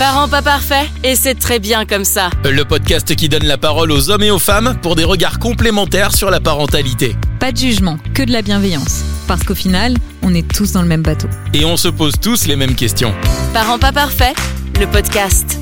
Parents 0.00 0.28
pas 0.28 0.40
parfaits, 0.40 0.88
et 1.04 1.14
c'est 1.14 1.34
très 1.34 1.58
bien 1.58 1.84
comme 1.84 2.06
ça. 2.06 2.30
Le 2.42 2.64
podcast 2.64 3.14
qui 3.14 3.28
donne 3.28 3.44
la 3.44 3.58
parole 3.58 3.92
aux 3.92 4.08
hommes 4.08 4.22
et 4.22 4.30
aux 4.30 4.38
femmes 4.38 4.78
pour 4.80 4.96
des 4.96 5.04
regards 5.04 5.38
complémentaires 5.38 6.16
sur 6.16 6.30
la 6.30 6.40
parentalité. 6.40 7.14
Pas 7.38 7.52
de 7.52 7.58
jugement, 7.58 7.98
que 8.14 8.22
de 8.22 8.32
la 8.32 8.40
bienveillance. 8.40 9.04
Parce 9.28 9.42
qu'au 9.42 9.54
final, 9.54 9.94
on 10.22 10.32
est 10.32 10.50
tous 10.50 10.72
dans 10.72 10.80
le 10.80 10.88
même 10.88 11.02
bateau. 11.02 11.28
Et 11.52 11.66
on 11.66 11.76
se 11.76 11.88
pose 11.88 12.14
tous 12.18 12.46
les 12.46 12.56
mêmes 12.56 12.76
questions. 12.76 13.12
Parents 13.52 13.78
pas 13.78 13.92
parfaits, 13.92 14.34
le 14.80 14.86
podcast. 14.86 15.60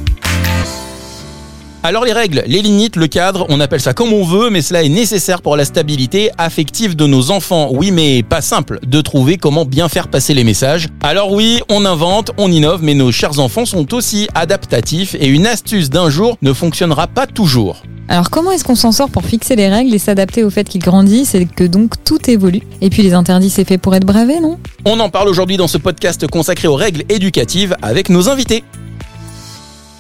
Alors 1.89 2.05
les 2.05 2.13
règles, 2.13 2.45
les 2.47 2.61
limites, 2.61 2.97
le 2.97 3.07
cadre, 3.07 3.47
on 3.49 3.61
appelle 3.61 3.81
ça 3.81 3.95
comme 3.95 4.13
on 4.13 4.23
veut, 4.23 4.51
mais 4.51 4.61
cela 4.61 4.83
est 4.83 4.91
nécessaire 4.91 5.41
pour 5.41 5.57
la 5.57 5.65
stabilité 5.65 6.31
affective 6.37 6.95
de 6.95 7.07
nos 7.07 7.31
enfants. 7.31 7.71
Oui, 7.73 7.93
mais 7.93 8.23
pas 8.23 8.43
simple 8.43 8.79
de 8.87 9.01
trouver 9.01 9.39
comment 9.39 9.65
bien 9.65 9.89
faire 9.89 10.09
passer 10.09 10.35
les 10.35 10.45
messages. 10.45 10.89
Alors 11.03 11.33
oui, 11.33 11.63
on 11.71 11.87
invente, 11.87 12.33
on 12.37 12.53
innove, 12.53 12.83
mais 12.83 12.93
nos 12.93 13.11
chers 13.11 13.39
enfants 13.39 13.65
sont 13.65 13.95
aussi 13.95 14.29
adaptatifs 14.35 15.17
et 15.19 15.29
une 15.29 15.47
astuce 15.47 15.89
d'un 15.89 16.11
jour 16.11 16.37
ne 16.43 16.53
fonctionnera 16.53 17.07
pas 17.07 17.27
toujours. 17.27 17.81
Alors 18.09 18.29
comment 18.29 18.53
est-ce 18.53 18.65
qu'on 18.65 18.75
s'en 18.75 18.93
sort 18.93 19.09
pour 19.09 19.25
fixer 19.25 19.57
les 19.57 19.71
règles 19.71 19.95
et 19.95 19.99
s'adapter 19.99 20.45
au 20.45 20.51
fait 20.51 20.69
qu'ils 20.69 20.83
grandissent 20.83 21.35
et 21.35 21.47
que 21.47 21.65
donc 21.65 22.05
tout 22.05 22.31
évolue? 22.31 22.61
Et 22.83 22.91
puis 22.91 23.03
les 23.03 23.15
interdits, 23.15 23.49
c'est 23.49 23.67
fait 23.67 23.79
pour 23.79 23.95
être 23.95 24.05
bravé, 24.05 24.41
non? 24.41 24.59
On 24.85 25.01
en 25.01 25.09
parle 25.09 25.29
aujourd'hui 25.29 25.57
dans 25.57 25.69
ce 25.69 25.79
podcast 25.79 26.27
consacré 26.27 26.69
aux 26.69 26.77
règles 26.77 27.05
éducatives 27.09 27.75
avec 27.81 28.11
nos 28.11 28.29
invités. 28.29 28.63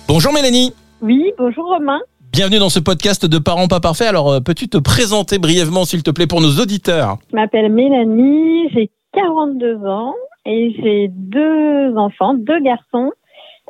Bonjour 0.07 0.35
Mélanie 0.35 0.75
Oui, 1.01 1.33
bonjour 1.39 1.69
Romain. 1.69 2.01
Bienvenue 2.33 2.59
dans 2.59 2.69
ce 2.69 2.81
podcast 2.81 3.25
de 3.25 3.39
Parents 3.39 3.69
pas 3.69 3.79
parfaits. 3.79 4.09
Alors, 4.09 4.33
euh, 4.33 4.41
peux-tu 4.41 4.69
te 4.69 4.79
présenter 4.79 5.39
brièvement, 5.39 5.85
s'il 5.85 6.03
te 6.03 6.11
plaît, 6.11 6.27
pour 6.27 6.41
nos 6.41 6.61
auditeurs? 6.61 7.19
Je 7.31 7.37
m'appelle 7.37 7.73
Mélanie, 7.73 8.69
j'ai 8.71 8.91
42 9.13 9.87
ans 9.87 10.15
et 10.45 10.75
j'ai 10.83 11.09
deux 11.09 11.97
enfants, 11.97 12.35
deux 12.35 12.61
garçons 12.61 13.13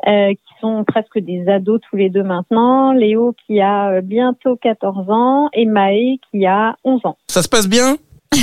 euh, 0.07 0.31
qui 0.31 0.61
sont 0.61 0.85
presque 0.87 1.19
des 1.19 1.47
ados 1.49 1.81
tous 1.91 1.97
les 1.97 2.09
deux 2.09 2.23
maintenant. 2.23 2.93
Léo 2.93 3.35
qui 3.47 3.61
a 3.61 3.91
euh, 3.91 4.01
bientôt 4.01 4.57
14 4.57 5.11
ans 5.11 5.51
et 5.53 5.67
Maë 5.67 6.19
qui 6.31 6.47
a 6.47 6.77
11 6.85 7.01
ans. 7.05 7.17
Ça 7.29 7.43
se 7.43 7.49
passe 7.49 7.69
bien? 7.69 7.97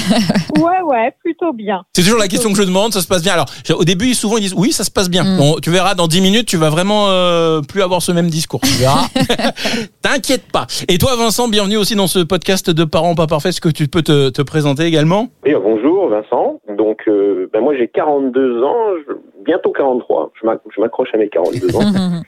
Ouais, 0.57 0.81
ouais, 0.83 1.13
plutôt 1.23 1.51
bien. 1.53 1.83
C'est 1.95 2.03
toujours 2.03 2.19
la 2.19 2.27
question 2.27 2.51
que 2.51 2.57
je 2.57 2.63
demande, 2.63 2.93
ça 2.93 3.01
se 3.01 3.07
passe 3.07 3.21
bien. 3.23 3.33
Alors, 3.33 3.45
au 3.77 3.83
début, 3.83 4.13
souvent, 4.13 4.37
ils 4.37 4.41
disent 4.43 4.55
oui, 4.57 4.71
ça 4.71 4.83
se 4.83 4.91
passe 4.91 5.09
bien. 5.09 5.23
Mm. 5.23 5.37
Bon, 5.37 5.55
tu 5.61 5.69
verras, 5.69 5.95
dans 5.95 6.07
10 6.07 6.21
minutes, 6.21 6.47
tu 6.47 6.57
vas 6.57 6.69
vraiment 6.69 7.07
euh, 7.09 7.61
plus 7.61 7.81
avoir 7.81 8.01
ce 8.01 8.11
même 8.11 8.29
discours. 8.29 8.61
Tu 8.61 8.73
verras. 8.79 9.07
T'inquiète 10.01 10.45
pas. 10.51 10.67
Et 10.87 10.97
toi, 10.97 11.15
Vincent, 11.17 11.47
bienvenue 11.47 11.77
aussi 11.77 11.95
dans 11.95 12.07
ce 12.07 12.19
podcast 12.19 12.69
de 12.69 12.83
Parents 12.83 13.15
pas 13.15 13.27
parfaits. 13.27 13.49
Est-ce 13.49 13.61
que 13.61 13.69
tu 13.69 13.87
peux 13.87 14.01
te, 14.01 14.29
te 14.29 14.41
présenter 14.41 14.83
également? 14.83 15.27
Oui, 15.45 15.53
bonjour 15.61 16.09
Vincent. 16.09 16.59
Donc, 16.77 17.01
euh, 17.07 17.49
ben 17.53 17.61
moi 17.61 17.73
j'ai 17.77 17.87
42 17.87 18.63
ans, 18.63 18.75
je- 19.07 19.13
bientôt 19.45 19.71
43. 19.71 20.31
Je 20.41 20.45
m'ac- 20.45 20.61
je 20.75 20.81
m'accroche 20.81 21.09
à 21.13 21.17
mes 21.17 21.29
42 21.29 21.75
ans. 21.75 21.81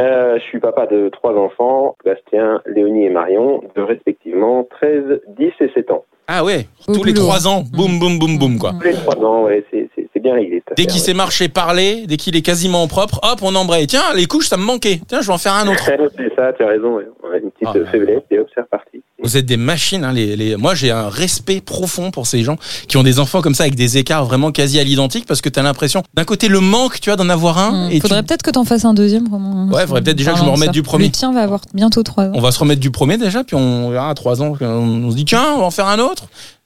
Euh, 0.00 0.38
je 0.38 0.44
suis 0.44 0.60
papa 0.60 0.86
de 0.86 1.10
trois 1.10 1.34
enfants, 1.34 1.94
Bastien, 2.06 2.62
Léonie 2.64 3.04
et 3.04 3.10
Marion, 3.10 3.60
de 3.76 3.82
respectivement 3.82 4.66
13, 4.80 5.20
10 5.38 5.52
et 5.60 5.70
7 5.74 5.90
ans. 5.90 6.04
Ah 6.32 6.44
ouais, 6.44 6.68
Au 6.86 6.94
tous 6.94 7.02
les. 7.02 7.12
3 7.12 7.48
ans, 7.48 7.64
boum, 7.72 7.98
boum, 7.98 8.18
boum, 8.20 8.38
boum, 8.38 8.58
quoi. 8.58 8.72
Tous 8.78 8.86
les 8.86 8.94
trois 8.94 9.16
ans, 9.16 9.44
ouais, 9.44 9.64
c'est- 9.70 9.88
bien 10.22 10.34
réglé. 10.34 10.62
cette 10.68 10.76
Dès 10.76 10.82
affaire, 10.82 10.92
qu'il 10.92 11.00
sait 11.02 11.14
marcher, 11.14 11.48
parler, 11.48 12.04
dès 12.06 12.18
qu'il 12.18 12.36
est 12.36 12.42
quasiment 12.42 12.86
propre, 12.88 13.20
hop, 13.22 13.38
on 13.40 13.54
embraye. 13.54 13.86
Tiens, 13.86 14.02
les 14.14 14.26
couches, 14.26 14.48
ça 14.48 14.58
me 14.58 14.62
manquait. 14.64 15.00
Tiens, 15.08 15.22
je 15.22 15.26
vais 15.28 15.32
en 15.32 15.38
faire 15.38 15.54
un 15.54 15.66
autre. 15.66 15.82
c'est 15.82 16.34
ça, 16.36 16.52
tu 16.52 16.62
as 16.62 16.66
raison. 16.68 16.96
ouais. 16.96 17.06
On 17.24 17.32
a 17.32 17.38
une 17.38 17.50
petite 17.50 17.68
Ah. 17.68 17.72
euh, 17.74 17.86
faiblesse 17.90 18.20
et 18.30 18.38
hop, 18.38 18.46
c'est 18.54 18.60
reparti. 18.60 19.00
Vous 19.22 19.38
êtes 19.38 19.46
des 19.46 19.56
machines. 19.56 20.04
Hein, 20.04 20.12
les, 20.12 20.36
les... 20.36 20.56
Moi, 20.56 20.74
j'ai 20.74 20.90
un 20.90 21.08
respect 21.08 21.62
profond 21.62 22.10
pour 22.10 22.26
ces 22.26 22.42
gens 22.42 22.56
qui 22.86 22.98
ont 22.98 23.02
des 23.02 23.18
enfants 23.18 23.40
comme 23.40 23.54
ça 23.54 23.62
avec 23.62 23.76
des 23.76 23.96
écarts 23.96 24.26
vraiment 24.26 24.52
quasi 24.52 24.78
à 24.78 24.84
l'identique 24.84 25.24
parce 25.26 25.40
que 25.40 25.48
tu 25.48 25.58
as 25.58 25.62
l'impression, 25.62 26.02
d'un 26.12 26.24
côté, 26.24 26.48
le 26.48 26.60
manque, 26.60 27.00
tu 27.00 27.08
vois, 27.08 27.16
d'en 27.16 27.30
avoir 27.30 27.56
un. 27.56 27.88
Hmm, 27.88 27.90
et 27.90 28.00
Faudrait 28.00 28.20
tu- 28.20 28.26
peut-être 28.26 28.42
que 28.42 28.50
t'en 28.50 28.64
fasses 28.66 28.84
un 28.84 28.92
deuxième, 28.92 29.26
vraiment. 29.26 29.68
Ouais, 29.72 29.86
faudrait 29.86 30.02
peut-être 30.02 30.16
déjà 30.18 30.32
que 30.32 30.36
je 30.36 30.42
me 30.42 30.48
Parlant 30.48 30.52
de 30.52 30.56
remette 30.60 30.66
ça. 30.68 30.72
du 30.72 30.82
premier. 30.82 31.06
Le 31.06 31.12
tien 31.12 31.32
va 31.32 31.40
avoir 31.40 31.60
bientôt 31.72 32.02
3 32.02 32.24
ans. 32.26 32.32
On 32.34 32.40
va 32.42 32.50
se 32.52 32.58
remettre 32.58 32.80
du 32.80 32.90
premier 32.90 33.16
déjà, 33.16 33.42
puis 33.42 33.56
on 33.56 33.88
verra 33.88 34.10
à 34.10 34.14
3 34.14 34.42
ans. 34.42 34.52
On, 34.60 34.64
on 34.66 35.10
se 35.10 35.16
dit, 35.16 35.24
tiens, 35.24 35.46
on 35.54 35.60
va 35.60 35.64
en 35.64 35.70
faire 35.70 35.86
un 35.88 35.98
autre. 35.98 36.19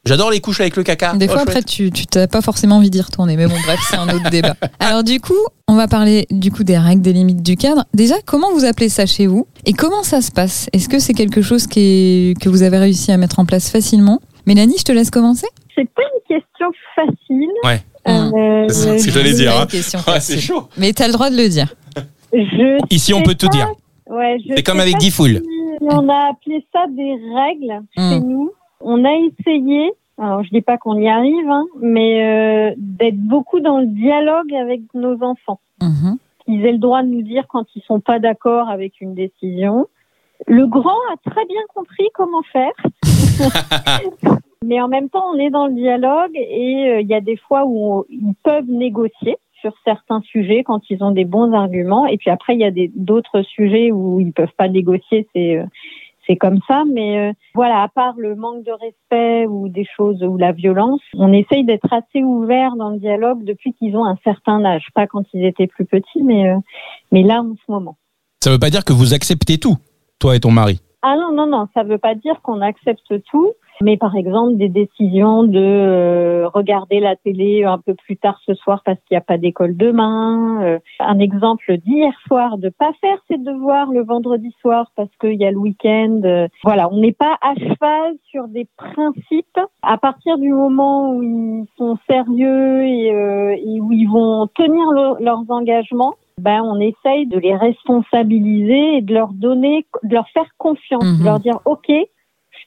J'adore 0.06 0.30
les 0.30 0.40
couches 0.40 0.61
avec 0.61 0.77
le 0.77 0.83
caca. 0.83 1.14
Des 1.14 1.24
Oh, 1.27 1.29
fois, 1.29 1.39
chouette. 1.39 1.48
après, 1.48 1.62
tu 1.62 1.90
tu 1.90 2.05
t'as 2.06 2.27
pas 2.27 2.42
forcément 2.42 2.77
envie 2.77 2.90
d'y 2.90 3.01
retourner. 3.01 3.36
Mais 3.36 3.46
bon, 3.46 3.55
bref, 3.64 3.80
c'est 3.89 3.96
un 3.96 4.08
autre 4.08 4.29
débat. 4.30 4.55
Alors, 4.80 5.02
du 5.02 5.18
coup, 5.20 5.33
on 5.67 5.77
va 5.77 5.89
parler 5.89 6.27
du 6.30 6.51
coup 6.52 6.62
des 6.62 6.77
règles, 6.77 7.01
des 7.01 7.14
limites 7.14 7.42
du 7.42 7.56
cadre. 7.56 7.84
Déjà, 7.95 8.17
comment 8.27 8.52
vous 8.52 8.67
appelez 8.67 8.90
ça 8.90 9.06
chez 9.06 9.27
vous 9.27 9.46
Et 9.64 9.73
comment 9.73 10.02
ça 10.02 10.20
se 10.20 10.30
passe? 10.30 10.68
Est-ce 10.74 10.90
que 10.90 10.98
c'est 10.98 11.14
quelque 11.14 11.40
chose 11.40 11.67
qui 11.67 11.80
est, 11.80 12.39
que 12.40 12.51
vous 12.51 12.62
avez 12.62 12.77
réussi 12.79 13.12
à 13.12 13.17
mettre 13.17 13.39
en 13.39 13.46
place 13.46 13.70
facilement? 13.70 14.20
Mélanie, 14.46 14.77
je 14.79 14.84
te 14.84 14.92
laisse 14.92 15.11
commencer. 15.11 15.46
C'est 15.74 15.89
pas 15.95 16.02
une 16.02 16.36
question 16.36 16.67
facile. 16.95 17.48
Ouais. 17.64 17.83
Euh, 18.06 18.68
C'est 18.68 18.98
ce 18.98 19.06
que 19.06 19.11
j'allais 19.11 19.33
dire. 19.33 19.56
hein. 19.58 19.67
Ouais, 20.12 20.20
c'est 20.20 20.39
chaud. 20.39 20.68
Mais 20.77 20.92
t'as 20.92 21.06
le 21.06 21.14
droit 21.14 21.30
de 21.30 21.36
le 21.39 21.48
dire. 21.48 21.74
Je 22.34 22.79
Ici, 22.90 23.14
on 23.14 23.23
peut 23.23 23.34
te 23.34 23.46
pas- 23.46 23.52
dire. 23.52 23.68
Ouais, 24.11 24.36
C'est 24.55 24.62
comme 24.62 24.80
avec 24.80 24.92
pas 24.95 24.98
Guy 24.98 25.11
Foul. 25.11 25.40
si 25.40 25.42
On 25.80 26.08
a 26.11 26.30
appelé 26.30 26.62
ça 26.74 26.80
des 26.95 27.12
règles 27.34 27.83
chez 27.96 28.20
Hmm. 28.20 28.29
nous. 28.29 28.50
On 28.86 29.05
a 29.05 29.12
essayé, 29.14 29.92
alors 30.18 30.42
je 30.45 30.50
dis 30.50 30.61
pas 30.61 30.77
qu'on 30.78 30.98
y 30.98 31.08
arrive, 31.08 31.48
hein, 31.48 31.64
mais 31.80 32.22
euh, 32.24 32.74
d'être 32.77 33.17
beaucoup 33.18 33.61
dans 33.61 33.78
le 33.78 33.86
dialogue 33.86 34.52
avec 34.55 34.80
nos 34.95 35.22
enfants. 35.22 35.58
Mhm. 35.83 36.18
Ils 36.46 36.67
aient 36.67 36.72
le 36.72 36.78
droit 36.78 37.02
de 37.02 37.08
nous 37.08 37.23
dire 37.23 37.46
quand 37.48 37.64
ils 37.74 37.83
sont 37.83 38.00
pas 38.00 38.18
d'accord 38.18 38.68
avec 38.68 39.00
une 39.00 39.14
décision. 39.14 39.86
Le 40.46 40.67
grand 40.67 40.98
a 41.12 41.30
très 41.30 41.46
bien 41.46 41.62
compris 41.74 42.06
comment 42.14 42.42
faire. 42.52 42.73
Mais 44.64 44.80
en 44.80 44.89
même 44.89 45.08
temps, 45.11 45.24
on 45.34 45.39
est 45.39 45.50
dans 45.50 45.67
le 45.67 45.74
dialogue 45.74 46.34
et 46.34 46.89
euh, 46.89 47.00
il 47.00 47.06
y 47.06 47.14
a 47.14 47.20
des 47.20 47.36
fois 47.36 47.64
où 47.67 47.98
on- 48.00 48.05
ils 48.08 48.34
peuvent 48.42 48.68
négocier 48.68 49.36
sur 49.61 49.73
certains 49.84 50.20
sujets 50.23 50.62
quand 50.64 50.80
ils 50.90 51.02
ont 51.02 51.11
des 51.11 51.24
bons 51.24 51.52
arguments. 51.52 52.06
Et 52.06 52.17
puis 52.18 52.30
après, 52.30 52.55
il 52.55 52.61
y 52.61 52.64
a 52.64 52.89
d'autres 52.94 53.42
sujets 53.42 53.90
où 53.92 54.20
ils 54.20 54.33
peuvent 54.33 54.52
pas 54.56 54.68
négocier. 54.68 55.27
C'est 55.34 55.56
euh, 55.56 55.64
c'est 56.27 56.36
comme 56.36 56.61
ça. 56.67 56.85
Mais 56.90 57.18
euh, 57.18 57.33
voilà, 57.55 57.83
à 57.83 57.89
part 57.89 58.14
le 58.17 58.35
manque 58.35 58.64
de 58.64 58.73
respect 58.73 59.46
ou 59.46 59.68
des 59.68 59.86
choses 59.96 60.23
ou 60.23 60.36
la 60.36 60.52
violence, 60.52 61.01
on 61.14 61.33
essaye 61.33 61.64
d'être 61.64 61.92
assez 61.92 62.23
ouvert 62.23 62.77
dans 62.77 62.90
le 62.90 62.98
dialogue 62.98 63.45
depuis 63.45 63.73
qu'ils 63.74 63.96
ont 63.96 64.05
un 64.05 64.18
certain 64.24 64.64
âge. 64.64 64.86
Pas 64.95 65.07
quand 65.07 65.24
ils 65.33 65.45
étaient 65.45 65.67
plus 65.67 65.85
petits, 65.85 66.23
mais 66.23 66.48
euh, 66.48 66.58
mais 67.12 67.23
là 67.23 67.42
en 67.42 67.55
ce 67.55 67.73
moment. 67.73 67.96
Ça 68.42 68.51
veut 68.51 68.58
pas 68.58 68.70
dire 68.70 68.85
que 68.85 68.92
vous 68.92 69.14
acceptez 69.14 69.58
tout, 69.58 69.77
toi 70.18 70.36
et 70.36 70.40
ton 70.40 70.51
mari? 70.51 70.80
Ah 71.07 71.17
non, 71.17 71.33
non, 71.33 71.46
non, 71.46 71.68
ça 71.74 71.83
veut 71.83 71.98
pas 71.98 72.14
dire 72.14 72.41
qu'on 72.42 72.62
accepte 72.62 73.23
tout, 73.30 73.52
mais 73.80 73.96
par 73.96 74.14
exemple 74.17 74.57
des 74.57 74.68
décisions 74.68 75.42
de 75.45 75.58
euh, 75.58 76.48
regarder 76.48 77.01
la 77.01 77.17
télé 77.17 77.64
un 77.64 77.79
peu 77.79 77.95
plus 77.95 78.17
tard 78.17 78.39
ce 78.46 78.55
soir 78.55 78.83
parce 78.85 78.98
qu'il 79.01 79.14
n'y 79.14 79.18
a 79.18 79.23
pas 79.23 79.39
d'école 79.39 79.77
demain. 79.77 80.62
euh, 80.62 80.79
un 81.01 81.18
exemple 81.18 81.77
d'hier 81.79 82.12
soir, 82.27 82.58
de 82.58 82.68
pas 82.68 82.92
faire 83.01 83.18
ses 83.29 83.39
devoirs 83.39 83.90
le 83.90 84.02
vendredi 84.05 84.55
soir 84.61 84.90
parce 84.96 85.11
qu'il 85.20 85.35
y 85.35 85.45
a 85.45 85.51
le 85.51 85.58
week-end. 85.58 86.20
euh, 86.24 86.48
voilà, 86.64 86.89
on 86.92 86.98
n'est 86.98 87.12
pas 87.12 87.36
à 87.42 87.55
cheval 87.55 88.14
sur 88.30 88.48
des 88.48 88.67
principes. 88.77 89.58
À 89.83 89.98
partir 89.98 90.39
du 90.39 90.52
moment 90.52 91.11
où 91.12 91.23
ils 91.23 91.67
sont 91.77 91.96
sérieux 92.08 92.85
et, 92.86 93.12
euh, 93.12 93.55
et 93.56 93.80
où 93.80 93.92
ils 93.92 94.08
vont 94.08 94.46
tenir 94.55 94.86
le- 94.92 95.23
leurs 95.24 95.42
engagements, 95.51 96.14
ben 96.41 96.62
on 96.62 96.80
essaye 96.80 97.27
de 97.27 97.39
les 97.39 97.55
responsabiliser 97.56 98.96
et 98.96 99.01
de 99.02 99.14
leur 99.14 99.33
donner, 99.33 99.86
de 100.02 100.14
leur 100.14 100.29
faire 100.30 100.48
confiance, 100.58 101.05
Mhm. 101.05 101.18
de 101.20 101.24
leur 101.24 101.41
dire 101.41 101.58
ok, 101.64 101.92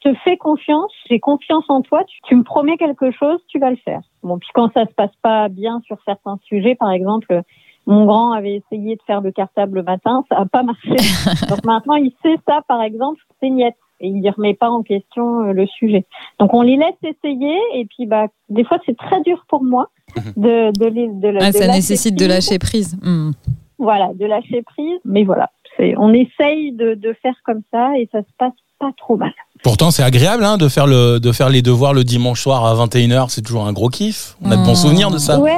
je 0.04 0.10
te 0.10 0.16
fais 0.24 0.38
confiance, 0.38 0.92
j'ai 1.10 1.20
confiance 1.20 1.66
en 1.70 1.82
toi, 1.82 2.04
tu, 2.06 2.20
tu 2.24 2.36
me 2.36 2.44
promets 2.44 2.78
quelque 2.78 3.12
chose, 3.12 3.40
tu 3.48 3.60
vas 3.60 3.70
le 3.70 3.78
faire. 3.78 4.02
Bon, 4.24 4.38
puis 4.38 4.50
quand 4.54 4.72
ça 4.74 4.86
se 4.86 4.94
passe 4.94 5.16
pas 5.22 5.50
bien 5.50 5.82
sur 5.86 5.98
certains 6.06 6.40
sujets, 6.46 6.76
par 6.76 6.92
exemple, 6.92 7.42
mon 7.86 8.06
grand 8.06 8.34
avait 8.34 8.58
essayé 8.58 8.96
de 8.96 9.02
faire 9.08 9.22
le 9.22 9.32
cartable 9.32 9.76
le 9.78 9.84
matin, 9.84 10.24
ça 10.30 10.40
a 10.40 10.46
pas 10.46 10.64
marché. 10.64 10.90
Donc 11.50 11.64
maintenant, 11.66 11.96
il 11.96 12.12
sait 12.22 12.36
ça, 12.48 12.62
par 12.68 12.82
exemple, 12.82 13.22
c'est 13.42 13.50
niette. 13.50 13.76
Et 14.00 14.10
il 14.10 14.22
ne 14.22 14.32
remet 14.32 14.54
pas 14.54 14.70
en 14.70 14.84
question 14.84 15.42
euh, 15.42 15.54
le 15.54 15.66
sujet. 15.66 16.06
Donc 16.40 16.54
on 16.54 16.62
les 16.62 16.76
laisse 16.76 16.94
essayer 17.02 17.58
et 17.74 17.86
puis 17.86 18.06
bah 18.06 18.28
des 18.48 18.64
fois 18.64 18.78
c'est 18.86 18.96
très 18.96 19.22
dur 19.22 19.44
pour 19.48 19.64
moi 19.64 19.90
de 20.36 20.72
de 20.78 20.86
les 20.86 21.08
de, 21.08 21.36
Ah, 21.42 21.52
ça 21.52 21.66
nécessite 21.66 22.16
de 22.16 22.28
lâcher 22.28 22.60
prise. 22.60 22.96
Hmm. 23.02 23.32
Voilà, 23.80 24.12
de 24.14 24.26
lâcher 24.28 24.62
prise. 24.62 25.00
Mais 25.04 25.24
voilà, 25.24 25.50
on 25.98 26.14
essaye 26.14 26.74
de, 26.74 26.94
de 26.94 27.14
faire 27.24 27.36
comme 27.44 27.62
ça 27.72 27.98
et 27.98 28.08
ça 28.12 28.22
se 28.22 28.30
passe 28.38 28.54
pas 28.80 28.92
trop 28.98 29.18
mal. 29.18 29.32
Pourtant, 29.64 29.90
c'est 29.92 30.04
agréable 30.04 30.44
hein, 30.44 30.58
de, 30.58 30.68
faire 30.70 30.86
le, 30.88 31.20
de 31.20 31.32
faire 31.32 31.50
les 31.50 31.62
devoirs 31.64 31.94
le 31.94 32.04
dimanche 32.04 32.42
soir 32.42 32.64
à 32.66 32.76
21h. 32.86 33.30
C'est 33.30 33.42
toujours 33.42 33.66
un 33.66 33.74
gros 33.74 33.90
kiff. 33.90 34.36
On 34.44 34.52
a 34.52 34.56
de 34.56 34.64
bons 34.64 34.74
Mmh. 34.74 34.76
souvenirs 34.76 35.10
de 35.12 35.18
ça. 35.18 35.40
Ouais. 35.40 35.58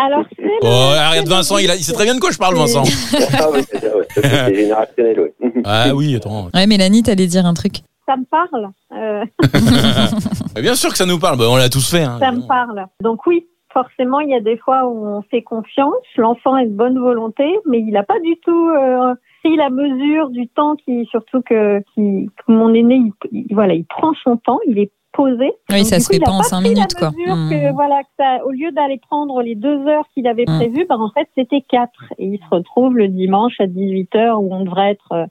Alors 0.00 0.24
c'est 0.36 0.42
Oh, 0.62 0.66
arrête 0.96 1.28
Vincent, 1.28 1.58
il, 1.58 1.70
a- 1.70 1.76
il 1.76 1.82
sait 1.84 1.92
très 1.92 2.04
bien 2.04 2.14
de 2.14 2.20
quoi 2.20 2.30
je 2.30 2.38
parle, 2.38 2.54
Vincent. 2.56 2.84
ah 3.38 3.48
oui, 3.52 3.60
c'est 3.70 3.80
ça, 3.80 3.94
ouais. 3.96 4.06
Ça, 4.14 4.22
c'est 4.46 4.54
générationnel, 4.54 5.20
ouais. 5.20 5.34
Ah 5.64 5.94
oui, 5.94 6.16
attends. 6.16 6.48
Ouais, 6.54 6.66
Mélanie, 6.66 7.02
t'allais 7.02 7.26
dire 7.26 7.44
un 7.44 7.54
truc? 7.54 7.82
ça 8.06 8.16
me 8.16 8.24
parle. 8.24 8.68
Euh, 8.94 9.24
bien 10.60 10.74
sûr 10.74 10.90
que 10.90 10.96
ça 10.96 11.06
nous 11.06 11.18
parle. 11.18 11.38
Bah, 11.38 11.44
on 11.48 11.56
l'a 11.56 11.68
tous 11.68 11.90
fait. 11.90 12.02
Hein. 12.02 12.18
ça 12.20 12.32
me 12.32 12.46
parle. 12.46 12.86
Donc 13.02 13.26
oui, 13.26 13.46
forcément, 13.72 14.20
il 14.20 14.30
y 14.30 14.34
a 14.34 14.40
des 14.40 14.56
fois 14.58 14.86
où 14.86 15.06
on 15.06 15.22
fait 15.30 15.42
confiance. 15.42 15.92
L'enfant 16.16 16.56
est 16.58 16.66
de 16.66 16.74
bonne 16.76 16.98
volonté, 16.98 17.44
mais 17.68 17.78
il 17.78 17.92
n'a 17.92 18.02
pas 18.02 18.20
du 18.22 18.36
tout 18.44 18.68
euh, 18.70 19.14
pris 19.44 19.56
la 19.56 19.70
mesure 19.70 20.30
du 20.30 20.48
temps 20.48 20.74
qui, 20.76 21.04
surtout 21.10 21.42
que, 21.42 21.80
qui, 21.94 22.28
que 22.36 22.52
mon 22.52 22.72
aîné, 22.74 22.96
il, 22.96 23.12
il- 23.32 23.54
voilà, 23.54 23.74
il 23.74 23.84
prend 23.84 24.12
son 24.24 24.36
temps. 24.36 24.58
Il 24.66 24.78
est 24.78 24.90
poser. 25.12 25.52
Oui, 25.70 25.76
Donc, 25.76 25.86
ça 25.86 26.00
se 26.00 26.08
coup, 26.08 26.14
fait 26.14 26.18
pas 26.24 26.32
en 26.32 26.42
cinq 26.42 26.62
minutes, 26.62 26.94
quoi. 26.98 27.10
Hmm. 27.10 27.48
que, 27.48 27.72
voilà, 27.72 28.02
que 28.02 28.08
ça, 28.18 28.44
au 28.46 28.50
lieu 28.50 28.72
d'aller 28.72 28.98
prendre 29.08 29.42
les 29.42 29.54
deux 29.54 29.86
heures 29.86 30.06
qu'il 30.12 30.26
avait 30.26 30.42
Hmm. 30.48 30.56
prévues, 30.58 30.86
ben, 30.88 30.96
en 30.98 31.10
fait, 31.10 31.28
c'était 31.36 31.60
quatre. 31.60 32.02
Et 32.18 32.26
il 32.26 32.38
se 32.40 32.44
retrouve 32.50 32.96
le 32.96 33.06
dimanche 33.06 33.54
à 33.60 33.66
18h 33.68 34.34
où 34.42 34.52
on 34.52 34.64
devrait 34.64 34.90
être 34.90 35.12
euh, 35.12 35.26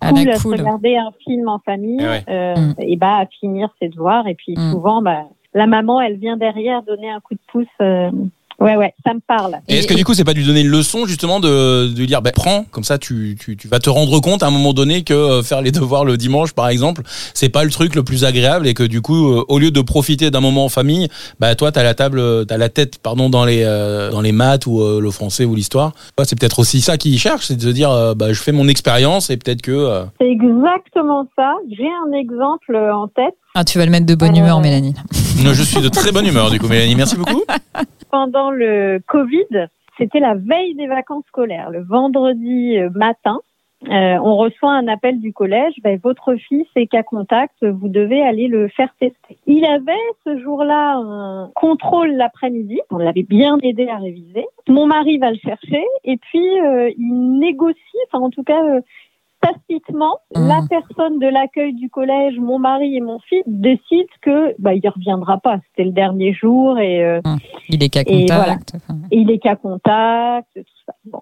À 0.00 0.10
cool 0.10 0.24
la 0.26 0.34
à 0.34 0.36
se 0.36 0.42
cool. 0.44 0.52
regarder 0.60 0.96
un 0.96 1.10
film 1.24 1.48
en 1.48 1.58
famille, 1.58 1.98
Eh 2.00 2.06
ouais. 2.06 2.22
euh, 2.28 2.54
Mm. 2.54 2.74
et 2.78 2.96
bah 2.96 3.16
à 3.16 3.26
finir 3.26 3.70
ses 3.80 3.88
devoirs. 3.88 4.28
Et 4.28 4.36
puis 4.36 4.54
Mm. 4.56 4.70
souvent, 4.70 5.02
bah, 5.02 5.24
la 5.52 5.66
maman, 5.66 6.00
elle 6.00 6.16
vient 6.16 6.36
derrière 6.36 6.84
donner 6.84 7.10
un 7.10 7.18
coup 7.18 7.34
de 7.34 7.40
pouce. 7.48 7.66
euh, 7.80 8.12
Ouais, 8.60 8.76
ouais, 8.76 8.94
ça 9.04 9.12
me 9.14 9.20
parle. 9.20 9.56
Et 9.68 9.78
est-ce 9.78 9.86
que 9.86 9.94
du 9.94 10.04
coup, 10.04 10.14
c'est 10.14 10.24
pas 10.24 10.32
de 10.32 10.38
lui 10.38 10.46
donner 10.46 10.60
une 10.60 10.68
leçon 10.68 11.06
justement 11.06 11.40
de, 11.40 11.88
de 11.88 11.98
lui 11.98 12.06
dire, 12.06 12.22
bah, 12.22 12.32
prends, 12.32 12.64
comme 12.70 12.84
ça, 12.84 12.98
tu, 12.98 13.36
tu, 13.38 13.56
tu 13.56 13.68
vas 13.68 13.78
te 13.78 13.90
rendre 13.90 14.20
compte 14.20 14.42
à 14.42 14.46
un 14.46 14.50
moment 14.50 14.72
donné 14.72 15.02
que 15.02 15.12
euh, 15.12 15.42
faire 15.42 15.60
les 15.60 15.72
devoirs 15.72 16.04
le 16.04 16.16
dimanche, 16.16 16.52
par 16.52 16.68
exemple, 16.68 17.02
c'est 17.34 17.48
pas 17.48 17.64
le 17.64 17.70
truc 17.70 17.94
le 17.94 18.02
plus 18.02 18.24
agréable 18.24 18.66
et 18.66 18.74
que 18.74 18.84
du 18.84 19.00
coup, 19.00 19.32
euh, 19.32 19.44
au 19.48 19.58
lieu 19.58 19.70
de 19.70 19.80
profiter 19.80 20.30
d'un 20.30 20.40
moment 20.40 20.64
en 20.64 20.68
famille, 20.68 21.08
bah 21.40 21.54
toi, 21.54 21.72
t'as 21.72 21.82
la 21.82 21.94
table, 21.94 22.18
euh, 22.18 22.44
t'as 22.44 22.56
la 22.56 22.68
tête, 22.68 22.98
pardon, 22.98 23.28
dans 23.28 23.44
les 23.44 23.62
euh, 23.64 24.10
dans 24.10 24.20
les 24.20 24.32
maths 24.32 24.66
ou 24.66 24.80
euh, 24.80 25.00
le 25.00 25.10
français 25.10 25.44
ou 25.44 25.54
l'histoire. 25.54 25.92
Ouais, 26.18 26.24
c'est 26.24 26.38
peut-être 26.38 26.58
aussi 26.60 26.80
ça 26.80 26.96
qu'il 26.96 27.18
cherche, 27.18 27.46
c'est 27.46 27.56
de 27.56 27.62
se 27.62 27.68
dire, 27.68 27.90
euh, 27.90 28.14
bah 28.14 28.32
je 28.32 28.40
fais 28.40 28.52
mon 28.52 28.68
expérience 28.68 29.30
et 29.30 29.36
peut-être 29.36 29.62
que. 29.62 30.04
C'est 30.20 30.30
exactement 30.30 31.26
ça. 31.36 31.54
J'ai 31.70 31.88
un 32.06 32.12
exemple 32.16 32.76
en 32.76 33.08
tête. 33.08 33.34
Ah, 33.56 33.62
tu 33.62 33.78
vas 33.78 33.84
le 33.84 33.92
mettre 33.92 34.06
de 34.06 34.16
bonne 34.16 34.34
Euh, 34.34 34.40
humeur, 34.40 34.60
Mélanie. 34.60 34.94
je 35.12 35.62
suis 35.62 35.80
de 35.80 35.88
très 35.88 36.10
bonne 36.10 36.26
humeur 36.26 36.50
du 36.50 36.58
coup, 36.58 36.66
Mélanie. 36.66 36.96
Merci 36.96 37.16
beaucoup. 37.16 37.40
Pendant 38.10 38.50
le 38.50 38.98
Covid, 39.06 39.68
c'était 39.96 40.18
la 40.18 40.34
veille 40.34 40.74
des 40.74 40.88
vacances 40.88 41.22
scolaires, 41.28 41.70
le 41.70 41.84
vendredi 41.84 42.76
euh, 42.78 42.90
matin. 42.96 43.38
euh, 43.88 44.16
on 44.24 44.36
reçoit 44.36 44.72
un 44.72 44.88
appel 44.88 45.20
du 45.20 45.32
collège, 45.32 45.74
ben, 45.84 46.00
votre 46.02 46.34
fils 46.34 46.66
est 46.74 46.88
cas 46.88 47.04
contact, 47.04 47.54
vous 47.64 47.88
devez 47.88 48.22
aller 48.22 48.48
le 48.48 48.66
faire 48.68 48.88
tester. 48.98 49.36
Il 49.46 49.64
avait 49.64 49.92
ce 50.24 50.36
jour-là 50.42 50.96
un 50.96 51.50
contrôle 51.54 52.10
l'après-midi, 52.16 52.80
on 52.90 52.96
l'avait 52.96 53.22
bien 53.22 53.58
aidé 53.62 53.86
à 53.88 53.98
réviser. 53.98 54.46
Mon 54.68 54.86
mari 54.86 55.18
va 55.18 55.30
le 55.30 55.38
chercher 55.38 55.84
et 56.02 56.16
puis 56.16 56.60
euh, 56.60 56.90
il 56.98 57.38
négocie, 57.38 57.78
enfin 58.10 58.24
en 58.24 58.30
tout 58.30 58.42
cas 58.42 58.60
euh, 58.64 58.80
tacitement, 59.46 60.18
Mhm. 60.34 60.48
la 60.48 60.60
personne 60.68 61.18
de 61.18 61.26
l'accueil 61.26 61.74
du 61.74 61.90
collège, 61.90 62.38
mon 62.38 62.58
mari 62.58 62.96
et 62.96 63.00
mon 63.00 63.18
fils 63.20 63.42
décident 63.46 64.08
que 64.22 64.54
bah, 64.58 64.74
il 64.74 64.88
reviendra 64.88 65.38
pas. 65.38 65.58
C'était 65.68 65.84
le 65.84 65.92
dernier 65.92 66.32
jour 66.32 66.78
et 66.78 67.04
euh, 67.04 67.20
Il 67.68 67.82
est 67.82 67.88
qu'à 67.88 68.02
Et 68.06 68.26
contact. 68.26 68.72
Enfin, 68.76 68.98
il 69.10 69.30
est 69.30 69.38
cas 69.38 69.56
contact, 69.56 70.48
tout 70.54 70.62
ça. 70.86 70.94
Bon. 71.04 71.20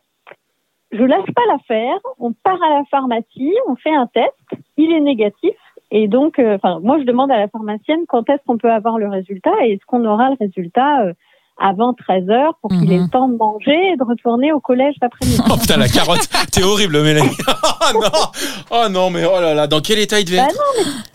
Je 0.90 1.02
lâche 1.02 1.30
pas 1.34 1.42
l'affaire, 1.50 1.98
on 2.18 2.32
part 2.32 2.62
à 2.62 2.78
la 2.78 2.84
pharmacie, 2.90 3.54
on 3.66 3.76
fait 3.76 3.94
un 3.94 4.06
test, 4.06 4.34
il 4.76 4.92
est 4.92 5.00
négatif. 5.00 5.54
Et 5.90 6.06
donc, 6.08 6.38
euh, 6.38 6.58
moi, 6.82 6.98
je 6.98 7.04
demande 7.04 7.30
à 7.30 7.38
la 7.38 7.48
pharmacienne 7.48 8.00
quand 8.08 8.28
est-ce 8.28 8.42
qu'on 8.46 8.58
peut 8.58 8.70
avoir 8.70 8.98
le 8.98 9.08
résultat 9.08 9.52
et 9.62 9.72
est-ce 9.72 9.84
qu'on 9.86 10.04
aura 10.04 10.30
le 10.30 10.36
résultat 10.38 11.02
euh, 11.02 11.12
avant 11.62 11.94
13 11.94 12.28
heures 12.30 12.54
pour 12.60 12.70
qu'il 12.70 12.92
ait 12.92 12.96
Mhm. 12.96 13.04
le 13.04 13.08
temps 13.10 13.28
de 13.28 13.36
manger 13.36 13.92
et 13.92 13.96
de 13.96 14.04
retourner 14.04 14.52
au 14.52 14.60
collège 14.60 14.94
l'après-midi. 15.00 15.40
Oh 15.50 15.56
putain, 15.56 15.76
la 15.76 15.88
carotte, 15.88 16.28
t'es 16.50 16.62
horrible, 16.62 17.00
Mélanie. 17.02 17.30
oh 17.48 17.98
non, 18.00 18.08
oh 18.70 18.88
non, 18.90 19.10
mais 19.10 19.24
oh 19.24 19.40
là 19.40 19.54
là, 19.54 19.66
dans 19.66 19.80
quel 19.80 19.98
état 19.98 20.18
il 20.20 20.24
devait 20.24 20.38
Bah 20.38 20.48
être 20.50 20.62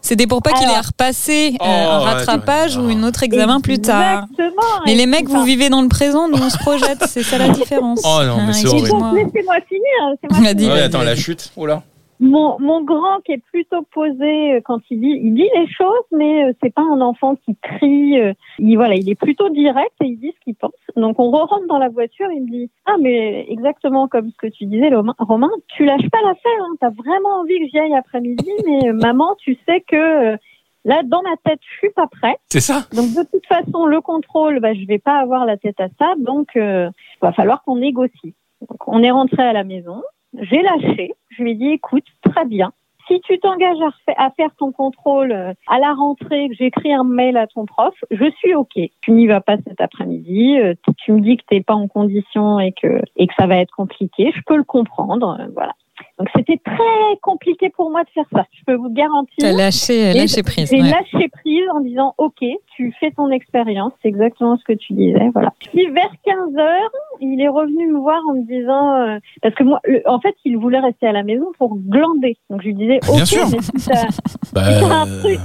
C'était 0.01 0.27
pour 0.27 0.41
pas 0.41 0.51
qu'il 0.53 0.67
ait 0.67 0.71
Alors- 0.71 0.85
repassé 0.85 1.53
euh, 1.61 1.65
Oh, 1.65 1.91
un 1.91 1.99
rattrapage 1.99 2.77
ou 2.77 2.89
une 2.89 3.03
autre 3.05 3.23
examen 3.23 3.59
plus 3.61 3.79
tard. 3.79 4.23
Exactement. 4.31 4.61
Mais 4.85 4.93
Et 4.93 4.95
les 4.95 5.05
mecs, 5.05 5.27
vous 5.27 5.43
vivez 5.43 5.69
dans 5.69 5.81
le 5.81 5.89
présent, 5.89 6.27
nous 6.29 6.37
on 6.41 6.49
se 6.49 6.57
projette, 6.57 7.03
c'est 7.07 7.23
ça 7.23 7.37
la 7.37 7.49
différence. 7.59 8.01
Oh 8.05 8.19
non, 8.23 8.37
mais 8.37 8.43
Ah, 8.49 8.53
c'est 8.53 8.63
et 8.67 8.69
horrible. 8.69 9.15
laissez-moi 9.15 9.55
finir. 9.67 10.71
Ouais, 10.73 10.81
attends, 10.81 11.01
la 11.03 11.15
chute. 11.15 11.51
Oh 11.57 11.65
là. 11.65 11.83
Mon, 12.19 12.57
mon 12.59 12.83
grand 12.83 13.19
qui 13.25 13.33
est 13.33 13.43
plutôt 13.51 13.83
posé 13.93 14.55
euh, 14.55 14.61
quand 14.63 14.79
il 14.89 14.99
dit, 15.01 15.19
il 15.23 15.33
dit 15.35 15.49
les 15.55 15.67
choses, 15.67 16.05
mais 16.11 16.45
euh, 16.45 16.53
c'est 16.61 16.73
pas 16.73 16.81
un 16.81 16.99
enfant 17.01 17.35
qui 17.35 17.55
crie. 17.61 18.19
euh, 18.19 18.33
il 18.57 18.75
voilà, 18.75 18.95
il 18.95 19.07
est 19.09 19.15
plutôt 19.15 19.49
direct 19.49 19.93
et 20.01 20.07
il 20.07 20.17
dit 20.17 20.33
ce 20.35 20.43
qu'il 20.43 20.55
pense. 20.55 20.71
Donc 20.95 21.19
on 21.19 21.29
rentre 21.29 21.67
dans 21.67 21.77
la 21.77 21.89
voiture, 21.89 22.27
il 22.31 22.41
me 22.43 22.49
dit 22.49 22.71
ah 22.85 22.95
mais 22.99 23.45
exactement 23.49 24.07
comme 24.07 24.31
ce 24.31 24.37
que 24.37 24.47
tu 24.47 24.65
disais 24.65 24.89
Romain, 25.19 25.51
tu 25.67 25.85
lâches 25.85 26.09
pas 26.09 26.21
l'affaire, 26.23 26.61
hein, 26.61 26.75
t'as 26.79 26.89
vraiment 26.89 27.41
envie 27.41 27.59
que 27.59 27.67
j'y 27.67 27.79
aille 27.79 27.95
après-midi, 27.95 28.49
mais 28.65 28.93
maman 28.93 29.35
tu 29.37 29.57
sais 29.67 29.81
que 29.81 30.37
là 30.85 31.03
dans 31.03 31.21
ma 31.21 31.35
tête 31.43 31.59
je 31.61 31.77
suis 31.77 31.91
pas 31.91 32.07
prête. 32.07 32.39
C'est 32.49 32.61
ça 32.61 32.87
Donc 32.93 33.13
de 33.13 33.29
toute 33.31 33.45
façon 33.45 33.85
le 33.85 34.01
contrôle, 34.01 34.59
bah, 34.59 34.73
je 34.73 34.85
vais 34.87 34.99
pas 34.99 35.19
avoir 35.19 35.45
la 35.45 35.57
tête 35.57 35.79
à 35.79 35.87
ça, 35.99 36.13
donc 36.17 36.55
euh, 36.55 36.89
va 37.21 37.31
falloir 37.31 37.63
qu'on 37.63 37.77
négocie. 37.77 38.33
Donc 38.67 38.87
on 38.87 39.03
est 39.03 39.11
rentré 39.11 39.43
à 39.43 39.53
la 39.53 39.63
maison. 39.63 40.01
J'ai 40.33 40.61
lâché. 40.61 41.13
Je 41.29 41.43
lui 41.43 41.51
ai 41.51 41.55
dit, 41.55 41.67
écoute, 41.69 42.05
très 42.23 42.45
bien. 42.45 42.71
Si 43.07 43.21
tu 43.21 43.39
t'engages 43.39 43.77
à, 44.17 44.29
faire 44.31 44.49
ton 44.57 44.73
contrôle 44.73 45.31
euh, 45.31 45.53
à 45.67 45.79
la 45.79 45.93
rentrée, 45.93 46.49
que 46.49 46.55
j'écris 46.55 46.91
un 46.93 47.05
mail 47.05 47.37
à 47.37 47.47
ton 47.47 47.65
prof, 47.65 47.93
je 48.11 48.29
suis 48.31 48.53
OK. 48.53 48.77
Tu 49.01 49.11
n'y 49.11 49.27
vas 49.27 49.39
pas 49.39 49.55
cet 49.65 49.79
après-midi. 49.79 50.59
euh, 50.59 50.73
tu- 50.83 50.93
tu 50.95 51.11
me 51.13 51.21
dis 51.21 51.37
que 51.37 51.43
tu 51.47 51.55
n'es 51.55 51.63
pas 51.63 51.73
en 51.75 51.87
condition 51.87 52.59
et 52.59 52.73
que, 52.73 53.01
et 53.15 53.27
que 53.27 53.33
ça 53.39 53.47
va 53.47 53.57
être 53.57 53.71
compliqué. 53.71 54.31
Je 54.35 54.41
peux 54.45 54.57
le 54.57 54.65
comprendre. 54.65 55.37
euh, 55.39 55.47
voilà. 55.53 55.71
Donc 56.19 56.29
c'était 56.35 56.59
très 56.65 57.17
compliqué 57.21 57.69
pour 57.69 57.91
moi 57.91 58.03
de 58.03 58.09
faire 58.09 58.25
ça. 58.33 58.45
Je 58.51 58.63
peux 58.65 58.73
vous 58.75 58.89
garantir. 58.89 59.35
T'as 59.39 59.51
lâché, 59.51 60.13
lâché 60.13 60.41
prise. 60.41 60.69
J'ai 60.71 60.81
ouais. 60.81 60.89
lâché 60.89 61.29
prise 61.29 61.63
en 61.75 61.79
disant 61.81 62.15
OK, 62.17 62.43
tu 62.75 62.91
fais 62.99 63.11
ton 63.11 63.29
expérience, 63.29 63.93
c'est 64.01 64.07
exactement 64.07 64.57
ce 64.57 64.63
que 64.63 64.73
tu 64.73 64.93
disais, 64.93 65.29
voilà. 65.33 65.51
Puis 65.71 65.85
vers 65.91 66.11
15 66.25 66.57
heures, 66.57 66.91
il 67.21 67.39
est 67.39 67.47
revenu 67.47 67.87
me 67.91 67.99
voir 67.99 68.19
en 68.29 68.33
me 68.33 68.47
disant 68.47 68.93
euh, 68.93 69.19
parce 69.43 69.53
que 69.55 69.63
moi, 69.63 69.79
le- 69.85 70.01
en 70.05 70.19
fait, 70.19 70.35
il 70.43 70.57
voulait 70.57 70.79
rester 70.79 71.05
à 71.07 71.11
la 71.11 71.23
maison 71.23 71.45
pour 71.59 71.75
glander. 71.77 72.37
Donc 72.49 72.61
je 72.61 72.67
lui 72.67 72.73
disais 72.73 72.99
Bien 73.03 73.21
OK, 73.21 73.25
sûr. 73.27 73.45
mais 73.51 73.61
si 73.61 73.71
t'as 73.89 74.07
Bah, 74.53 75.01
un 75.01 75.19
truc 75.19 75.39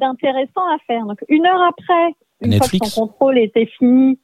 d'intéressant 0.00 0.62
à 0.74 0.78
faire. 0.86 1.04
Donc 1.06 1.18
une 1.28 1.46
heure 1.46 1.62
après, 1.68 2.14
une 2.42 2.50
Netflix. 2.50 2.78
fois 2.78 2.86
que 2.86 2.92
son 2.92 3.00
contrôle 3.06 3.38
était 3.38 3.66
fini, 3.78 4.18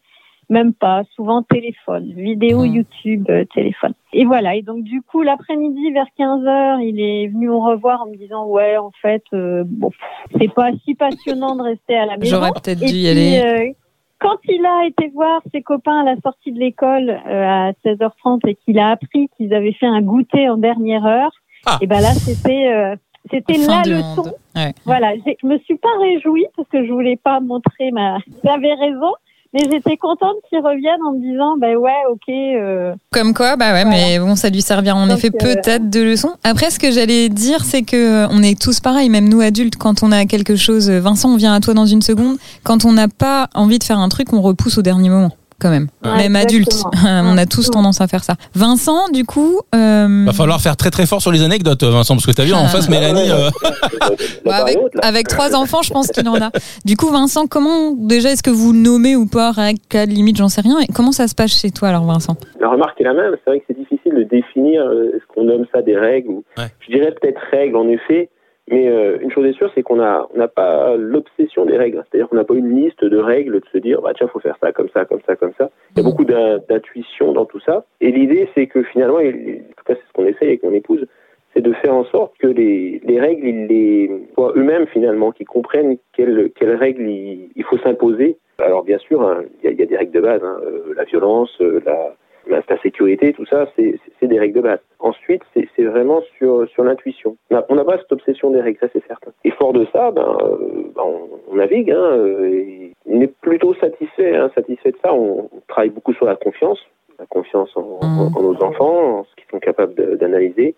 même 0.52 0.72
pas, 0.74 1.02
souvent 1.16 1.42
téléphone, 1.42 2.12
vidéo. 2.14 2.64
YouTube, 2.64 3.26
euh, 3.30 3.44
téléphone. 3.54 3.94
Et 4.12 4.24
voilà, 4.24 4.54
et 4.54 4.62
donc 4.62 4.84
du 4.84 5.02
coup, 5.02 5.22
l'après-midi, 5.22 5.90
vers 5.92 6.06
15h, 6.18 6.80
il 6.86 7.00
est 7.00 7.28
venu 7.28 7.48
me 7.48 7.56
revoir 7.56 8.02
en 8.02 8.06
me 8.06 8.16
disant, 8.16 8.46
ouais, 8.46 8.76
en 8.76 8.90
fait, 9.02 9.24
euh, 9.32 9.64
bon, 9.66 9.90
c'est 10.38 10.52
pas 10.52 10.70
si 10.84 10.94
passionnant 10.94 11.56
de 11.56 11.62
rester 11.62 11.96
à 11.96 12.06
la 12.06 12.16
maison. 12.18 12.36
J'aurais 12.36 12.50
peut-être 12.52 12.78
dû 12.78 12.84
y 12.84 12.88
puis, 12.90 13.08
aller. 13.08 13.40
euh, 13.44 13.72
quand 14.20 14.36
il 14.48 14.64
a 14.64 14.86
été 14.86 15.08
voir 15.14 15.40
ses 15.52 15.62
copains 15.62 16.00
à 16.00 16.04
la 16.04 16.16
sortie 16.20 16.52
de 16.52 16.58
l'école 16.60 17.10
à 17.10 17.72
16h30 17.84 18.46
et 18.46 18.54
qu'il 18.54 18.78
a 18.78 18.90
appris 18.90 19.28
qu'ils 19.36 19.52
avaient 19.54 19.72
fait 19.72 19.86
un 19.86 20.00
goûter 20.02 20.48
en 20.48 20.58
dernière 20.58 21.04
heure, 21.06 21.32
Ah. 21.66 21.78
et 21.80 21.86
ben 21.86 22.00
là, 22.00 22.12
c'était... 22.14 22.94
c'était 23.30 23.58
monde. 23.58 24.32
Ouais. 24.54 24.72
Voilà, 24.84 25.14
je 25.16 25.46
me 25.46 25.58
suis 25.60 25.76
pas 25.76 25.88
réjouie 26.00 26.46
parce 26.56 26.68
que 26.68 26.84
je 26.86 26.92
voulais 26.92 27.16
pas 27.16 27.40
montrer 27.40 27.90
ma. 27.92 28.18
J'avais 28.44 28.74
raison, 28.74 29.12
mais 29.54 29.64
j'étais 29.70 29.96
contente 29.96 30.36
qu'il 30.48 30.58
revienne 30.58 31.00
en 31.06 31.12
me 31.12 31.20
disant, 31.20 31.56
ben 31.58 31.76
ouais, 31.76 31.90
ok. 32.10 32.28
euh, 32.28 32.94
Comme 33.10 33.34
quoi, 33.34 33.56
bah 33.56 33.72
ouais, 33.72 33.84
Voilà. 33.84 33.90
mais 33.90 34.18
bon, 34.18 34.34
ça 34.36 34.48
lui 34.50 34.62
servira 34.62 34.96
en 34.96 35.06
Donc, 35.06 35.18
effet 35.18 35.30
euh, 35.34 35.38
peut-être 35.38 35.90
de 35.90 36.00
leçon. 36.00 36.30
Après, 36.44 36.70
ce 36.70 36.78
que 36.78 36.90
j'allais 36.90 37.28
dire, 37.28 37.64
c'est 37.64 37.82
que 37.82 38.24
euh, 38.24 38.28
on 38.30 38.42
est 38.42 38.60
tous 38.60 38.80
pareils, 38.80 39.08
même 39.10 39.28
nous 39.28 39.40
adultes, 39.40 39.76
quand 39.76 40.02
on 40.02 40.10
a 40.12 40.24
quelque 40.26 40.56
chose. 40.56 40.90
Vincent, 40.90 41.30
on 41.30 41.36
vient 41.36 41.52
à 41.54 41.60
toi 41.60 41.74
dans 41.74 41.86
une 41.86 42.02
seconde. 42.02 42.36
Quand 42.62 42.84
on 42.84 42.92
n'a 42.92 43.08
pas 43.08 43.48
envie 43.54 43.78
de 43.78 43.84
faire 43.84 43.98
un 43.98 44.08
truc, 44.08 44.32
on 44.32 44.40
repousse 44.40 44.78
au 44.78 44.82
dernier 44.82 45.08
moment, 45.10 45.32
quand 45.62 45.70
même. 45.70 45.86
Ouais, 46.04 46.16
même 46.16 46.36
adulte, 46.36 46.74
on 47.06 47.38
a 47.38 47.46
tous 47.46 47.70
tendance 47.70 48.00
à 48.00 48.08
faire 48.08 48.24
ça. 48.24 48.34
Vincent, 48.54 49.08
du 49.12 49.24
coup, 49.24 49.60
euh, 49.74 50.24
Va 50.26 50.32
falloir 50.32 50.60
faire 50.60 50.76
très 50.76 50.90
très 50.90 51.06
fort 51.06 51.22
sur 51.22 51.30
les 51.32 51.42
anecdotes, 51.42 51.82
Vincent, 51.84 52.14
parce 52.14 52.26
que 52.26 52.32
t'as 52.32 52.44
vu 52.44 52.52
en 52.52 52.66
face, 52.68 52.88
Mélanie. 52.88 53.30
euh, 53.30 53.48
Bah, 54.44 54.56
avec, 54.56 54.76
avec 55.02 55.28
trois 55.28 55.54
enfants, 55.54 55.82
je 55.82 55.92
pense 55.92 56.08
qu'il 56.08 56.28
en 56.28 56.34
a. 56.40 56.50
Du 56.84 56.96
coup, 56.96 57.08
Vincent, 57.10 57.46
comment 57.46 57.92
déjà 57.92 58.30
est-ce 58.32 58.42
que 58.42 58.50
vous 58.50 58.72
le 58.72 58.78
nommez 58.80 59.16
ou 59.16 59.26
pas 59.26 59.52
Règle, 59.52 59.78
cadre, 59.88 60.12
limite, 60.12 60.36
j'en 60.36 60.48
sais 60.48 60.60
rien. 60.60 60.78
Et 60.80 60.86
comment 60.92 61.12
ça 61.12 61.28
se 61.28 61.34
passe 61.34 61.52
chez 61.60 61.70
toi 61.70 61.88
alors, 61.88 62.04
Vincent? 62.04 62.36
La 62.60 62.68
remarque 62.68 63.00
est 63.00 63.04
la 63.04 63.14
même. 63.14 63.34
C'est 63.44 63.50
vrai 63.50 63.60
que 63.60 63.64
c'est 63.68 63.78
difficile 63.78 64.14
de 64.14 64.24
définir 64.24 64.82
euh, 64.82 65.12
ce 65.14 65.34
qu'on 65.34 65.44
nomme 65.44 65.64
ça 65.72 65.82
des 65.82 65.96
règles. 65.96 66.28
Ou, 66.30 66.44
Ouais. 66.58 66.64
Je 66.80 66.92
dirais 66.96 67.14
peut-être 67.20 67.40
règles 67.52 67.76
en 67.76 67.88
effet, 67.88 68.28
mais 68.72 68.88
euh, 68.88 69.18
une 69.20 69.30
chose 69.30 69.46
est 69.46 69.52
sûre, 69.52 69.70
c'est 69.74 69.82
qu'on 69.82 70.00
on 70.00 70.36
n'a 70.36 70.48
pas 70.48 70.96
l'obsession 70.96 71.64
des 71.66 71.76
règles. 71.76 72.02
C'est-à-dire 72.10 72.28
qu'on 72.28 72.36
n'a 72.36 72.44
pas 72.44 72.54
une 72.54 72.74
liste 72.74 73.04
de 73.04 73.18
règles 73.18 73.60
de 73.60 73.66
se 73.72 73.78
dire 73.78 74.00
bah 74.02 74.12
tiens 74.16 74.26
faut 74.28 74.40
faire 74.40 74.56
ça 74.60 74.72
comme 74.72 74.88
ça 74.94 75.04
comme 75.04 75.20
ça 75.26 75.36
comme 75.36 75.52
ça. 75.58 75.70
Il 75.94 75.98
y 75.98 76.00
a 76.00 76.02
Mhm. 76.04 76.10
beaucoup 76.10 76.24
d'in- 76.24 76.58
d'intuition 76.68 77.32
dans 77.32 77.44
tout 77.44 77.60
ça. 77.60 77.84
Et 78.00 78.10
l'idée 78.10 78.48
c'est 78.54 78.66
que 78.66 78.82
finalement, 78.82 79.20
et 79.20 79.28
en 79.30 79.74
tout 79.76 79.84
cas 79.86 79.94
c'est 79.94 80.06
ce 80.08 80.12
qu'on 80.14 80.26
essaye 80.26 80.48
avec 80.48 80.62
mon 80.64 80.72
épouse, 80.72 81.06
c'est 81.54 81.60
de 81.60 81.72
faire 81.74 81.94
en 81.94 82.04
sorte 82.06 82.32
que 82.38 82.46
les, 82.46 83.00
les 83.04 83.20
règles, 83.20 83.46
ils 83.46 83.66
les 83.66 84.10
soient 84.34 84.54
eux-mêmes 84.56 84.86
finalement, 84.86 85.32
qu'ils 85.32 85.46
comprennent 85.46 85.98
quelles, 86.14 86.50
quelles 86.58 86.74
règles 86.74 87.02
il, 87.08 87.50
il 87.54 87.64
faut 87.64 87.76
s'imposer. 87.78 88.38
Alors 88.58 88.84
bien 88.84 88.98
sûr, 88.98 89.20
hein, 89.22 89.42
il 89.62 89.66
y, 89.66 89.68
a- 89.68 89.72
il 89.72 89.78
y 89.78 89.82
a 89.82 89.86
des 89.86 89.96
règles 89.96 90.12
de 90.12 90.20
base, 90.20 90.40
hein, 90.42 90.56
euh, 90.64 90.94
la 90.96 91.04
violence, 91.04 91.50
euh, 91.60 91.80
la, 91.84 92.14
la, 92.48 92.62
la 92.68 92.78
sécurité, 92.82 93.32
tout 93.32 93.46
ça, 93.46 93.66
c'est 93.76 94.26
des 94.26 94.38
règles 94.38 94.56
de 94.56 94.60
base. 94.60 94.80
Ensuite, 94.98 95.42
c'est 95.54 95.68
c'est 95.76 95.84
vraiment 95.84 96.20
sur, 96.38 96.68
sur 96.68 96.84
l'intuition. 96.84 97.36
On 97.50 97.54
n'a 97.56 97.64
on 97.68 97.74
n'a 97.74 97.84
pas 97.84 97.98
cette 97.98 98.12
obsession 98.12 98.50
des 98.50 98.60
règles, 98.60 98.78
ça 98.80 98.88
c'est 98.92 99.06
certain. 99.06 99.32
Et 99.44 99.50
fort 99.52 99.72
de 99.72 99.86
ça, 99.92 100.10
ben, 100.10 100.36
euh, 100.42 100.56
ben, 100.94 101.02
on, 101.04 101.28
on 101.50 101.56
navigue, 101.56 101.90
hein, 101.90 102.02
euh, 102.12 102.46
et 102.52 102.92
on 103.06 103.20
est 103.20 103.32
plutôt 103.40 103.74
satisfait, 103.74 104.36
hein, 104.36 104.50
satisfait 104.54 104.92
de 104.92 104.98
ça. 105.04 105.12
On, 105.14 105.48
on 105.52 105.60
travaille 105.68 105.90
beaucoup 105.90 106.12
sur 106.14 106.26
la 106.26 106.36
confiance, 106.36 106.80
la 107.18 107.26
confiance 107.26 107.76
en, 107.76 107.98
en- 108.02 108.32
en 108.36 108.42
nos 108.42 108.62
enfants, 108.62 109.18
en 109.20 109.24
ce 109.24 109.34
qu'ils 109.36 109.50
sont 109.50 109.58
capables 109.60 110.16
d'analyser. 110.18 110.74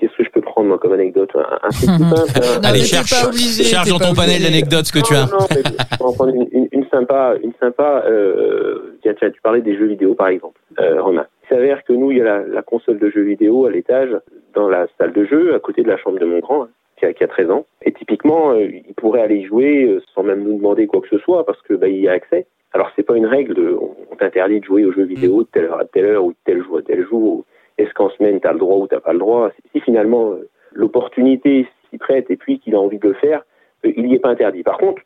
Qu'est-ce 0.00 0.16
que 0.16 0.24
je 0.24 0.30
peux 0.30 0.40
prendre 0.40 0.66
moi 0.68 0.78
comme 0.78 0.92
anecdote 0.94 1.30
un, 1.34 1.58
un 1.62 1.68
truc 1.68 1.90
tout 1.90 2.16
simple 2.16 2.30
hein. 2.42 2.60
Non, 2.62 2.68
Allez, 2.68 2.80
cherche, 2.80 3.10
pas 3.10 3.28
obligé, 3.28 3.62
cherche 3.64 3.88
dans 3.90 3.98
pas 3.98 4.06
ton 4.06 4.14
panel 4.14 4.42
d'anecdotes 4.42 4.86
ce 4.86 4.92
que 4.92 5.04
tu 5.06 5.14
as. 5.14 5.26
Non, 5.26 5.38
non, 5.40 5.46
mais 5.50 5.56
je 5.62 5.98
vais 5.98 6.04
en 6.04 6.12
prendre 6.14 6.34
une, 6.34 6.48
une- 6.52 6.68
une 6.72 6.86
sympa, 6.88 7.34
une 7.42 7.52
sympa. 7.60 8.02
Euh, 8.06 8.96
tiens, 9.02 9.12
tiens, 9.18 9.30
tu 9.30 9.40
parlais 9.42 9.60
des 9.60 9.76
jeux 9.76 9.86
vidéo 9.86 10.14
par 10.14 10.28
exemple, 10.28 10.58
euh, 10.80 11.02
Romain. 11.02 11.26
Il 11.44 11.54
s'avère 11.54 11.84
que 11.84 11.92
nous, 11.92 12.10
il 12.12 12.18
y 12.18 12.20
a 12.22 12.24
la, 12.24 12.38
la 12.46 12.62
console 12.62 12.98
de 12.98 13.10
jeux 13.10 13.22
vidéo 13.24 13.66
à 13.66 13.70
l'étage, 13.70 14.10
dans 14.54 14.68
la 14.70 14.86
salle 14.98 15.12
de 15.12 15.24
jeu, 15.26 15.54
à 15.54 15.58
côté 15.60 15.82
de 15.82 15.88
la 15.88 15.98
chambre 15.98 16.18
de 16.18 16.24
mon 16.24 16.38
grand, 16.38 16.62
hein, 16.64 16.68
qui, 16.96 17.04
a, 17.06 17.12
qui 17.12 17.22
a 17.22 17.28
13 17.28 17.50
ans. 17.50 17.66
Et 17.84 17.92
typiquement, 17.92 18.52
euh, 18.52 18.64
il 18.64 18.94
pourrait 18.96 19.20
aller 19.22 19.36
y 19.36 19.44
jouer 19.44 19.84
euh, 19.84 20.00
sans 20.14 20.22
même 20.22 20.42
nous 20.44 20.56
demander 20.56 20.86
quoi 20.86 21.00
que 21.02 21.08
ce 21.08 21.18
soit, 21.18 21.44
parce 21.44 21.60
que 21.62 21.74
bah, 21.74 21.88
il 21.88 22.00
y 22.00 22.08
a 22.08 22.12
accès. 22.12 22.46
Alors 22.72 22.90
c'est 22.96 23.02
pas 23.02 23.16
une 23.16 23.26
règle, 23.26 23.54
de, 23.54 23.76
on, 23.78 23.94
on 24.12 24.16
t'interdit 24.16 24.60
de 24.60 24.64
jouer 24.64 24.84
aux 24.84 24.92
jeux 24.92 25.04
vidéo 25.04 25.42
de 25.42 25.48
telle 25.52 25.64
heure 25.64 25.80
à 25.80 25.84
telle 25.84 26.06
heure 26.06 26.24
ou 26.24 26.30
de 26.30 26.36
tel 26.44 26.62
jour 26.62 26.78
à 26.78 26.82
tel 26.82 27.04
jour. 27.06 27.44
Est-ce 27.80 27.94
qu'en 27.94 28.10
semaine 28.10 28.40
t'as 28.40 28.52
le 28.52 28.58
droit 28.58 28.76
ou 28.76 28.86
t'as 28.86 29.00
pas 29.00 29.12
le 29.12 29.18
droit 29.18 29.50
Si 29.72 29.80
finalement 29.80 30.32
euh, 30.32 30.48
l'opportunité 30.72 31.66
s'y 31.88 31.98
prête 31.98 32.30
et 32.30 32.36
puis 32.36 32.58
qu'il 32.58 32.74
a 32.74 32.80
envie 32.80 32.98
de 32.98 33.08
le 33.08 33.14
faire, 33.14 33.42
euh, 33.84 33.92
il 33.96 34.04
n'y 34.04 34.14
est 34.14 34.18
pas 34.18 34.28
interdit. 34.28 34.62
Par 34.62 34.78
contre, 34.78 35.02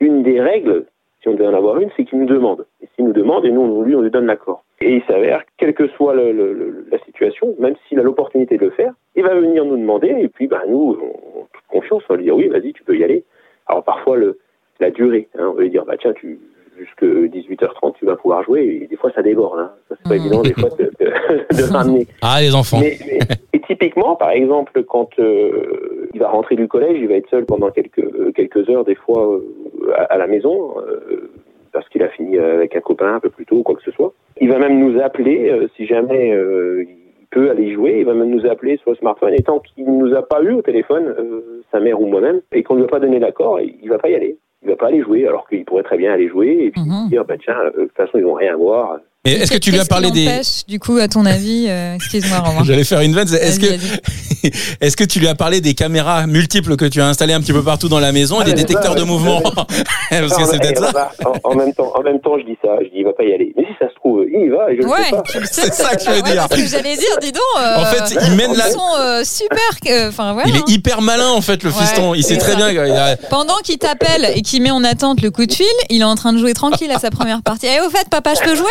une 0.00 0.22
des 0.22 0.40
règles, 0.40 0.86
si 1.20 1.28
on 1.28 1.34
devait 1.34 1.46
en 1.46 1.54
avoir 1.54 1.78
une, 1.78 1.90
c'est 1.96 2.04
qu'il 2.04 2.18
nous 2.18 2.26
demande. 2.26 2.66
Et 2.82 2.88
s'il 2.94 3.04
nous 3.04 3.12
demande, 3.12 3.44
et 3.44 3.50
nous, 3.50 3.60
on, 3.60 3.82
lui, 3.82 3.94
on 3.94 4.00
lui 4.00 4.10
donne 4.10 4.26
l'accord. 4.26 4.64
Et 4.80 4.96
il 4.96 5.02
s'avère, 5.04 5.42
quelle 5.56 5.74
que 5.74 5.86
soit 5.88 6.14
la 6.14 6.98
situation, 7.04 7.54
même 7.58 7.74
s'il 7.86 8.00
a 8.00 8.02
l'opportunité 8.02 8.56
de 8.56 8.64
le 8.64 8.70
faire, 8.70 8.92
il 9.14 9.22
va 9.22 9.34
venir 9.34 9.64
nous 9.64 9.76
demander, 9.76 10.08
et 10.08 10.28
puis 10.28 10.46
bah, 10.46 10.62
nous, 10.68 10.98
on, 11.00 11.46
toute 11.52 11.66
confiance, 11.68 12.02
on 12.08 12.14
va 12.14 12.16
lui 12.16 12.24
dire 12.24 12.36
oui, 12.36 12.48
vas-y, 12.48 12.72
tu 12.72 12.82
peux 12.82 12.96
y 12.96 13.04
aller. 13.04 13.24
Alors 13.66 13.84
parfois, 13.84 14.18
la 14.80 14.90
durée, 14.90 15.28
hein, 15.38 15.48
on 15.50 15.52
va 15.52 15.62
lui 15.62 15.70
dire, 15.70 15.84
bah 15.84 15.96
tiens, 15.98 16.12
tu 16.12 16.38
jusque 16.78 17.02
18h30, 17.04 17.94
tu 17.98 18.06
vas 18.06 18.16
pouvoir 18.16 18.42
jouer, 18.44 18.80
et 18.82 18.86
des 18.86 18.96
fois, 18.96 19.10
ça 19.14 19.22
déborde. 19.22 19.58
Hein. 19.60 19.70
Ça, 19.88 19.96
c'est 19.98 20.08
pas 20.08 20.14
Mhm. 20.16 20.20
évident, 20.20 20.42
des 20.42 20.52
fois, 20.54 20.68
de, 20.78 20.84
de- 20.84 21.56
de 21.56 21.72
ramener. 21.72 22.06
Ah, 22.22 22.38
les 22.40 22.54
enfants. 22.54 22.78
Mais, 22.80 22.96
mais- 23.06 23.18
et 23.52 23.60
typiquement, 23.60 24.16
par 24.16 24.30
exemple, 24.30 24.82
quand 24.84 25.10
euh, 25.18 26.08
il 26.12 26.20
va 26.20 26.28
rentrer 26.28 26.56
du 26.56 26.68
collège, 26.68 26.98
il 27.00 27.08
va 27.08 27.14
être 27.14 27.28
seul 27.30 27.44
pendant 27.44 27.70
quelques, 27.70 27.98
euh, 27.98 28.32
quelques 28.34 28.68
heures, 28.68 28.84
des 28.84 28.94
fois, 28.94 29.26
euh, 29.34 29.40
à, 29.96 30.02
à 30.14 30.18
la 30.18 30.26
maison, 30.26 30.74
euh, 30.86 31.30
parce 31.72 31.88
qu'il 31.88 32.02
a 32.02 32.08
fini 32.08 32.38
avec 32.38 32.76
un 32.76 32.80
copain 32.80 33.14
un 33.14 33.20
peu 33.20 33.30
plus 33.30 33.46
tôt 33.46 33.56
ou 33.56 33.62
quoi 33.62 33.74
que 33.74 33.82
ce 33.82 33.90
soit. 33.90 34.12
Il 34.40 34.48
va 34.50 34.58
même 34.58 34.78
nous 34.78 35.00
appeler, 35.00 35.48
euh, 35.50 35.68
si 35.76 35.86
jamais 35.86 36.32
euh, 36.32 36.84
il 36.86 37.26
peut 37.30 37.50
aller 37.50 37.72
jouer, 37.74 37.96
il 38.00 38.04
va 38.06 38.14
même 38.14 38.30
nous 38.30 38.46
appeler 38.46 38.76
sur 38.76 38.90
le 38.90 38.96
smartphone, 38.96 39.34
et 39.34 39.42
tant 39.42 39.58
qu'il 39.58 39.84
ne 39.84 39.90
nous 40.04 40.14
a 40.14 40.22
pas 40.22 40.40
eu 40.42 40.52
au 40.52 40.62
téléphone, 40.62 41.06
euh, 41.18 41.62
sa 41.72 41.80
mère 41.80 42.00
ou 42.00 42.06
moi-même, 42.06 42.40
et 42.52 42.62
qu'on 42.62 42.74
ne 42.74 42.80
lui 42.80 42.84
a 42.86 42.88
pas 42.88 43.00
donné 43.00 43.18
l'accord, 43.18 43.60
il 43.60 43.88
va 43.88 43.98
pas 43.98 44.08
y 44.08 44.14
aller. 44.14 44.36
Il 44.64 44.70
va 44.70 44.76
pas 44.76 44.86
aller 44.86 45.02
jouer, 45.02 45.26
alors 45.28 45.46
qu'il 45.48 45.64
pourrait 45.64 45.82
très 45.82 45.96
bien 45.98 46.12
aller 46.12 46.28
jouer, 46.28 46.56
et 46.64 46.70
puis 46.70 46.80
Mhm. 46.80 47.08
dire, 47.08 47.24
bah 47.24 47.36
tiens, 47.38 47.58
euh, 47.58 47.70
de 47.70 47.84
toute 47.84 47.96
façon, 47.96 48.18
ils 48.18 48.24
vont 48.24 48.34
rien 48.34 48.56
voir. 48.56 48.98
Mais 49.26 49.32
est-ce 49.32 49.52
que 49.52 49.56
tu 49.58 49.70
lui 49.70 49.78
as 49.80 49.86
parlé 49.86 50.10
des. 50.10 50.28
Du 50.68 50.78
coup, 50.78 50.98
à 50.98 51.08
ton 51.08 51.24
avis, 51.24 51.64
euh, 51.68 51.94
excuse-moi, 51.94 52.40
Romain. 52.40 52.62
J'allais 52.66 52.84
faire 52.84 53.00
une 53.00 53.14
vanne. 53.14 53.26
Est-ce 53.32 53.58
que, 53.58 53.66
est-ce 54.82 54.96
que 54.98 55.04
tu 55.04 55.18
lui 55.18 55.28
as 55.28 55.34
parlé 55.34 55.62
des 55.62 55.72
caméras 55.74 56.26
multiples 56.26 56.76
que 56.76 56.84
tu 56.84 57.00
as 57.00 57.06
installées 57.06 57.32
un 57.32 57.40
petit 57.40 57.52
peu 57.54 57.62
partout 57.62 57.88
dans 57.88 58.00
la 58.00 58.12
maison 58.12 58.42
et 58.42 58.44
des 58.44 58.50
Ah, 58.52 58.54
c'est 58.56 58.62
détecteurs 58.64 58.92
ça, 58.92 58.98
de 58.98 59.00
ouais. 59.00 59.06
mouvement 59.06 59.40
Parce 60.10 60.34
que 60.34 60.40
Non, 60.42 60.46
c'est 60.46 60.58
mais, 60.58 60.72
peut-être 60.72 60.92
ça. 60.92 61.10
en, 61.24 61.50
en 61.50 61.54
même 61.54 61.72
temps, 61.72 61.90
en 61.96 62.02
même 62.02 62.20
temps, 62.20 62.36
je 62.38 62.44
dis 62.44 62.58
ça, 62.62 62.68
je 62.80 62.84
dis 62.86 62.96
il 62.96 63.04
va 63.04 63.12
pas 63.14 63.24
y 63.24 63.32
aller. 63.32 63.52
Mais 63.56 63.62
si 63.64 63.70
ça 63.78 63.88
se 63.88 63.94
trouve, 63.94 64.24
il 64.30 64.44
y 64.46 64.48
va 64.50 64.70
et 64.70 64.76
je 64.80 64.86
Ouais. 64.86 65.42
C'est 65.50 65.72
ça 65.72 65.96
que 65.96 66.02
je 66.04 66.10
veux 66.10 66.16
Ouais, 66.22 66.32
dire. 66.32 66.46
parce 66.48 66.60
que 66.60 66.68
j'allais 66.68 66.96
dire, 66.96 67.16
dis 67.22 67.32
donc. 67.32 67.42
euh, 67.60 67.76
En 67.78 67.84
fait, 67.86 68.18
il 68.26 68.34
mène 68.36 68.50
ils 68.52 68.58
la. 68.58 68.70
sont 68.70 68.80
euh, 68.98 69.24
super. 69.24 69.58
euh, 69.88 70.08
Enfin, 70.10 70.34
voilà. 70.34 70.48
Il 70.50 70.56
est 70.56 70.68
hyper 70.68 71.00
malin 71.00 71.30
en 71.30 71.40
fait 71.40 71.62
le 71.62 71.70
Ouais, 71.70 71.76
fiston. 71.80 72.14
Il 72.14 72.22
sait 72.24 72.36
très 72.36 72.56
bien. 72.56 72.66
a- 72.66 73.16
Pendant 73.30 73.56
qu'il 73.64 73.78
t'appelle 73.78 74.30
et 74.36 74.42
qu'il 74.42 74.60
met 74.62 74.70
en 74.70 74.84
attente 74.84 75.22
le 75.22 75.30
coup 75.30 75.46
de 75.46 75.52
fil, 75.52 75.64
il 75.88 76.02
est 76.02 76.04
en 76.04 76.14
train 76.14 76.34
de 76.34 76.38
jouer 76.38 76.52
tranquille 76.52 76.90
à 76.92 76.98
sa 76.98 77.10
première 77.10 77.40
partie. 77.42 77.66
Eh, 77.66 77.80
au 77.80 77.88
fait, 77.88 78.06
papa, 78.10 78.34
je 78.34 78.40
peux 78.46 78.54
jouer? 78.54 78.66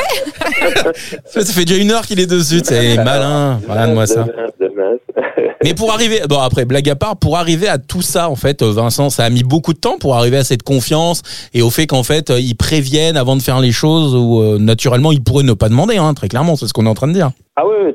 Ça 1.25 1.41
fait 1.45 1.65
déjà 1.65 1.81
une 1.81 1.91
heure 1.91 2.03
qu'il 2.03 2.19
est 2.19 2.29
dessus. 2.29 2.59
C'est 2.63 2.97
malin. 2.97 3.59
Regarde-moi 3.67 4.05
ça. 4.05 4.23
De 4.23 4.65
de 4.67 4.73
mince. 4.75 4.99
Mais 5.63 5.73
pour 5.73 5.91
arriver, 5.93 6.19
bon 6.29 6.39
après 6.39 6.65
blague 6.65 6.89
à 6.89 6.95
part, 6.95 7.15
pour 7.17 7.37
arriver 7.37 7.67
à 7.67 7.77
tout 7.77 8.01
ça 8.01 8.29
en 8.29 8.35
fait, 8.35 8.61
Vincent, 8.63 9.09
ça 9.09 9.23
a 9.23 9.29
mis 9.29 9.43
beaucoup 9.43 9.73
de 9.73 9.79
temps 9.79 9.97
pour 9.97 10.15
arriver 10.15 10.37
à 10.37 10.43
cette 10.43 10.63
confiance 10.63 11.21
et 11.53 11.61
au 11.61 11.69
fait 11.69 11.87
qu'en 11.87 12.03
fait 12.03 12.29
ils 12.37 12.55
préviennent 12.55 13.15
avant 13.17 13.35
de 13.37 13.41
faire 13.41 13.59
les 13.61 13.71
choses 13.71 14.13
où 14.15 14.41
euh, 14.41 14.57
naturellement 14.59 15.11
ils 15.13 15.23
pourraient 15.23 15.43
ne 15.45 15.53
pas 15.53 15.69
demander, 15.69 15.97
hein, 15.97 16.13
très 16.13 16.27
clairement, 16.27 16.55
c'est 16.57 16.67
ce 16.67 16.73
qu'on 16.73 16.85
est 16.85 16.89
en 16.89 16.93
train 16.95 17.07
de 17.07 17.13
dire. 17.13 17.31
Ah 17.55 17.65
ouais, 17.65 17.93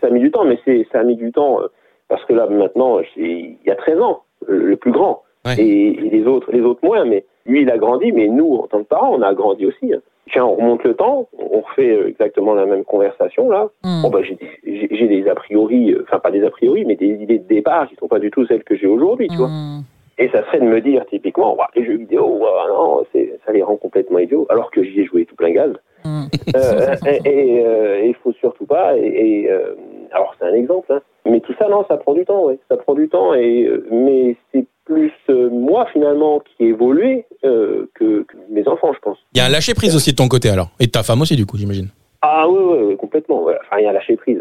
ça 0.00 0.06
a 0.06 0.10
mis 0.10 0.20
du 0.20 0.30
temps, 0.30 0.44
mais 0.44 0.58
c'est 0.64 0.86
ça 0.92 1.00
a 1.00 1.02
mis 1.04 1.16
du 1.16 1.32
temps 1.32 1.60
euh, 1.62 1.68
parce 2.08 2.22
que 2.26 2.34
là 2.34 2.46
maintenant, 2.50 2.98
il 3.16 3.56
y 3.66 3.70
a 3.70 3.74
13 3.76 4.00
ans, 4.00 4.22
le, 4.46 4.66
le 4.66 4.76
plus 4.76 4.92
grand, 4.92 5.22
Ouais. 5.46 5.54
et, 5.60 5.88
et 6.06 6.10
les 6.10 6.24
autres, 6.26 6.48
les 6.52 6.60
autres 6.60 6.80
moins. 6.82 7.04
Mais 7.04 7.24
lui, 7.46 7.62
il 7.62 7.70
a 7.70 7.78
grandi, 7.78 8.10
mais 8.12 8.26
nous, 8.26 8.56
en 8.56 8.66
tant 8.66 8.80
que 8.82 8.88
parents, 8.88 9.14
on 9.16 9.22
a 9.22 9.32
grandi 9.32 9.64
aussi. 9.64 9.92
hein. 9.94 10.00
Tiens, 10.32 10.44
on 10.44 10.54
remonte 10.56 10.82
le 10.84 10.94
temps, 10.94 11.28
on 11.38 11.60
refait 11.60 11.90
euh, 11.96 12.08
exactement 12.08 12.54
la 12.54 12.66
même 12.66 12.84
conversation 12.84 13.48
là. 13.48 13.68
Hmm. 13.84 14.02
Bon 14.02 14.10
bah 14.10 14.22
j'ai 14.22 14.34
des, 14.34 14.50
j'ai- 14.64 14.88
j'ai 14.90 15.06
des 15.06 15.28
a 15.28 15.34
priori, 15.34 15.92
euh, 15.92 16.02
enfin 16.02 16.18
pas 16.18 16.30
des 16.32 16.44
a 16.44 16.50
priori, 16.50 16.84
mais 16.84 16.96
des 16.96 17.06
idées 17.22 17.38
de 17.38 17.46
départ 17.46 17.88
qui 17.88 17.94
sont 17.96 18.08
pas 18.08 18.18
du 18.18 18.30
tout 18.30 18.44
celles 18.46 18.64
que 18.64 18.76
j'ai 18.76 18.86
aujourd'hui, 18.88 19.28
tu 19.28 19.36
vois. 19.36 19.48
Hmm. 19.48 19.82
Et 20.18 20.28
ça 20.30 20.42
serait 20.46 20.60
de 20.60 20.64
me 20.64 20.80
dire 20.80 21.04
typiquement, 21.10 21.54
Ouah, 21.54 21.68
les 21.76 21.84
jeux 21.84 21.96
vidéo, 21.98 22.26
ouah, 22.40 22.66
non, 22.70 23.04
c'est, 23.12 23.38
ça 23.44 23.52
les 23.52 23.62
rend 23.62 23.76
complètement 23.76 24.18
idiots, 24.18 24.46
alors 24.48 24.70
que 24.70 24.82
j'y 24.82 25.00
ai 25.02 25.04
joué 25.04 25.26
tout 25.26 25.36
plein 25.36 25.50
gaz. 25.50 25.72
Hmm. 26.04 26.24
Euh, 26.56 26.94
et 27.06 27.20
et, 27.58 27.66
euh, 27.66 28.00
il 28.04 28.14
faut 28.14 28.32
surtout 28.32 28.66
pas. 28.66 28.96
Et, 28.96 29.42
et, 29.42 29.50
euh, 29.50 29.74
alors 30.12 30.34
c'est 30.38 30.46
un 30.46 30.54
exemple, 30.54 30.92
hein. 30.92 31.02
mais 31.24 31.40
tout 31.40 31.52
ça 31.58 31.68
non, 31.68 31.84
ça 31.88 31.98
prend 31.98 32.14
du 32.14 32.24
temps, 32.24 32.46
ouais. 32.46 32.58
Ça 32.70 32.76
prend 32.76 32.94
du 32.94 33.08
temps. 33.08 33.34
Et 33.34 33.64
euh, 33.64 33.86
mais 33.90 34.36
c'est 34.52 34.64
plus 34.86 35.12
euh, 35.28 35.50
moi 35.50 35.86
finalement 35.92 36.40
qui 36.40 36.64
ai 36.64 36.68
évolué 36.68 37.26
euh, 37.44 37.86
que, 37.94 38.22
que 38.22 38.36
mes 38.50 38.66
enfants, 38.68 38.92
je 38.94 38.98
pense. 39.00 39.18
Il 39.34 39.38
y 39.38 39.40
a 39.40 39.44
un 39.44 39.48
lâcher 39.50 39.74
prise 39.74 39.94
aussi 39.94 40.12
de 40.12 40.16
ton 40.16 40.28
côté 40.28 40.48
alors 40.48 40.70
et 40.80 40.86
de 40.86 40.90
ta 40.90 41.02
femme 41.02 41.20
aussi 41.20 41.36
du 41.36 41.44
coup 41.44 41.58
j'imagine. 41.58 41.88
Ah 42.22 42.48
oui, 42.48 42.58
oui, 42.62 42.78
oui, 42.90 42.96
complètement. 42.96 43.42
ouais. 43.44 43.54
Enfin, 43.66 43.80
il 43.80 43.84
y 43.84 43.86
a 43.86 43.92
lâcher 43.92 44.16
prise. 44.16 44.38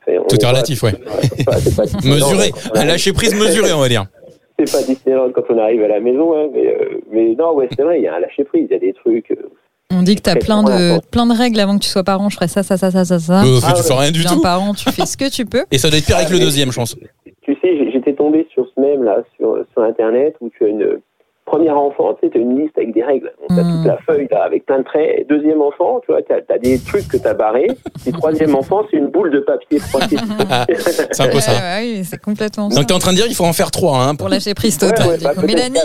Enfin, 0.00 0.16
Tout 0.28 0.36
est 0.40 0.46
relatif, 0.46 0.82
ouais. 0.82 0.92
Mesuré, 2.04 2.36
ouais. 2.52 2.52
un 2.74 2.84
lâcher 2.84 3.12
prise 3.12 3.34
mesuré 3.34 3.72
on 3.72 3.80
va 3.80 3.88
dire. 3.88 4.06
C'est 4.58 4.70
pas 4.72 4.82
Disneyland 4.82 5.30
quand 5.34 5.42
on 5.50 5.58
arrive 5.58 5.82
à 5.82 5.88
la 5.88 6.00
maison, 6.00 6.34
hein, 6.36 6.48
mais, 6.52 6.66
euh, 6.66 7.00
mais 7.10 7.34
non, 7.38 7.54
ouais, 7.54 7.68
c'est 7.74 7.82
vrai, 7.82 7.98
il 7.98 8.04
y 8.04 8.08
a 8.08 8.14
un 8.14 8.20
lâcher 8.20 8.44
prise. 8.44 8.66
Il 8.70 8.72
y 8.72 8.76
a 8.76 8.78
des 8.78 8.92
trucs. 8.92 9.30
euh, 9.30 9.48
On 9.90 10.02
dit 10.02 10.16
que 10.16 10.20
t'as 10.20 10.32
Très 10.32 10.40
plein 10.40 10.62
de, 10.62 11.00
plein 11.10 11.26
de 11.26 11.32
règles 11.34 11.58
avant 11.60 11.78
que 11.78 11.82
tu 11.84 11.88
sois 11.88 12.04
parent. 12.04 12.28
Je 12.28 12.36
ferais 12.36 12.48
ça, 12.48 12.62
ça, 12.62 12.76
ça, 12.76 12.90
ça, 12.90 13.04
ça, 13.06 13.18
ça. 13.18 13.42
Euh, 13.42 13.58
Ah 13.64 13.72
tu 13.74 13.82
fais 13.82 13.90
ouais. 13.92 13.98
rien 14.00 14.10
du 14.10 14.22
tout. 14.24 14.40
parent, 14.42 14.74
tu 14.74 14.90
fais 14.92 15.06
ce 15.06 15.16
que 15.16 15.30
tu 15.30 15.46
peux. 15.46 15.64
Et 15.70 15.78
ça 15.78 15.88
doit 15.88 15.98
être 15.98 16.04
pire 16.06 16.16
avec 16.16 16.28
le 16.30 16.38
deuxième 16.38 16.70
je 16.72 16.76
pense. 16.76 16.94
Tu 17.42 17.54
sais, 17.62 17.90
j'étais 17.90 18.12
tombé 18.12 18.46
sur 18.52 18.66
même 18.80 19.04
là 19.04 19.18
sur, 19.36 19.58
sur 19.72 19.82
internet 19.82 20.34
où 20.40 20.48
tu 20.50 20.64
as 20.64 20.68
une 20.68 20.98
première 21.46 21.76
enfant, 21.78 22.14
tu 22.14 22.28
sais, 22.28 22.36
as 22.36 22.38
une 22.38 22.60
liste 22.60 22.76
avec 22.78 22.92
des 22.94 23.02
règles. 23.02 23.32
Donc, 23.40 23.48
t'as 23.58 23.64
Mm. 23.64 23.76
toute 23.76 23.86
la 23.86 23.96
feuille 24.06 24.28
là 24.30 24.44
avec 24.44 24.66
plein 24.66 24.78
de 24.78 24.84
traits. 24.84 25.26
Deuxième 25.28 25.60
enfant, 25.62 26.00
tu 26.04 26.12
vois, 26.12 26.22
t'as 26.22 26.36
as 26.54 26.58
des 26.58 26.78
trucs 26.78 27.08
que 27.08 27.16
t'as 27.16 27.34
barrés. 27.34 27.66
Et 28.06 28.12
troisième 28.12 28.54
enfant, 28.54 28.82
c'est 28.90 28.98
une 28.98 29.08
boule 29.08 29.32
de 29.32 29.40
papier. 29.40 29.78
C'est 31.12 31.22
un 31.22 31.28
peu 31.28 31.40
ça. 31.40 31.50
Ouais, 31.52 32.02
c'est 32.04 32.20
complètement 32.22 32.70
ça. 32.70 32.76
Donc 32.76 32.86
t'es 32.86 32.94
en 32.94 32.98
train 33.00 33.10
de 33.12 33.16
dire 33.16 33.26
il 33.28 33.34
faut 33.34 33.44
en 33.44 33.52
faire 33.52 33.70
trois 33.72 33.98
hein. 34.04 34.14
Pour 34.14 34.28
lâcher 34.28 34.54
prise 34.54 34.78
totale. 34.78 35.08
ouais, 35.08 35.18
bah, 35.22 35.32
Mélanie, 35.44 35.78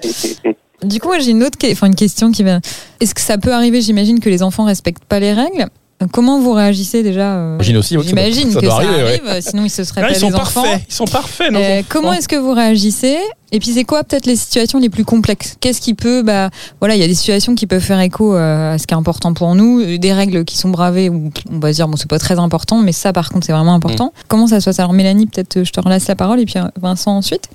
c'est 0.00 0.56
Du 0.82 0.98
coup, 1.00 1.08
moi, 1.08 1.18
j'ai 1.18 1.30
une 1.32 1.42
autre, 1.44 1.58
que- 1.58 1.70
enfin 1.70 1.86
une 1.86 1.94
question 1.94 2.30
qui 2.32 2.42
vient. 2.42 2.60
Est-ce 3.00 3.14
que 3.14 3.20
ça 3.20 3.38
peut 3.38 3.52
arriver 3.52 3.80
J'imagine 3.80 4.18
que 4.20 4.28
les 4.30 4.42
enfants 4.42 4.64
respectent 4.64 5.04
pas 5.04 5.20
les 5.20 5.32
règles? 5.32 5.66
Comment 6.12 6.40
vous 6.40 6.52
réagissez 6.52 7.02
déjà 7.02 7.34
euh, 7.36 7.58
J'imagine 7.60 7.98
aussi, 7.98 8.08
J'imagine 8.08 8.50
ça 8.50 8.60
que 8.60 8.64
doit 8.64 8.74
ça 8.74 8.78
arriver, 8.78 8.94
ouais. 9.02 9.08
arrive, 9.08 9.26
euh, 9.26 9.40
sinon 9.42 9.64
ils 9.66 9.70
se 9.70 9.84
seraient 9.84 10.00
Ah, 10.02 10.06
pas 10.08 10.12
ils 10.12 10.18
sont 10.18 10.34
enfants. 10.34 10.62
parfaits, 10.62 10.80
ils 10.88 10.94
sont 10.94 11.04
parfaits 11.04 11.52
nos 11.52 11.58
Euh, 11.58 11.78
enfants. 11.80 11.86
comment 11.90 12.12
est-ce 12.14 12.26
que 12.26 12.36
vous 12.36 12.52
réagissez 12.54 13.18
Et 13.52 13.58
puis 13.58 13.70
c'est 13.72 13.84
quoi 13.84 14.02
peut-être 14.02 14.24
les 14.24 14.36
situations 14.36 14.78
les 14.78 14.88
plus 14.88 15.04
complexes 15.04 15.56
Qu'est-ce 15.60 15.80
qui 15.82 15.92
peut, 15.92 16.22
bah 16.22 16.48
voilà, 16.80 16.94
il 16.94 17.00
y 17.00 17.04
a 17.04 17.06
des 17.06 17.14
situations 17.14 17.54
qui 17.54 17.66
peuvent 17.66 17.82
faire 17.82 18.00
écho 18.00 18.34
euh, 18.34 18.74
à 18.74 18.78
ce 18.78 18.86
qui 18.86 18.94
est 18.94 18.96
important 18.96 19.34
pour 19.34 19.54
nous, 19.54 19.80
euh, 19.82 19.98
des 19.98 20.12
règles 20.14 20.46
qui 20.46 20.56
sont 20.56 20.70
bravées 20.70 21.10
ou 21.10 21.30
on 21.52 21.58
va 21.58 21.70
se 21.72 21.76
dire 21.76 21.86
bon 21.88 21.96
c'est 21.98 22.08
pas 22.08 22.18
très 22.18 22.38
important, 22.38 22.78
mais 22.78 22.92
ça 22.92 23.12
par 23.12 23.28
contre 23.30 23.44
c'est 23.46 23.52
vraiment 23.52 23.74
important. 23.74 24.06
Mm. 24.06 24.22
Comment 24.28 24.46
ça 24.46 24.60
se 24.60 24.64
passe? 24.64 24.80
Alors 24.80 24.94
Mélanie, 24.94 25.26
peut-être 25.26 25.58
euh, 25.58 25.64
je 25.64 25.70
te 25.72 25.80
relaisse 25.80 26.08
la 26.08 26.16
parole 26.16 26.40
et 26.40 26.46
puis 26.46 26.58
euh, 26.58 26.62
Vincent 26.80 27.14
ensuite. 27.14 27.48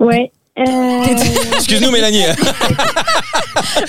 Ouais. 0.00 0.32
Euh, 0.56 0.62
Excuse-nous 1.54 1.90
Mélanie, 1.90 2.22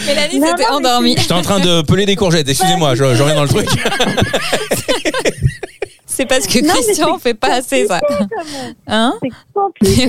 Mélanie 0.08 0.40
Non, 0.40 0.48
s'était 0.48 0.64
non, 0.72 0.78
endormie. 0.78 1.16
j'étais 1.18 1.34
en 1.34 1.42
train 1.44 1.60
de 1.60 1.82
peler 1.84 2.06
des 2.08 2.16
courgettes. 2.16 2.50
Excusez-moi, 2.50 2.96
je, 2.96 3.14
je 3.16 3.22
reviens 3.22 3.36
dans 3.36 3.44
le 3.44 3.50
truc. 3.50 3.68
C'est 6.08 6.26
parce 6.26 6.48
que 6.48 6.60
Non, 6.66 6.74
Christian 6.74 7.18
c'est 7.18 7.24
fait 7.30 7.34
pas 7.34 7.56
assez 7.56 7.88
ça. 7.88 8.00
Hein. 8.88 9.14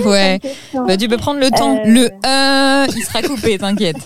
Ouais. 0.05 0.39
Bah, 0.73 0.95
tu 0.95 1.09
peux 1.09 1.17
prendre 1.17 1.39
le 1.41 1.49
temps. 1.51 1.75
Euh. 1.77 1.85
Le 1.85 2.05
euh, 2.25 2.87
il 2.95 3.03
sera 3.03 3.21
coupé, 3.21 3.57
t'inquiète. 3.57 3.97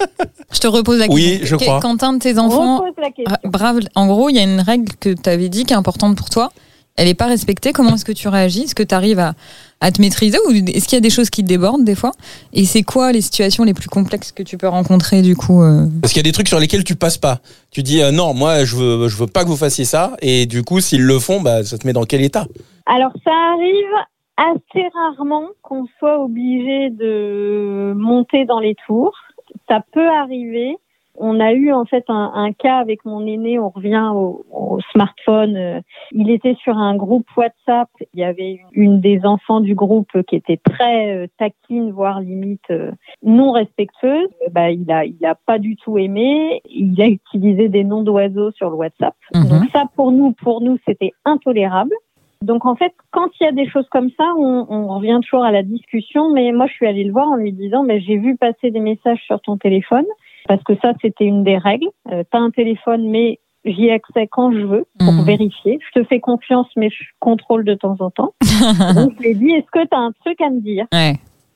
Je 0.51 0.59
te 0.59 0.65
repose 0.67 0.97
la 0.99 1.05
Oui, 1.09 1.37
question. 1.39 1.59
je 1.59 1.63
crois. 1.63 1.79
Quand 1.79 2.01
un 2.03 2.13
de 2.13 2.19
tes 2.19 2.39
enfants. 2.39 2.83
Ah, 3.29 3.37
Brave. 3.43 3.81
En 3.93 4.07
gros, 4.07 4.29
il 4.29 4.35
y 4.35 4.39
a 4.39 4.43
une 4.43 4.61
règle 4.61 4.91
que 4.99 5.09
tu 5.13 5.29
avais 5.29 5.47
dit 5.47 5.63
qui 5.63 5.73
est 5.73 5.77
importante 5.77 6.17
pour 6.17 6.29
toi. 6.31 6.51
Elle 6.97 7.07
n'est 7.07 7.13
pas 7.13 7.27
respectée. 7.27 7.71
Comment 7.71 7.95
est-ce 7.95 8.05
que 8.05 8.11
tu 8.11 8.27
réagis? 8.27 8.63
Est-ce 8.63 8.75
que 8.75 8.83
tu 8.83 8.93
arrives 8.93 9.19
à, 9.19 9.33
à 9.79 9.91
te 9.91 10.01
maîtriser 10.01 10.37
ou 10.47 10.51
est-ce 10.51 10.87
qu'il 10.87 10.95
y 10.95 10.97
a 10.97 11.01
des 11.01 11.09
choses 11.09 11.29
qui 11.29 11.41
te 11.41 11.47
débordent 11.47 11.83
des 11.83 11.95
fois? 11.95 12.11
Et 12.53 12.65
c'est 12.65 12.83
quoi 12.83 13.11
les 13.11 13.21
situations 13.21 13.63
les 13.63 13.73
plus 13.73 13.89
complexes 13.89 14.31
que 14.31 14.43
tu 14.43 14.57
peux 14.57 14.67
rencontrer 14.67 15.21
du 15.21 15.35
coup 15.35 15.63
euh? 15.63 15.87
Parce 16.01 16.13
qu'il 16.13 16.19
y 16.19 16.25
a 16.27 16.29
des 16.29 16.33
trucs 16.33 16.49
sur 16.49 16.59
lesquels 16.59 16.83
tu 16.83 16.95
passes 16.95 17.17
pas. 17.17 17.39
Tu 17.71 17.81
dis 17.81 18.01
euh, 18.01 18.11
non, 18.11 18.33
moi 18.33 18.65
je 18.65 18.75
veux, 18.75 19.07
je 19.07 19.17
veux 19.17 19.27
pas 19.27 19.43
que 19.43 19.49
vous 19.49 19.57
fassiez 19.57 19.85
ça. 19.85 20.13
Et 20.21 20.45
du 20.45 20.63
coup, 20.63 20.79
s'ils 20.81 21.03
le 21.03 21.17
font, 21.19 21.41
bah 21.41 21.63
ça 21.63 21.77
te 21.77 21.87
met 21.87 21.93
dans 21.93 22.05
quel 22.05 22.21
état? 22.21 22.45
Alors, 22.85 23.11
ça 23.23 23.31
arrive 23.53 23.95
assez 24.37 24.87
rarement 24.93 25.47
qu'on 25.61 25.85
soit 25.99 26.19
obligé 26.19 26.89
de 26.89 27.93
monter 27.95 28.45
dans 28.45 28.59
les 28.59 28.75
tours. 28.87 29.13
Ça 29.69 29.79
peut 29.93 30.09
arriver, 30.09 30.75
On 31.23 31.39
a 31.39 31.53
eu 31.53 31.71
en 31.71 31.85
fait 31.85 32.03
un, 32.07 32.31
un 32.33 32.51
cas 32.51 32.77
avec 32.77 33.05
mon 33.05 33.25
aîné, 33.27 33.59
on 33.59 33.69
revient 33.69 34.09
au, 34.13 34.43
au 34.51 34.79
smartphone. 34.91 35.55
euh, 35.55 35.79
Il 36.11 36.31
était 36.31 36.55
sur 36.55 36.75
un 36.77 36.95
groupe 36.95 37.27
WhatsApp, 37.37 37.89
il 38.13 38.19
y 38.19 38.23
avait 38.23 38.59
une 38.73 38.99
des 39.01 39.23
enfants 39.23 39.59
du 39.59 39.75
groupe 39.75 40.11
qui 40.27 40.35
était 40.35 40.57
très 40.57 41.15
euh, 41.15 41.27
taquine, 41.37 41.91
voire 41.91 42.21
limite 42.21 42.71
euh, 42.71 42.91
non 43.23 43.51
respectueuse. 43.51 44.29
Bah, 44.51 44.71
il 44.71 44.91
a, 44.91 45.05
il 45.05 45.23
a 45.23 45.35
pas 45.35 45.59
du 45.59 45.75
tout 45.75 45.99
aimé. 45.99 46.61
Il 46.65 46.99
a 47.01 47.07
utilisé 47.07 47.69
des 47.69 47.83
noms 47.83 48.01
d'oiseaux 48.01 48.51
sur 48.51 48.69
le 48.71 48.75
WhatsApp. 48.75 49.13
Mhm. 49.35 49.47
Donc 49.47 49.69
ça, 49.71 49.85
pour 49.95 50.11
nous, 50.11 50.31
pour 50.31 50.61
nous, 50.61 50.77
c'était 50.87 51.11
intolérable. 51.23 51.93
Donc 52.41 52.65
en 52.65 52.75
fait, 52.75 52.93
quand 53.11 53.29
il 53.39 53.43
y 53.43 53.47
a 53.47 53.51
des 53.51 53.69
choses 53.69 53.87
comme 53.89 54.09
ça, 54.17 54.25
on, 54.39 54.65
on 54.67 54.87
revient 54.95 55.19
toujours 55.21 55.43
à 55.43 55.51
la 55.51 55.61
discussion. 55.61 56.31
Mais 56.33 56.51
moi, 56.51 56.65
je 56.65 56.73
suis 56.73 56.87
allée 56.87 57.03
le 57.03 57.11
voir 57.11 57.27
en 57.27 57.35
lui 57.35 57.51
disant, 57.53 57.83
mais 57.83 57.99
j'ai 58.01 58.17
vu 58.17 58.35
passer 58.37 58.71
des 58.71 58.79
messages 58.79 59.21
sur 59.27 59.39
ton 59.41 59.57
téléphone 59.57 60.05
parce 60.47 60.63
que 60.63 60.73
ça, 60.81 60.93
c'était 61.01 61.25
une 61.25 61.43
des 61.43 61.57
règles. 61.57 61.87
Euh, 62.11 62.23
T'as 62.31 62.39
un 62.39 62.49
téléphone, 62.51 63.09
mais 63.09 63.39
j'y 63.65 63.85
ai 63.87 63.91
accès 63.93 64.27
quand 64.27 64.51
je 64.51 64.59
veux 64.65 64.85
pour 64.99 65.13
Mhm. 65.13 65.23
vérifier. 65.25 65.79
Je 65.93 65.99
te 66.01 66.05
fais 66.07 66.19
confiance, 66.19 66.67
mais 66.75 66.89
je 66.89 67.03
contrôle 67.19 67.63
de 67.63 67.73
temps 67.75 67.95
en 67.99 68.09
temps. 68.09 68.33
Donc 68.95 69.13
je 69.17 69.23
lui 69.23 69.29
ai 69.29 69.33
dit, 69.35 69.51
est-ce 69.51 69.69
que 69.71 69.85
tu 69.87 69.93
as 69.95 69.99
un 69.99 70.11
truc 70.23 70.39
à 70.41 70.49
me 70.49 70.59
dire 70.61 70.85
Ouais. 70.93 71.13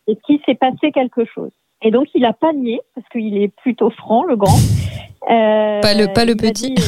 Est-ce 0.07 0.19
qu'il 0.25 0.39
s'est 0.45 0.53
passé 0.55 0.91
quelque 0.91 1.25
chose 1.25 1.49
Et 1.81 1.89
donc 1.89 2.05
il 2.13 2.23
a 2.25 2.33
pas 2.33 2.53
nié 2.53 2.79
parce 2.93 3.07
qu'il 3.09 3.37
est 3.37 3.47
plutôt 3.63 3.89
franc, 3.89 4.23
le 4.23 4.35
grand. 4.35 4.55
Euh, 5.27 5.81
Pas 5.81 5.95
le- 5.95 6.13
pas 6.13 6.23
le 6.25 6.35
petit. 6.35 6.75
dit- 6.75 6.83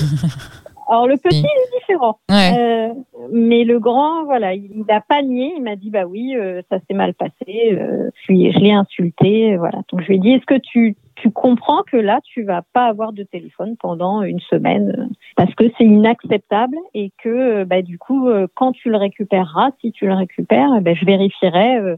Alors 0.89 1.07
le 1.07 1.15
petit 1.23 1.39
il 1.39 1.45
est 1.45 1.79
différent. 1.79 2.19
Ouais. 2.29 2.53
Euh, 2.55 2.93
mais 3.33 3.63
le 3.63 3.79
grand, 3.79 4.25
voilà, 4.25 4.53
il 4.53 4.85
n'a 4.87 5.01
pas 5.01 5.23
nié. 5.23 5.51
Il 5.57 5.63
m'a 5.63 5.75
dit 5.75 5.89
bah 5.89 6.05
oui, 6.05 6.35
euh, 6.35 6.61
ça 6.69 6.77
s'est 6.87 6.93
mal 6.93 7.15
passé. 7.15 7.71
Euh, 7.71 8.11
je, 8.27 8.33
l'ai 8.33 8.71
insulté, 8.71 9.53
euh, 9.53 9.57
voilà. 9.57 9.79
Donc 9.91 10.01
je 10.01 10.07
lui 10.07 10.15
ai 10.17 10.19
dit 10.19 10.33
est-ce 10.33 10.45
que 10.45 10.59
tu 10.59 10.95
tu 11.21 11.31
comprends 11.31 11.83
que 11.83 11.97
là 11.97 12.19
tu 12.23 12.43
vas 12.43 12.61
pas 12.73 12.85
avoir 12.85 13.11
de 13.13 13.23
téléphone 13.23 13.75
pendant 13.79 14.21
une 14.23 14.39
semaine 14.39 14.93
euh, 14.97 15.05
parce 15.35 15.53
que 15.55 15.65
c'est 15.77 15.83
inacceptable 15.85 16.77
et 16.93 17.11
que 17.23 17.29
euh, 17.29 17.65
bah 17.65 17.81
du 17.81 17.97
coup 17.97 18.27
euh, 18.29 18.47
quand 18.55 18.71
tu 18.73 18.89
le 18.89 18.97
récupéreras, 18.97 19.69
si 19.81 19.91
tu 19.91 20.05
le 20.07 20.13
récupères, 20.13 20.79
ben, 20.81 20.95
je 20.95 21.05
vérifierai. 21.05 21.77
euh, 21.77 21.95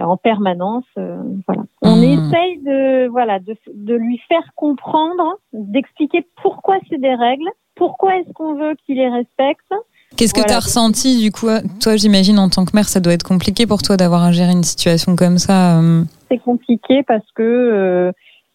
en 0.00 0.16
permanence, 0.16 0.86
euh, 0.96 1.18
voilà. 1.46 1.64
On 1.82 1.96
Mhm. 1.96 2.02
essaye 2.04 2.58
de 2.62 3.08
voilà 3.08 3.40
de, 3.40 3.54
de 3.74 3.94
lui 3.94 4.18
faire 4.26 4.52
comprendre, 4.56 5.34
d'expliquer 5.52 6.26
pourquoi 6.42 6.78
c'est 6.88 6.98
des 6.98 7.14
règles, 7.14 7.44
pourquoi 7.74 8.16
est-ce 8.16 8.32
qu'on 8.32 8.54
veut 8.54 8.74
qu'il 8.86 8.96
les 8.96 9.10
respecte. 9.10 9.66
Qu'est-ce 10.16 10.32
que 10.32 10.40
Voilà. 10.40 10.54
tu 10.54 10.56
as 10.56 10.60
ressenti 10.60 11.20
du 11.22 11.30
coup 11.30 11.48
Toi, 11.82 11.96
j'imagine 11.96 12.38
en 12.38 12.48
tant 12.48 12.64
que 12.64 12.70
mère, 12.74 12.88
ça 12.88 13.00
doit 13.00 13.12
être 13.12 13.22
compliqué 13.22 13.66
pour 13.66 13.82
toi 13.82 13.98
d'avoir 13.98 14.22
à 14.24 14.32
gérer 14.32 14.52
une 14.52 14.62
situation 14.62 15.14
comme 15.14 15.36
ça. 15.36 15.78
C'est 16.30 16.38
compliqué 16.38 17.02
parce 17.02 17.30
que 17.34 17.42
euh, 17.42 18.12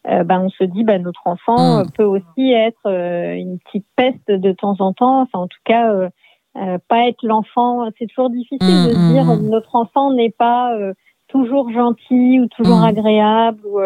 euh, 0.10 0.24
ben, 0.24 0.42
on 0.42 0.50
se 0.50 0.64
dit 0.64 0.84
ben, 0.84 1.02
notre 1.04 1.26
enfant 1.26 1.78
Mm. 1.78 1.80
euh, 1.80 1.84
peut 1.96 2.04
aussi 2.04 2.52
être 2.52 2.86
euh, 2.86 3.34
une 3.34 3.60
petite 3.60 3.86
peste 3.96 4.30
de 4.30 4.52
temps 4.52 4.76
en 4.80 4.94
temps. 4.94 5.22
Enfin, 5.22 5.40
en 5.40 5.48
tout 5.48 5.60
cas, 5.66 5.92
euh, 5.92 6.10
euh, 6.58 6.78
pas 6.88 7.08
être 7.08 7.24
l'enfant. 7.24 7.88
C'est 7.98 8.08
toujours 8.08 8.30
difficile 8.30 8.60
de 8.88 8.94
se 8.94 9.00
mm, 9.00 9.14
dire 9.14 9.26
mm. 9.26 9.50
notre 9.50 9.76
enfant 9.76 10.12
n'est 10.12 10.32
pas 10.32 10.74
euh, 10.76 10.94
toujours 11.28 11.70
gentil 11.72 12.40
ou 12.40 12.48
toujours 12.48 12.82
agréable. 12.84 13.60
Ou, 13.66 13.80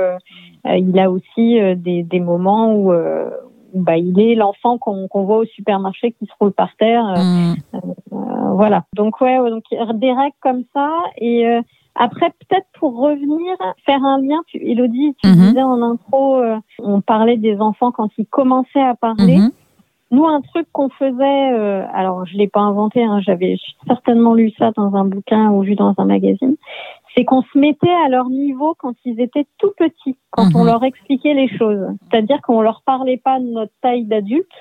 il 0.65 0.99
a 0.99 1.09
aussi 1.09 1.59
euh, 1.59 1.75
des, 1.75 2.03
des 2.03 2.19
moments 2.19 2.73
où, 2.73 2.91
euh, 2.93 3.29
bah, 3.73 3.97
il 3.97 4.19
est 4.19 4.35
l'enfant 4.35 4.77
qu'on 4.77 5.07
qu'on 5.07 5.23
voit 5.23 5.37
au 5.37 5.45
supermarché 5.45 6.11
qui 6.11 6.25
se 6.25 6.31
roule 6.39 6.51
par 6.51 6.75
terre. 6.77 7.05
euh, 7.07 7.21
Hmm. 7.21 7.55
euh, 7.73 8.53
voilà. 8.53 8.83
Donc 8.95 9.21
ouais, 9.21 9.39
ouais, 9.39 9.49
donc 9.49 9.63
des 9.71 10.13
règles 10.13 10.35
comme 10.41 10.63
ça. 10.73 10.91
Et 11.17 11.47
euh, 11.47 11.61
après, 11.95 12.29
peut-être 12.47 12.67
pour 12.79 12.97
revenir, 12.97 13.55
faire 13.85 14.03
un 14.03 14.21
lien. 14.21 14.41
Tu, 14.47 14.57
Elodie, 14.57 15.15
tu 15.21 15.29
Mhm. 15.29 15.47
disais 15.49 15.61
en 15.63 15.81
intro, 15.81 16.37
euh, 16.37 16.57
on 16.79 17.01
parlait 17.01 17.37
des 17.37 17.59
enfants 17.59 17.91
quand 17.91 18.09
ils 18.17 18.25
commençaient 18.25 18.81
à 18.81 18.95
parler. 18.95 19.37
Mhm. 19.37 19.51
Nous, 20.11 20.25
un 20.25 20.41
truc 20.41 20.67
qu'on 20.73 20.89
faisait, 20.89 21.53
euh, 21.53 21.85
alors 21.93 22.25
je 22.25 22.35
l'ai 22.37 22.47
pas 22.49 22.59
inventé, 22.59 23.01
hein, 23.03 23.19
j'avais 23.21 23.57
certainement 23.87 24.33
lu 24.33 24.51
ça 24.57 24.71
dans 24.75 24.93
un 24.95 25.05
bouquin 25.05 25.51
ou 25.51 25.61
vu 25.61 25.75
dans 25.75 25.93
un 25.97 26.05
magazine, 26.05 26.55
c'est 27.15 27.23
qu'on 27.23 27.41
se 27.43 27.57
mettait 27.57 27.93
à 28.05 28.09
leur 28.09 28.29
niveau 28.29 28.75
quand 28.77 28.93
ils 29.05 29.19
étaient 29.21 29.45
tout 29.57 29.71
petits, 29.77 30.17
quand 30.29 30.53
on 30.55 30.59
Mhm. 30.61 30.65
leur 30.65 30.83
expliquait 30.83 31.33
les 31.33 31.47
choses. 31.57 31.87
C'est-à-dire 32.09 32.41
qu'on 32.41 32.61
leur 32.61 32.81
parlait 32.85 33.21
pas 33.23 33.39
de 33.39 33.45
notre 33.45 33.71
taille 33.81 34.05
d'adulte, 34.05 34.51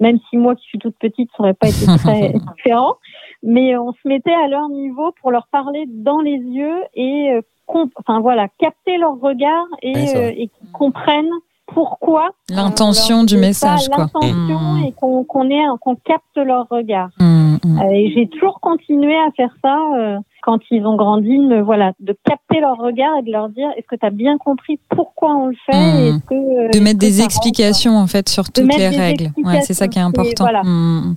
même 0.00 0.18
si 0.28 0.36
moi 0.36 0.54
qui 0.56 0.62
suis 0.64 0.78
toute 0.78 0.96
petite, 0.98 1.30
ça 1.36 1.42
aurait 1.42 1.54
pas 1.54 1.68
été 1.68 1.86
très 1.86 2.32
différent, 2.56 2.96
mais 3.42 3.76
on 3.76 3.92
se 3.92 4.08
mettait 4.08 4.34
à 4.34 4.48
leur 4.48 4.68
niveau 4.68 5.12
pour 5.20 5.30
leur 5.30 5.46
parler 5.52 5.84
dans 5.88 6.20
les 6.20 6.36
yeux 6.38 6.80
et, 6.94 7.32
euh, 7.32 7.40
comp- 7.66 7.92
enfin 7.96 8.20
voilà, 8.20 8.48
capter 8.58 8.98
leur 8.98 9.18
regard 9.20 9.66
et, 9.82 10.16
euh, 10.16 10.30
et 10.36 10.48
qu'ils 10.48 10.70
comprennent 10.72 11.30
pourquoi 11.72 12.30
L'intention 12.48 13.16
alors, 13.16 13.26
du 13.26 13.36
message, 13.36 13.88
quoi. 13.88 14.04
L'intention 14.12 14.34
Mm. 14.34 14.84
et 14.88 14.92
qu'on 14.92 15.22
qu'on 15.22 15.48
ait 15.50 15.62
un- 15.64 15.76
qu'on 15.76 15.94
capte 15.94 16.36
leur 16.36 16.66
regard. 16.68 17.10
Hmm, 17.20 17.39
hmm. 17.64 17.78
Euh, 17.80 17.90
et 17.92 18.12
j'ai 18.14 18.28
toujours 18.28 18.60
continué 18.60 19.14
à 19.14 19.30
faire 19.36 19.54
ça 19.62 19.76
euh, 19.98 20.16
quand 20.42 20.58
ils 20.70 20.84
ont 20.86 20.96
grandi, 20.96 21.36
de 21.36 21.42
me- 21.46 21.60
voilà, 21.62 21.92
de 22.00 22.16
capter 22.24 22.60
leur 22.60 22.78
regard 22.78 23.10
et 23.18 23.22
de 23.22 23.30
leur 23.30 23.50
dire 23.50 23.68
est-ce 23.76 23.86
que 23.86 23.96
tu 23.96 24.06
as 24.06 24.10
bien 24.10 24.38
compris 24.38 24.78
pourquoi 24.88 25.34
on 25.36 25.48
le 25.48 25.56
fait 25.66 25.76
Mm. 25.76 25.96
et 25.98 26.08
est-ce 26.08 26.24
que, 26.26 26.34
euh, 26.34 26.68
De 26.72 26.80
mettre 26.80 26.98
que 26.98 27.04
des 27.06 27.20
explications 27.22 27.96
en 27.98 28.06
fait 28.06 28.28
sur 28.28 28.50
toutes 28.50 28.74
les 28.76 28.88
règles. 28.88 29.30
Ouais, 29.44 29.60
c'est 29.62 29.74
ça 29.74 29.86
qui 29.88 29.98
est 29.98 30.02
important. 30.02 30.44
voilà. 30.44 30.62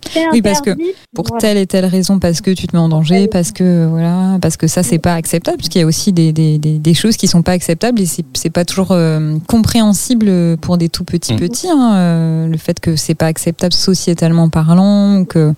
C'est 0.10 0.30
Oui, 0.32 0.42
parce 0.42 0.60
que 0.62 0.72
pour 1.16 1.26
voilà. 1.28 1.40
telle 1.40 1.58
et 1.58 1.66
telle 1.68 1.86
raison, 1.86 2.20
parce 2.20 2.42
que 2.42 2.52
tu 2.52 2.68
te 2.68 2.76
mets 2.76 2.82
en 2.82 2.90
danger, 2.90 3.28
parce 3.28 3.52
que 3.52 3.86
voilà, 3.88 4.38
parce 4.42 4.58
que 4.58 4.68
ça 4.68 4.84
c'est 4.84 5.00
pas 5.00 5.14
acceptable, 5.14 5.58
puisqu'il 5.58 5.80
y 5.80 5.84
a 5.84 5.88
aussi 5.88 6.12
des, 6.12 6.34
des, 6.34 6.58
des, 6.58 6.78
des 6.80 6.94
choses 6.94 7.16
qui 7.18 7.28
sont 7.28 7.42
pas 7.44 7.54
acceptables 7.54 8.02
et 8.02 8.06
c'est 8.06 8.26
c'est 8.34 8.50
pas 8.50 8.66
toujours 8.66 8.92
euh, 8.92 9.38
compréhensible 9.48 10.58
pour 10.58 10.78
des 10.78 10.90
tout 10.90 11.04
petits 11.06 11.36
petits. 11.36 11.68
hein, 11.70 11.94
euh, 11.96 12.48
le 12.48 12.58
fait 12.58 12.80
que 12.80 12.96
c'est 12.96 13.16
pas 13.16 13.28
acceptable 13.28 13.74
sociétalement 13.74 14.50
parlant, 14.50 15.24
que 15.26 15.54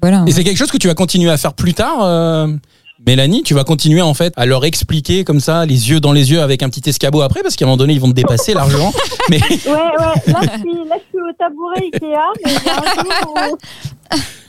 voilà. 0.00 0.24
Et 0.26 0.32
c'est 0.32 0.44
quelque 0.44 0.56
chose 0.58 0.70
que 0.70 0.76
tu 0.78 0.86
vas 0.88 0.94
continuer 0.94 1.30
à 1.30 1.36
faire 1.36 1.52
plus 1.54 1.74
tard, 1.74 1.98
euh, 2.04 2.48
Mélanie? 3.06 3.42
Tu 3.42 3.54
vas 3.54 3.64
continuer 3.64 4.00
en 4.02 4.14
fait 4.14 4.32
à 4.36 4.46
leur 4.46 4.64
expliquer 4.64 5.22
comme 5.24 5.40
ça, 5.40 5.66
les 5.66 5.90
yeux 5.90 6.00
dans 6.00 6.12
les 6.12 6.30
yeux, 6.30 6.40
avec 6.40 6.62
un 6.62 6.68
petit 6.68 6.88
escabeau 6.88 7.20
après, 7.22 7.42
parce 7.42 7.56
qu'à 7.56 7.64
un 7.64 7.68
moment 7.68 7.76
donné 7.76 7.92
ils 7.92 8.00
vont 8.00 8.08
te 8.08 8.14
dépasser 8.14 8.54
largement. 8.54 8.92
Mais 9.30 9.38
Ouais, 9.40 9.48
ouais, 9.66 10.32
là 10.32 10.40
je, 10.42 10.58
suis, 10.60 10.88
là 10.88 10.96
je 10.96 11.08
suis 11.08 11.20
au 11.20 11.32
tabouret 11.38 11.80
Ikea, 11.82 12.00
mais 12.44 12.52
il 12.52 12.66
y 12.66 12.68
a 12.70 12.76
un 12.78 13.22
jour 13.22 13.34
où- 13.52 13.58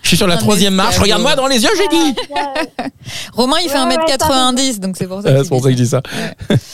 je 0.03 0.07
suis 0.07 0.17
sur 0.17 0.27
la 0.27 0.37
troisième 0.37 0.73
marche. 0.75 0.97
Regarde-moi 0.99 1.35
dans 1.35 1.47
les 1.47 1.61
yeux, 1.63 1.69
j'ai 1.77 1.87
dit. 1.89 2.15
Ouais, 2.29 2.89
Romain 3.33 3.57
il 3.61 3.69
fait 3.69 3.77
Ouais, 3.77 3.85
ouais, 3.97 3.97
1m90, 3.97 4.79
donc 4.79 4.95
c'est 4.97 5.07
pour 5.07 5.21
ça. 5.21 5.27
Euh, 5.27 5.35
qu'il 5.37 5.43
c'est 5.43 5.49
pour 5.49 5.59
ça 5.61 5.65
que 5.69 5.71
je 5.75 5.81
dis 5.81 5.87
ça. 5.87 6.01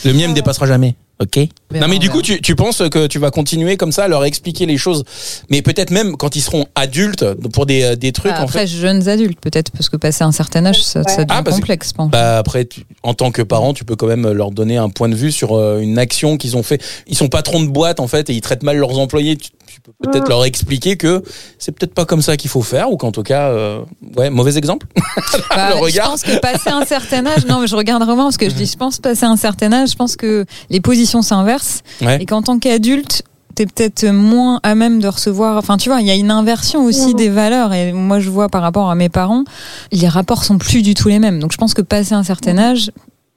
Le 0.06 0.14
mien 0.14 0.28
me 0.28 0.34
dépassera 0.34 0.68
jamais. 0.68 0.96
Ok. 1.22 1.38
Non 1.80 1.88
mais 1.88 2.00
du 2.00 2.10
coup 2.10 2.22
tu, 2.22 2.42
tu 2.42 2.56
penses 2.56 2.82
que 2.90 3.08
tu 3.08 3.18
vas 3.20 3.32
continuer 3.32 3.78
comme 3.78 3.92
ça 3.92 4.04
à 4.06 4.08
leur 4.08 4.26
expliquer 4.26 4.66
les 4.66 4.78
choses, 4.78 5.04
mais 5.50 5.62
peut-être 5.62 5.92
même 5.92 6.18
quand 6.18 6.36
ils 6.36 6.42
seront 6.42 6.66
adultes 6.76 7.24
pour 7.54 7.66
des, 7.66 7.96
des 7.96 8.12
trucs 8.12 8.32
Bah, 8.32 8.40
en 8.42 8.44
après, 8.44 8.62
fait. 8.62 8.68
jeunes 8.68 9.08
adultes, 9.08 9.40
peut-être, 9.40 9.72
parce 9.72 9.90
que 9.90 9.96
passer 9.98 10.24
un 10.24 10.32
certain 10.32 10.66
âge, 10.66 10.82
ça, 10.84 11.04
ça 11.04 11.24
devient 11.24 11.28
Ah, 11.30 11.44
que- 11.44 11.52
complexe, 11.52 11.90
je 11.90 11.94
pense. 11.94 12.12
Bah 12.12 12.38
après, 12.40 12.66
tu- 12.66 12.86
en 13.04 13.14
tant 13.14 13.32
que 13.32 13.42
parent, 13.42 13.74
tu 13.74 13.86
peux 13.86 13.96
quand 13.96 14.08
même 14.08 14.30
leur 14.32 14.52
donner 14.52 14.78
un 14.78 14.90
point 14.90 15.08
de 15.08 15.16
vue 15.16 15.32
sur 15.32 15.54
euh, 15.56 15.80
une 15.80 15.98
action 16.00 16.38
qu'ils 16.38 16.58
ont 16.58 16.64
fait. 16.64 16.82
Ils 17.08 17.16
sont 17.18 17.28
patrons 17.30 17.62
de 17.62 17.68
boîte 17.70 18.00
en 18.00 18.08
fait 18.08 18.30
et 18.30 18.34
ils 18.34 18.42
traitent 18.42 18.64
mal 18.64 18.78
leurs 18.78 18.98
employés. 19.00 19.38
Tu, 19.38 19.50
tu 19.68 19.82
peux 19.82 19.92
peut-être 20.12 20.26
Mm. 20.26 20.30
leur 20.30 20.46
expliquer 20.46 20.98
que 20.98 21.24
c'est 21.60 21.72
peut-être 21.72 21.94
pas 21.94 22.06
comme 22.06 22.22
ça 22.22 22.38
qu'il 22.38 22.50
faut 22.50 22.62
faire 22.62 22.92
ou 22.92 22.98
qu'en 22.98 23.12
tout 23.12 23.24
cas, 23.24 23.50
euh, 23.50 23.80
ouais, 24.18 24.30
mauvais 24.30 24.58
exemple. 24.58 24.88
Bah, 25.50 25.76
le 25.82 25.90
je 25.90 26.00
pense 26.00 26.24
que 26.24 26.38
passer 26.40 26.70
un 26.70 26.86
certain 26.86 27.26
âge, 27.28 27.46
non, 27.46 27.60
mais 27.62 27.68
je 27.68 27.76
regarde 27.76 28.04
vraiment 28.04 28.24
parce 28.26 28.38
que 28.38 28.50
je 28.50 28.56
dis, 28.56 28.66
je 28.66 28.78
pense 28.78 29.00
passer 29.00 29.26
un 29.26 29.38
certain 29.38 29.72
âge, 29.74 29.92
je 29.92 29.96
pense 29.96 30.16
que 30.16 30.46
les 30.70 30.80
positions 30.82 31.03
s'inversent 31.22 31.82
Ouais. 32.02 32.22
et 32.22 32.26
qu'en 32.26 32.42
tant 32.42 32.60
qu'adulte, 32.60 33.24
t'es 33.56 33.66
peut-être 33.68 34.06
moins 34.10 34.60
à 34.64 34.74
même 34.74 35.00
de 35.00 35.08
recevoir. 35.08 35.58
Enfin, 35.58 35.78
tu 35.78 35.90
vois, 35.90 36.02
il 36.02 36.08
y 36.08 36.12
a 36.12 36.16
une 36.16 36.32
inversion 36.32 36.84
aussi 36.86 37.10
Mhm. 37.10 37.14
des 37.16 37.30
valeurs 37.30 37.72
et 37.74 37.94
moi 37.94 38.20
je 38.20 38.30
vois 38.30 38.50
par 38.50 38.62
rapport 38.64 38.90
à 38.90 38.96
mes 38.96 39.10
parents, 39.10 39.44
les 39.92 40.08
rapports 40.08 40.44
sont 40.44 40.58
plus 40.58 40.82
du 40.82 40.94
tout 40.96 41.08
les 41.08 41.20
mêmes. 41.20 41.40
Donc 41.40 41.52
je 41.52 41.58
pense 41.58 41.74
que 41.76 41.82
passer 41.84 42.14
un 42.16 42.24
certain 42.24 42.58
âge. 42.58 42.92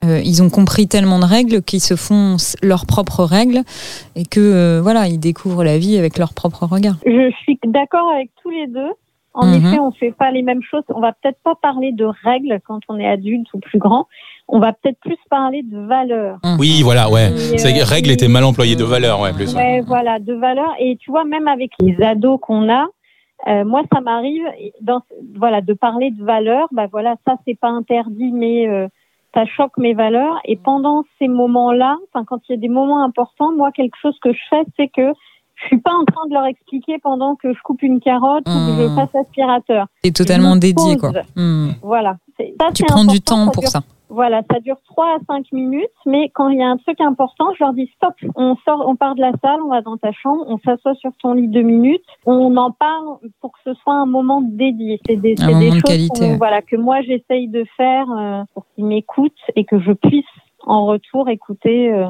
euh, 0.05 0.21
ils 0.25 0.43
ont 0.43 0.51
compris 0.51 0.87
tellement 0.89 1.19
de 1.19 1.25
règles 1.25 1.63
qu'ils 1.63 1.81
se 1.81 1.97
font 1.97 2.37
leurs 2.63 2.85
propres 2.85 3.25
règles 3.25 3.63
et 4.15 4.25
que 4.27 4.41
euh, 4.41 4.81
voilà 4.83 5.09
ils 5.09 5.19
découvrent 5.19 5.65
la 5.65 5.79
vie 5.79 5.97
avec 5.97 6.19
leur 6.19 6.35
propre 6.35 6.67
regard. 6.67 6.97
Je 7.07 7.31
suis 7.43 7.59
d'accord 7.67 8.07
avec 8.15 8.29
tous 8.43 8.51
les 8.51 8.67
deux. 8.67 8.91
En 9.37 9.47
Mhm. 9.47 9.55
effet, 9.67 9.79
on 9.81 9.91
fait 9.93 10.13
pas 10.13 10.31
les 10.31 10.43
mêmes 10.43 10.63
choses. 10.63 10.83
On 10.89 11.01
va 11.01 11.13
peut-être 11.13 11.39
pas 11.45 11.55
parler 11.61 11.93
de 11.93 12.05
règles 12.25 12.59
quand 12.67 12.81
on 12.89 12.99
est 12.99 13.07
adulte 13.07 13.47
ou 13.55 13.59
plus 13.59 13.79
grand. 13.79 14.07
On 14.49 14.59
va 14.59 14.73
peut-être 14.73 14.99
plus 15.01 15.19
parler 15.31 15.63
de 15.63 15.79
valeurs. 15.79 16.39
Oui, 16.59 16.81
voilà, 16.83 17.11
ouais. 17.11 17.29
Euh, 17.31 17.85
règle 17.85 18.11
était 18.11 18.29
mal 18.29 18.45
employée 18.45 18.77
de 18.77 18.85
valeur, 18.85 19.21
ouais, 19.21 19.33
plus. 19.33 19.55
ouais. 19.55 19.83
Voilà, 19.83 20.19
de 20.19 20.33
valeurs. 20.33 20.75
Et 20.79 20.97
tu 20.97 21.11
vois, 21.11 21.25
même 21.25 21.49
avec 21.49 21.71
les 21.81 22.01
ados 22.03 22.39
qu'on 22.41 22.69
a, 22.69 22.87
euh, 23.49 23.65
moi, 23.65 23.83
ça 23.93 24.01
m'arrive, 24.01 24.43
voilà, 25.37 25.61
de 25.61 25.75
parler 25.75 26.11
de 26.11 26.25
valeurs. 26.25 26.69
Bah 26.73 26.87
voilà, 26.91 27.17
ça 27.27 27.37
c'est 27.47 27.59
pas 27.59 27.69
interdit, 27.69 28.33
mais 28.33 28.67
euh, 28.69 28.89
ça 29.35 29.45
choque 29.45 29.77
mes 29.77 29.93
valeurs. 29.95 30.39
Et 30.47 30.57
pendant 30.57 31.05
ces 31.19 31.29
moments-là, 31.29 31.97
enfin, 32.13 32.25
quand 32.25 32.41
il 32.49 32.53
y 32.53 32.55
a 32.55 32.59
des 32.61 32.69
moments 32.71 33.03
importants, 33.05 33.53
moi, 33.55 33.71
quelque 33.73 33.97
chose 34.01 34.17
que 34.23 34.33
je 34.33 34.41
fais, 34.49 34.65
c'est 34.77 34.89
que 34.89 35.13
je 35.57 35.67
suis 35.67 35.79
pas 35.79 35.93
en 35.93 36.05
train 36.05 36.27
de 36.29 36.35
leur 36.35 36.45
expliquer 36.47 36.99
pendant 37.03 37.35
que 37.37 37.53
je 37.53 37.59
coupe 37.63 37.83
une 37.83 38.01
carotte 38.01 38.45
ou 38.47 38.51
que 38.51 38.83
je 38.83 38.87
Mmh. 38.89 38.97
passe 38.97 39.13
l'aspirateur. 39.15 39.87
T'es 40.03 40.11
totalement 40.13 40.55
me 40.55 40.61
dédié 40.61 40.97
pose. 40.97 41.13
quoi. 41.13 41.23
Hmm. 41.37 41.71
Voilà. 41.83 42.17
C'est- 42.37 42.55
Ça, 42.61 42.69
Tu 42.69 42.77
c'est 42.83 42.87
prends 42.87 43.05
du 43.05 43.21
temps 43.21 43.47
ça 43.47 43.51
pour 43.53 43.63
dure 43.63 43.71
ça. 43.71 43.81
Voilà, 44.09 44.43
ça 44.53 44.61
dure 44.61 44.77
3 44.87 45.17
à 45.17 45.19
5 45.27 45.51
minutes, 45.53 45.91
mais 46.07 46.29
quand 46.33 46.49
il 46.49 46.59
y 46.59 46.63
a 46.63 46.69
un 46.69 46.77
truc 46.77 47.01
important, 47.01 47.47
je 47.59 47.65
leur 47.65 47.73
dis 47.73 47.91
stop, 47.97 48.15
on 48.37 48.55
sort, 48.65 48.85
on 48.87 48.95
part 48.95 49.17
de 49.17 49.21
la 49.21 49.33
salle, 49.43 49.61
on 49.65 49.69
va 49.69 49.81
dans 49.83 49.97
ta 49.97 50.13
chambre, 50.13 50.45
on 50.47 50.59
s'assoit 50.59 50.95
sur 50.95 51.11
ton 51.21 51.33
lit 51.33 51.49
deux 51.49 51.63
minutes, 51.63 52.05
on 52.25 52.57
en 52.57 52.71
parle 52.71 53.17
pour 53.41 53.51
que 53.51 53.59
ce 53.65 53.75
soit 53.75 53.95
un 53.95 54.07
moment 54.07 54.43
dédié. 54.45 55.01
C'est 55.09 55.17
des, 55.17 55.35
Un 55.41 55.47
c'est 55.49 55.59
des 55.59 55.71
de 55.71 55.75
choses 55.75 55.83
qualité, 55.83 56.37
voilà, 56.37 56.63
que 56.63 56.77
moi 56.77 57.01
j'essaye 57.03 57.49
de 57.49 57.65
faire 57.77 58.07
euh, 58.13 58.45
pour 58.55 58.65
qu'ils 58.75 58.85
m'écoutent 58.85 59.33
et 59.57 59.65
que 59.65 59.81
je 59.81 59.91
puisse 59.93 60.25
en 60.65 60.87
retour 60.87 61.29
écouter 61.29 61.93
euh, 61.93 62.07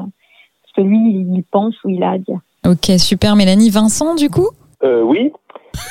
ce 0.67 0.73
que 0.79 0.81
lui 0.85 0.99
il 0.99 1.43
pense 1.51 1.75
ou 1.83 1.89
il 1.89 2.03
a 2.03 2.11
à 2.11 2.17
dire. 2.19 2.39
Ok, 2.67 2.91
super. 2.99 3.35
Mélanie, 3.35 3.69
Vincent, 3.69 4.15
du 4.15 4.29
coup? 4.29 4.49
Euh, 4.83 5.01
oui. 5.03 5.31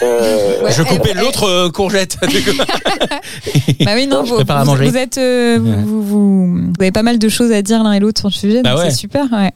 Euh, 0.03 0.63
Ouais, 0.65 0.73
Je 0.73 0.83
coupais 0.83 1.11
elle- 1.13 1.19
l'autre 1.21 1.45
euh, 1.45 1.71
courgette. 1.71 2.17
Bah 3.85 3.93
oui, 3.95 4.07
non, 4.07 4.23
vous, 4.23 4.35
à 4.37 4.43
vous- 4.45 4.65
manger. 4.71 4.89
vous 4.89 4.97
êtes, 4.97 5.19
euh, 5.19 5.59
vous, 5.61 5.71
Ouais. 5.71 5.77
vous, 5.85 6.03
vous- 6.03 6.47
vous 6.57 6.73
avez 6.81 6.93
pas 6.93 7.03
mal 7.03 7.19
de 7.19 7.29
choses 7.29 7.53
à 7.53 7.63
dire 7.63 7.83
l'un 7.83 7.93
et 7.93 8.01
l'autre 8.01 8.19
sur 8.21 8.29
le 8.29 8.35
sujet, 8.35 8.63
Bah 8.63 8.71
donc 8.73 8.81
ouais. 8.81 8.91
c'est 8.91 8.97
super. 8.97 9.25
Ouais. 9.33 9.53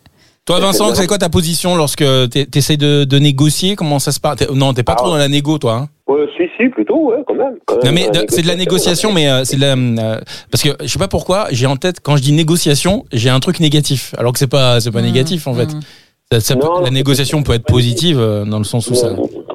Toi, 0.47 0.59
Vincent, 0.61 0.95
c'est 0.95 1.07
quoi 1.07 1.19
ta 1.19 1.29
position 1.29 1.77
lorsque 1.77 2.05
t'es- 2.31 2.47
t'essayes 2.47 2.79
de, 2.79 3.05
de 3.05 3.19
négocier? 3.19 3.77
Comment 3.77 3.99
ça 3.99 4.11
se 4.13 4.19
passe? 4.21 4.37
T'es- 4.37 4.49
Non, 4.53 4.73
t'es 4.73 4.83
pas 4.83 4.93
Ah. 4.93 4.97
trop 4.97 5.09
dans 5.11 5.17
la 5.17 5.29
négo, 5.29 5.59
toi. 5.59 5.75
hein 5.75 5.89
ouais, 6.13 6.27
si, 6.37 6.45
si, 6.57 6.69
plutôt, 6.71 7.11
ouais, 7.11 7.19
quand 7.27 7.35
même. 7.35 7.55
quand 7.67 7.85
non, 7.85 7.93
mais 7.93 8.09
c'est 8.29 8.43
de 8.43 8.47
la 8.49 8.57
négociation, 8.57 9.13
mais 9.13 9.29
euh, 9.29 9.45
c'est 9.45 9.57
de 9.57 9.61
la 9.61 9.75
euh, 9.75 10.21
parce 10.51 10.63
que 10.63 10.71
je 10.81 10.87
sais 10.89 10.99
pas 10.99 11.09
pourquoi 11.09 11.47
j'ai 11.53 11.67
en 11.67 11.77
tête 11.77 12.01
quand 12.03 12.17
je 12.17 12.23
dis 12.23 12.33
négociation, 12.33 13.05
j'ai 13.13 13.31
un 13.31 13.39
truc 13.41 13.61
négatif, 13.61 14.15
alors 14.19 14.33
que 14.33 14.39
c'est 14.39 14.47
pas 14.49 14.81
c'est 14.81 14.91
pas 14.91 15.01
Mmh, 15.03 15.05
négatif 15.05 15.47
en 15.47 15.55
fait. 15.55 15.69
Ça- 16.33 16.41
ça 16.41 16.55
peut- 16.57 16.65
Non, 16.67 16.81
la 16.81 16.91
négociation 16.91 17.43
peut 17.43 17.55
être 17.55 17.67
positive 17.67 18.19
euh, 18.21 18.45
dans 18.45 18.59
le 18.59 18.65
sens 18.65 18.89
où 18.89 18.95
ça. 18.95 19.09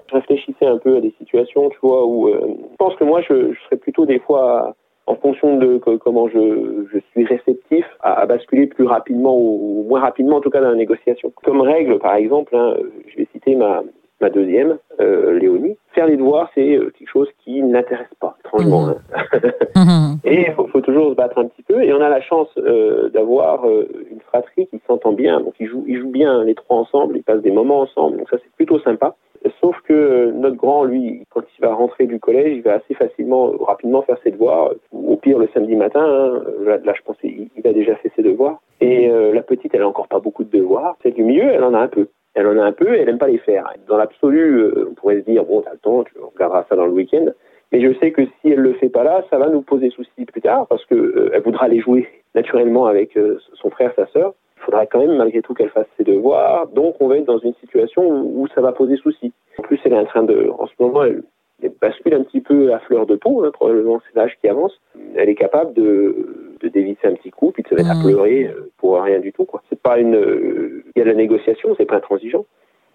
Je 0.09 0.13
réfléchissais 0.15 0.65
un 0.65 0.77
peu 0.77 0.97
à 0.97 1.01
des 1.01 1.13
situations, 1.19 1.69
tu 1.69 1.77
vois, 1.81 2.05
où 2.05 2.27
euh, 2.27 2.39
je 2.71 2.75
pense 2.77 2.95
que 2.95 3.05
moi, 3.05 3.21
je, 3.21 3.53
je 3.53 3.59
serais 3.65 3.77
plutôt 3.77 4.05
des 4.05 4.19
fois, 4.19 4.75
en 5.07 5.15
fonction 5.15 5.57
de 5.57 5.77
co- 5.77 5.97
comment 5.97 6.27
je, 6.27 6.85
je 6.91 6.99
suis 7.11 7.25
réceptif, 7.25 7.85
à, 8.01 8.19
à 8.19 8.25
basculer 8.25 8.67
plus 8.67 8.85
rapidement 8.85 9.37
ou, 9.37 9.83
ou 9.83 9.87
moins 9.87 10.01
rapidement, 10.01 10.37
en 10.37 10.41
tout 10.41 10.49
cas, 10.49 10.59
dans 10.59 10.69
la 10.69 10.75
négociation. 10.75 11.31
Comme 11.45 11.61
règle, 11.61 11.97
par 11.99 12.15
exemple, 12.15 12.53
hein, 12.55 12.75
je 13.09 13.17
vais 13.17 13.27
citer 13.31 13.55
ma, 13.55 13.81
ma 14.21 14.29
deuxième, 14.29 14.77
euh, 14.99 15.37
Léonie. 15.37 15.77
Faire 15.93 16.07
les 16.07 16.17
devoirs, 16.17 16.49
c'est 16.55 16.75
euh, 16.75 16.91
quelque 16.97 17.09
chose 17.09 17.29
qui 17.43 17.61
n'intéresse 17.61 18.13
pas, 18.19 18.37
étrangement. 18.43 18.87
Mhm. 18.87 18.95
hein. 19.13 19.39
Mhm. 19.75 20.19
Et 20.23 20.41
il 20.47 20.53
faut, 20.53 20.67
faut 20.67 20.81
toujours 20.81 21.09
se 21.09 21.15
battre 21.15 21.37
un 21.37 21.45
petit 21.47 21.63
peu. 21.63 21.83
Et 21.83 21.91
on 21.93 22.01
a 22.01 22.09
la 22.09 22.21
chance 22.21 22.47
euh, 22.57 23.09
d'avoir 23.09 23.67
euh, 23.67 23.87
une 24.09 24.21
fratrie 24.21 24.67
qui 24.67 24.79
s'entend 24.87 25.11
bien. 25.13 25.41
Donc 25.41 25.53
ils 25.59 25.67
jouent, 25.67 25.83
ils 25.87 25.99
jouent 25.99 26.11
bien 26.11 26.43
les 26.43 26.55
trois 26.55 26.77
ensemble, 26.77 27.17
ils 27.17 27.23
passent 27.23 27.41
des 27.41 27.51
moments 27.51 27.81
ensemble. 27.81 28.17
Donc 28.17 28.29
ça 28.29 28.37
c'est 28.41 28.51
plutôt 28.55 28.79
sympa. 28.79 29.15
Sauf 29.61 29.79
que 29.87 29.93
euh, 29.93 30.31
notre 30.31 30.55
grand, 30.55 30.85
lui, 30.85 31.23
quand 31.29 31.41
il 31.57 31.61
va 31.61 31.73
rentrer 31.73 32.07
du 32.07 32.19
collège, 32.19 32.55
il 32.57 32.63
va 32.63 32.73
assez 32.75 32.95
facilement, 32.95 33.49
euh, 33.51 33.57
rapidement 33.63 34.01
faire 34.01 34.17
ses 34.23 34.31
devoirs. 34.31 34.71
Au 34.91 35.17
pire 35.17 35.37
le 35.37 35.47
samedi 35.53 35.75
matin. 35.75 36.03
hein. 36.03 36.41
Là, 36.63 36.77
là, 36.83 36.93
je 36.95 37.01
pense 37.03 37.17
qu'il 37.17 37.49
il 37.55 37.67
a 37.67 37.73
déjà 37.73 37.95
fait 37.97 38.11
ses 38.15 38.23
devoirs. 38.23 38.59
Et 38.81 39.07
euh, 39.09 39.33
la 39.33 39.43
petite, 39.43 39.75
elle 39.75 39.83
a 39.83 39.87
encore 39.87 40.07
pas 40.07 40.19
beaucoup 40.19 40.43
de 40.45 40.57
devoirs. 40.57 40.95
Celle 41.03 41.13
du 41.13 41.23
milieu, 41.23 41.43
elle 41.51 41.63
en 41.63 41.73
a 41.75 41.79
un 41.79 41.87
peu. 41.87 42.07
Elle 42.35 42.47
en 42.47 42.59
a 42.59 42.65
un 42.65 42.73
peu 42.73 42.93
et 42.93 42.99
elle 42.99 43.09
aime 43.09 43.17
pas 43.17 43.27
les 43.27 43.37
faire. 43.37 43.73
Dans 43.87 43.97
l'absolu, 43.97 44.59
euh, 44.59 44.89
on 44.91 44.93
pourrait 44.93 45.21
se 45.21 45.25
dire 45.25 45.45
bon, 45.45 45.61
t'as 45.61 45.71
le 45.71 45.77
temps, 45.77 46.03
tu 46.03 46.13
regarderas 46.19 46.65
ça 46.69 46.75
dans 46.75 46.85
le 46.85 46.91
week-end. 46.91 47.27
Mais 47.71 47.81
je 47.81 47.97
sais 47.99 48.11
que 48.11 48.23
si 48.25 48.51
elle 48.51 48.59
le 48.59 48.73
fait 48.73 48.89
pas 48.89 49.03
là, 49.03 49.23
ça 49.29 49.37
va 49.37 49.49
nous 49.49 49.61
poser 49.61 49.89
souci 49.89 50.25
plus 50.25 50.41
tard 50.41 50.67
parce 50.67 50.85
que 50.85 50.95
euh, 50.95 51.41
voudra 51.43 51.67
les 51.67 51.79
jouer 51.79 52.07
naturellement 52.35 52.85
avec 52.85 53.17
euh, 53.17 53.39
son 53.53 53.69
frère, 53.69 53.93
sa 53.95 54.05
sœur. 54.07 54.33
Il 54.57 54.63
faudra 54.65 54.85
quand 54.85 54.99
même 54.99 55.15
malgré 55.15 55.41
tout 55.41 55.53
qu'elle 55.53 55.69
fasse 55.69 55.87
ses 55.97 56.03
devoirs. 56.03 56.67
Donc 56.67 56.95
on 56.99 57.07
va 57.07 57.17
être 57.17 57.25
dans 57.25 57.39
une 57.39 57.53
situation 57.55 58.03
où, 58.03 58.47
ça 58.53 58.61
va 58.61 58.71
poser 58.73 58.97
souci. 58.97 59.31
En 59.57 59.63
plus, 59.63 59.79
elle 59.85 59.93
est 59.93 59.97
en 59.97 60.05
train 60.05 60.23
de, 60.23 60.49
en 60.57 60.67
ce 60.67 60.73
moment, 60.79 61.03
elle, 61.03 61.23
elle 61.63 61.71
bascule 61.81 62.15
un 62.15 62.23
petit 62.23 62.41
peu 62.41 62.73
à 62.73 62.79
fleur 62.79 63.05
de 63.05 63.15
peau. 63.15 63.45
Hein, 63.45 63.51
probablement 63.51 64.01
c'est 64.05 64.19
l'âge 64.19 64.37
qui 64.41 64.49
avance. 64.49 64.77
Elle 65.15 65.29
est 65.29 65.35
capable 65.35 65.73
de, 65.73 66.34
de 66.65 66.69
dévisser 66.69 67.07
un 67.07 67.13
petit 67.13 67.31
coup 67.31 67.51
puis 67.51 67.63
de 67.63 67.67
se 67.69 67.75
mettre 67.75 67.91
à 67.91 67.95
Mhm. 67.95 68.01
pleurer 68.03 68.45
euh, 68.47 68.69
pour 68.77 68.99
rien 69.01 69.19
du 69.19 69.31
tout. 69.31 69.45
Quoi. 69.45 69.61
C'est 69.69 69.79
pas 69.81 69.97
une, 69.99 70.15
euh, 70.15 70.83
il 70.95 70.99
y 70.99 71.01
a 71.01 71.05
de 71.05 71.09
la 71.09 71.15
négociation, 71.15 71.73
c'est 71.77 71.85
pas 71.85 71.95
intransigeant. 71.97 72.45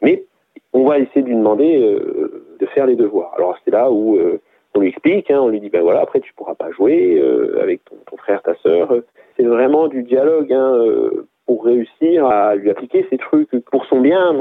Mais 0.03 0.25
on 0.73 0.85
va 0.85 0.99
essayer 0.99 1.23
de 1.23 1.29
lui 1.29 1.37
demander 1.37 1.79
euh, 1.81 2.45
de 2.59 2.67
faire 2.67 2.87
les 2.87 2.97
devoirs. 2.97 3.33
Alors 3.37 3.57
c'est 3.65 3.71
là 3.71 3.91
où 3.91 4.19
on 4.75 4.81
lui 4.81 4.89
explique, 4.89 5.31
hein, 5.31 5.41
on 5.41 5.49
lui 5.49 5.61
dit 5.61 5.71
ben 5.71 5.83
voilà, 5.83 6.01
après 6.01 6.21
tu 6.21 6.33
pourras 6.35 6.55
pas 6.55 6.71
jouer 6.71 7.23
avec 7.61 7.85
ton, 7.85 7.97
ton 8.09 8.17
frère, 8.17 8.43
ta 8.43 8.55
sœur. 8.57 8.95
C'est 9.37 9.45
vraiment 9.45 9.89
du 9.89 10.03
dialogue 10.03 10.53
hein, 10.53 10.73
pour 11.47 11.65
réussir 11.65 12.27
à 12.27 12.55
lui 12.55 12.71
appliquer 12.71 13.07
ces 13.11 13.19
trucs 13.19 13.51
pour 13.71 13.85
son 13.87 14.01
bien, 14.01 14.35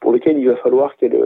pour 0.00 0.12
lequel 0.12 0.38
il 0.38 0.48
va 0.48 0.56
falloir 0.56 0.96
qu'elle 0.96 1.18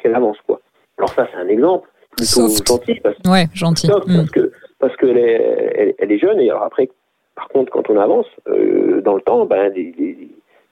qu'elle 0.00 0.14
avance 0.14 0.38
quoi. 0.46 0.60
Alors 0.98 1.10
ça 1.10 1.26
c'est 1.30 1.38
un 1.38 1.48
exemple 1.48 1.88
plutôt 2.16 2.48
Soft. 2.48 2.66
gentil 2.68 3.00
parce 3.00 3.16
Ouais, 3.26 3.46
gentil. 3.54 3.86
Soft, 3.86 4.06
Mm. 4.08 4.16
parce 4.16 4.30
que 4.30 4.52
parce 4.78 4.96
qu'elle 4.96 5.18
est 5.18 5.72
elle, 5.76 5.94
elle 5.98 6.12
est 6.12 6.18
jeune 6.18 6.40
et 6.40 6.50
alors 6.50 6.62
après 6.64 6.88
par 7.34 7.48
contre 7.48 7.70
quand 7.72 7.88
on 7.90 7.96
avance 7.98 8.26
euh, 8.48 9.00
dans 9.02 9.14
le 9.14 9.20
temps 9.22 9.46
ben 9.46 9.72
les, 9.74 9.94
les, 9.98 10.16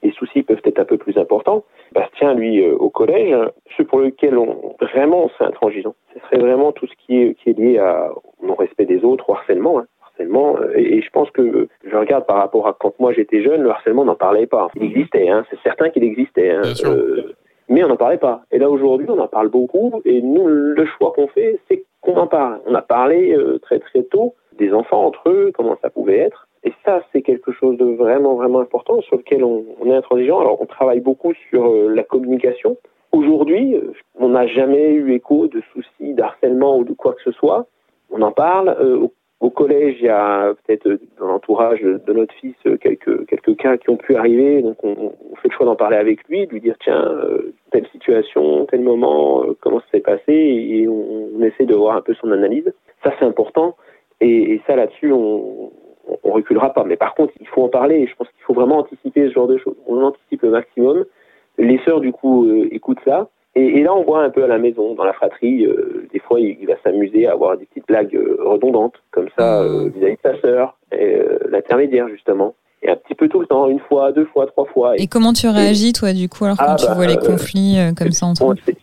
les 0.02 0.12
soucis 0.12 0.42
peuvent 0.42 0.60
être 0.64 0.78
un 0.78 0.84
peu 0.84 0.98
plus 0.98 1.16
importants 1.18 1.64
Bastien 1.92 2.34
lui 2.34 2.62
euh, 2.64 2.74
au 2.74 2.90
collège 2.90 3.34
ceux 3.76 3.84
pour 3.84 4.00
lesquels 4.00 4.36
on 4.36 4.74
vraiment 4.80 5.30
c'est 5.38 5.44
intransigeant 5.44 5.94
ce 6.14 6.20
serait 6.26 6.38
vraiment 6.38 6.72
tout 6.72 6.86
ce 6.86 6.92
qui 7.06 7.20
est 7.22 7.34
qui 7.34 7.50
est 7.50 7.58
lié 7.58 7.78
à 7.78 8.10
non 8.42 8.54
respect 8.54 8.84
des 8.86 9.04
autres 9.04 9.30
au 9.30 9.34
harcèlement 9.34 9.78
hein. 9.80 9.86
Harcèlement, 10.02 10.56
euh, 10.58 10.72
et, 10.76 10.96
et 10.98 11.02
je 11.02 11.08
pense 11.10 11.30
que 11.30 11.68
je 11.88 11.96
regarde 11.96 12.26
par 12.26 12.36
rapport 12.38 12.66
à 12.66 12.76
quand 12.78 12.92
moi 13.00 13.12
j'étais 13.14 13.42
jeune, 13.42 13.62
le 13.62 13.70
harcèlement 13.70 14.04
n'en 14.04 14.16
parlait 14.16 14.46
pas. 14.46 14.68
Il 14.76 14.82
existait, 14.82 15.28
hein, 15.30 15.46
c'est 15.48 15.58
certain 15.62 15.88
qu'il 15.88 16.04
existait. 16.04 16.50
hein. 16.50 16.60
Bien 16.62 16.74
sûr. 16.74 16.90
Euh, 16.90 17.34
mais 17.70 17.84
on 17.84 17.88
n'en 17.88 17.96
parlait 17.96 18.18
pas. 18.18 18.42
Et 18.50 18.58
là 18.58 18.68
aujourd'hui, 18.68 19.06
on 19.08 19.18
en 19.18 19.28
parle 19.28 19.48
beaucoup. 19.48 20.02
Et 20.04 20.20
nous, 20.20 20.46
le 20.46 20.84
choix 20.84 21.12
qu'on 21.12 21.28
fait, 21.28 21.58
c'est 21.68 21.84
qu'on 22.02 22.16
en 22.16 22.26
parle. 22.26 22.60
On 22.66 22.74
a 22.74 22.82
parlé 22.82 23.32
euh, 23.32 23.58
très 23.60 23.78
très 23.78 24.02
tôt 24.02 24.34
des 24.58 24.74
enfants 24.74 25.06
entre 25.06 25.30
eux, 25.30 25.52
comment 25.54 25.78
ça 25.80 25.88
pouvait 25.88 26.18
être. 26.18 26.48
Et 26.64 26.72
ça, 26.84 27.02
c'est 27.12 27.22
quelque 27.22 27.52
chose 27.52 27.78
de 27.78 27.84
vraiment 27.84 28.34
vraiment 28.34 28.60
important 28.60 29.00
sur 29.02 29.16
lequel 29.16 29.44
on, 29.44 29.64
est 29.86 29.94
intransigeant. 29.94 30.40
Alors, 30.40 30.60
on 30.60 30.66
travaille 30.66 31.00
beaucoup 31.00 31.32
sur 31.48 31.70
euh, 31.70 31.88
la 31.94 32.02
communication. 32.02 32.76
Aujourd'hui, 33.12 33.76
euh, 33.76 33.92
on 34.18 34.30
n'a 34.30 34.46
jamais 34.46 34.92
eu 34.92 35.14
écho 35.14 35.46
de 35.46 35.62
soucis 35.72 36.12
d'harcèlement 36.12 36.76
ou 36.76 36.84
de 36.84 36.92
quoi 36.92 37.14
que 37.14 37.22
ce 37.22 37.32
soit. 37.32 37.66
On 38.10 38.20
en 38.20 38.32
parle. 38.32 38.76
Au, 39.40 39.48
collège, 39.50 39.96
il 40.00 40.06
y 40.06 40.08
a 40.08 40.54
peut-être 40.64 41.00
dans 41.18 41.26
l'entourage 41.26 41.80
de, 41.80 42.12
notre 42.12 42.34
fils 42.34 42.56
quelques 42.80 43.26
quelques 43.26 43.56
cas 43.56 43.78
qui 43.78 43.88
ont 43.88 43.96
pu 43.96 44.16
arriver. 44.16 44.62
Donc, 44.62 44.76
on, 44.82 45.12
on 45.30 45.36
fait 45.36 45.48
le 45.48 45.54
choix 45.54 45.66
d'en 45.66 45.76
parler 45.76 45.96
avec 45.96 46.26
lui, 46.28 46.46
de 46.46 46.52
lui 46.52 46.60
dire 46.60 46.76
tiens, 46.82 47.02
euh, 47.02 47.54
telle 47.70 47.86
situation, 47.88 48.66
tel 48.66 48.80
moment, 48.80 49.44
euh, 49.44 49.56
comment 49.60 49.80
ça 49.80 49.86
s'est 49.92 50.00
passé, 50.00 50.32
et 50.32 50.88
on, 50.88 51.28
on 51.36 51.42
essaie 51.42 51.66
de 51.66 51.74
voir 51.74 51.96
un 51.96 52.02
peu 52.02 52.14
son 52.14 52.30
analyse. 52.32 52.72
Ça, 53.02 53.12
c'est 53.18 53.24
important. 53.24 53.76
Et, 54.20 54.54
et 54.54 54.62
ça, 54.66 54.76
là-dessus, 54.76 55.12
on, 55.12 55.70
on, 56.22 56.32
reculera 56.32 56.72
pas. 56.72 56.84
Mais 56.84 56.96
par 56.96 57.14
contre, 57.14 57.32
il 57.40 57.46
faut 57.48 57.62
en 57.62 57.68
parler. 57.68 57.96
Et 57.96 58.06
je 58.06 58.14
pense 58.14 58.28
qu'il 58.28 58.42
faut 58.42 58.54
vraiment 58.54 58.78
anticiper 58.78 59.26
ce 59.28 59.32
genre 59.32 59.48
de 59.48 59.56
choses. 59.56 59.76
On 59.86 60.02
anticipe 60.02 60.42
le 60.42 60.50
maximum. 60.50 61.04
Les 61.58 61.78
sœurs, 61.84 62.00
du 62.00 62.12
coup, 62.12 62.46
euh, 62.46 62.68
écoutent 62.72 63.00
ça. 63.04 63.28
Et, 63.56 63.78
et 63.78 63.82
là, 63.82 63.94
on 63.94 64.04
voit 64.04 64.22
un 64.22 64.30
peu 64.30 64.44
à 64.44 64.46
la 64.46 64.58
maison, 64.58 64.94
dans 64.94 65.04
la 65.04 65.12
fratrie, 65.12 65.66
euh, 65.66 66.06
des 66.12 66.20
fois, 66.20 66.38
il, 66.38 66.56
il 66.60 66.66
va 66.66 66.76
s'amuser 66.84 67.26
à 67.26 67.32
avoir 67.32 67.56
des 67.56 67.66
petites 67.66 67.86
blagues 67.86 68.14
euh, 68.14 68.36
redondantes, 68.44 69.02
comme 69.10 69.28
ça, 69.36 69.62
euh, 69.62 69.88
vis-à-vis 69.88 70.16
de 70.16 70.20
sa 70.22 70.40
sœur, 70.40 70.76
l'intermédiaire, 71.48 72.08
justement. 72.08 72.54
Et 72.82 72.90
un 72.90 72.96
petit 72.96 73.14
peu 73.14 73.28
tout 73.28 73.40
le 73.40 73.46
temps, 73.46 73.68
une 73.68 73.80
fois, 73.80 74.12
deux 74.12 74.24
fois, 74.26 74.46
trois 74.46 74.64
fois. 74.66 74.94
Et 74.96 75.06
comment 75.06 75.32
tu 75.34 75.46
réagis, 75.48 75.92
toi, 75.92 76.12
du 76.14 76.28
coup, 76.28 76.44
alors 76.46 76.56
quand 76.56 76.64
Ah, 76.66 76.76
tu 76.76 76.86
bah, 76.86 76.94
vois 76.94 77.06
les 77.06 77.16
euh, 77.18 77.26
conflits 77.26 77.78
euh, 77.78 77.92
comme 77.92 78.10
ça 78.12 78.26
entre 78.26 78.54
c'est- 78.66 78.76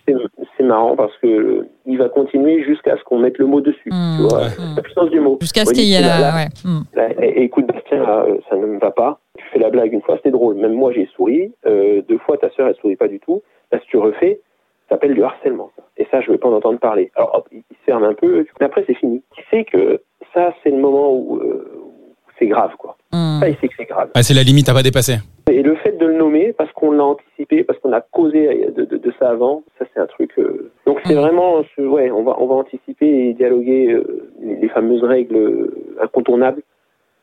marrant 0.68 0.96
parce 0.98 1.16
que 1.22 1.28
euh, 1.28 1.70
il 1.86 1.98
va 1.98 2.10
continuer 2.10 2.64
jusqu'à 2.64 2.98
ce 2.98 3.04
qu'on 3.06 3.20
mette 3.20 3.38
le 3.38 3.46
mot 3.46 3.62
dessus. 3.62 3.90
Mmh, 3.90 4.18
tu 4.18 4.24
vois, 4.28 4.48
mmh. 4.50 4.76
la 4.76 4.82
puissance 4.82 5.10
du 5.10 5.20
mot. 5.22 5.38
Jusqu'à 5.42 5.66
ce 5.66 5.72
qu'il 5.74 5.86
y 5.86 5.94
ait 5.94 6.02
la. 6.02 6.36
Ouais. 6.36 6.48
mm. 6.66 6.82
là, 6.94 7.10
eh, 7.22 7.44
écoute 7.44 7.66
Bastien, 7.68 8.00
là, 8.04 8.26
euh, 8.28 8.38
ça 8.50 8.58
ne 8.58 8.66
me 8.66 8.78
va 8.78 8.92
pas. 8.92 9.20
Tu 9.38 9.46
fais 9.54 9.60
la 9.60 9.70
blague 9.70 9.94
une 9.94 10.02
fois, 10.02 10.18
c'était 10.18 10.32
drôle. 10.32 10.56
Même 10.56 10.74
moi, 10.74 10.92
j'ai 10.92 11.08
souri. 11.16 11.54
Euh, 11.66 12.02
deux 12.10 12.18
fois, 12.20 12.38
ta 12.38 12.50
sœur, 12.52 12.68
elle 12.68 12.76
sourit 12.76 12.98
pas 12.98 13.08
du 13.08 13.20
tout. 13.20 13.42
Là, 13.72 13.80
si 13.80 13.88
tu 13.88 13.98
refais, 13.98 14.42
ça 14.90 14.96
s'appelle 14.96 15.14
du 15.14 15.24
harcèlement. 15.24 15.72
Et 15.96 16.06
ça, 16.12 16.20
je 16.22 16.32
veux 16.32 16.38
pas 16.38 16.50
en 16.50 16.54
entendre 16.54 16.80
parler. 16.80 17.12
Alors, 17.16 17.36
hop, 17.36 17.48
il 17.52 17.64
ferme 17.86 18.04
un 18.04 18.14
peu, 18.14 18.46
mais 18.60 18.66
après, 18.66 18.84
c'est 18.86 18.96
fini. 18.96 19.24
Tu 19.36 19.44
sais 19.50 19.64
que 19.64 20.02
ça, 20.34 20.54
c'est 20.64 20.70
le 20.72 20.78
moment 20.78 21.14
où, 21.14 21.38
euh, 21.38 21.72
où 21.82 21.94
c'est 22.38 22.48
grave, 22.48 22.72
quoi. 22.78 22.97
Mm. 23.14 23.40
Ça, 23.40 23.52
que 23.68 23.74
c'est 23.78 23.86
grave. 23.86 24.10
Ah, 24.16 24.22
c'est 24.24 24.34
la 24.34 24.44
limite 24.44 24.68
à 24.70 24.74
pas 24.74 24.84
dépasser. 24.84 25.18
Et 25.50 25.62
le 25.64 25.76
fait 25.76 25.98
de 25.98 26.06
le 26.06 26.14
nommer, 26.18 26.52
parce 26.54 26.72
qu'on 26.74 26.92
l'a 26.92 27.06
anticipé, 27.06 27.64
parce 27.64 27.80
qu'on 27.80 27.94
a 27.94 28.02
causé 28.02 28.70
de, 28.76 28.84
de- 28.84 28.98
de 28.98 29.14
ça 29.18 29.30
avant, 29.30 29.64
ça 29.80 29.86
c'est 29.94 30.00
un 30.02 30.08
truc. 30.08 30.32
euh, 30.38 30.72
Donc 30.86 31.00
c'est 31.06 31.14
Mhm. 31.16 31.22
vraiment, 31.22 31.64
ce- 31.76 31.82
ouais, 31.82 32.12
on 32.12 32.24
va 32.24 32.36
on 32.40 32.48
va 32.48 32.56
anticiper 32.56 33.08
et 33.30 33.34
dialoguer 33.34 33.92
euh, 33.94 34.30
les, 34.42 34.56
les 34.58 34.70
fameuses 34.70 35.04
règles 35.04 35.38
euh, 35.38 35.96
incontournables. 36.02 36.62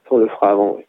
Ça, 0.05 0.11
on 0.13 0.19
le 0.19 0.29
fera 0.29 0.53
avant. 0.53 0.77
ouais. 0.77 0.87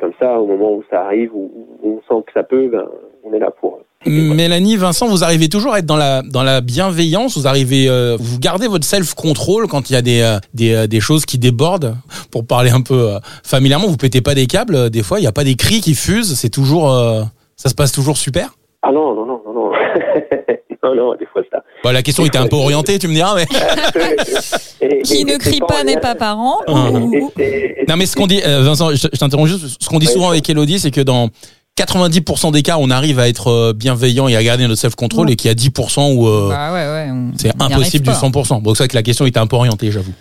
Comme 0.00 0.12
ça, 0.18 0.40
au 0.40 0.46
moment 0.46 0.72
où 0.74 0.82
ça 0.90 1.04
arrive, 1.04 1.30
où, 1.34 1.50
où 1.82 2.00
on 2.08 2.14
sent 2.18 2.24
que 2.26 2.32
ça 2.32 2.42
peut, 2.42 2.66
ben, 2.68 2.88
on 3.24 3.32
est 3.34 3.38
là 3.38 3.50
pour. 3.60 3.78
Mélanie, 4.04 4.76
Vincent, 4.76 5.06
vous 5.06 5.22
arrivez 5.22 5.48
toujours 5.48 5.74
à 5.74 5.78
être 5.78 5.86
dans 5.86 5.96
la 5.96 6.22
dans 6.22 6.42
la 6.42 6.60
bienveillance. 6.60 7.38
Vous 7.38 7.46
arrivez, 7.46 7.88
euh, 7.88 8.16
vous 8.18 8.40
gardez 8.40 8.66
votre 8.66 8.84
self 8.84 9.14
control 9.14 9.68
quand 9.68 9.90
il 9.90 9.92
y 9.92 9.96
a 9.96 10.02
des 10.02 10.20
euh, 10.22 10.38
des, 10.54 10.74
euh, 10.74 10.86
des 10.88 10.98
choses 11.00 11.24
qui 11.24 11.38
débordent. 11.38 11.96
Pour 12.32 12.44
parler 12.44 12.70
un 12.70 12.80
peu 12.80 13.12
euh, 13.12 13.18
familièrement, 13.44 13.86
vous 13.86 13.96
pétez 13.96 14.20
pas 14.20 14.34
des 14.34 14.46
câbles. 14.48 14.74
euh, 14.74 14.88
Des 14.88 15.04
fois, 15.04 15.20
il 15.20 15.22
y 15.22 15.28
a 15.28 15.32
pas 15.32 15.44
des 15.44 15.54
cris 15.54 15.80
qui 15.80 15.94
fusent. 15.94 16.34
C'est 16.34 16.48
toujours, 16.50 16.92
euh, 16.92 17.22
ça 17.54 17.68
se 17.68 17.74
passe 17.76 17.92
toujours 17.92 18.16
super? 18.16 18.48
Ah 18.82 18.90
non, 18.92 19.14
non, 19.14 19.24
non, 19.24 19.40
non, 19.46 19.52
non. 19.54 19.70
non, 20.82 20.94
non, 20.96 21.14
des 21.14 21.26
fois 21.26 21.42
ça. 21.52 21.62
Bon, 21.84 21.92
la 21.92 22.02
question 22.02 22.26
était 22.26 22.38
un 22.38 22.48
peu 22.48 22.56
orientée, 22.56 22.98
tu 22.98 23.06
me 23.06 23.14
diras, 23.14 23.36
mais. 23.36 23.46
Et- 24.80 25.02
Qui 25.02 25.20
et- 25.20 25.24
ne 25.24 25.36
crie 25.36 25.60
pas 25.60 25.84
n'est 25.84 26.00
pas 26.00 26.16
parent. 26.16 26.58
Ou- 26.66 26.72
Non, 27.88 27.96
mais 27.96 28.06
ce 28.06 28.16
qu'on 28.16 28.26
dit, 28.26 28.40
euh, 28.44 28.62
Vincent, 28.62 28.90
je 28.90 28.96
je 28.96 29.06
t'interromps 29.18 29.48
juste. 29.48 29.76
Ce 29.80 29.88
qu'on 29.88 30.00
dit 30.00 30.06
Ouais. 30.08 30.12
souvent 30.12 30.30
avec 30.30 30.48
Elodie, 30.50 30.80
c'est 30.80 30.90
que 30.90 31.00
dans 31.00 31.28
90% 31.78 32.52
des 32.52 32.62
cas, 32.62 32.76
on 32.78 32.90
arrive 32.90 33.18
à 33.18 33.28
être 33.28 33.48
euh, 33.48 33.72
bienveillant 33.72 34.28
et 34.28 34.36
à 34.36 34.42
garder 34.42 34.64
notre 34.68 34.80
self-control 34.80 35.30
et 35.30 35.36
qu'il 35.36 35.48
y 35.48 35.50
a 35.50 35.54
10% 35.54 36.16
où 36.16 36.26
euh, 36.28 36.48
Bah 36.50 36.72
ouais, 36.72 36.84
ouais. 36.86 37.10
on- 37.10 37.32
c'est 37.36 37.48
impossible 37.60 38.04
du 38.04 38.10
arrive 38.10 38.20
pas. 38.32 38.40
100%. 38.40 38.60
Bon, 38.62 38.74
c'est 38.74 38.82
vrai 38.84 38.88
que 38.88 38.94
la 38.96 39.02
question 39.02 39.24
était 39.24 39.38
un 39.40 39.46
peu 39.46 39.56
orientée, 39.56 39.90
j'avoue. 39.90 40.12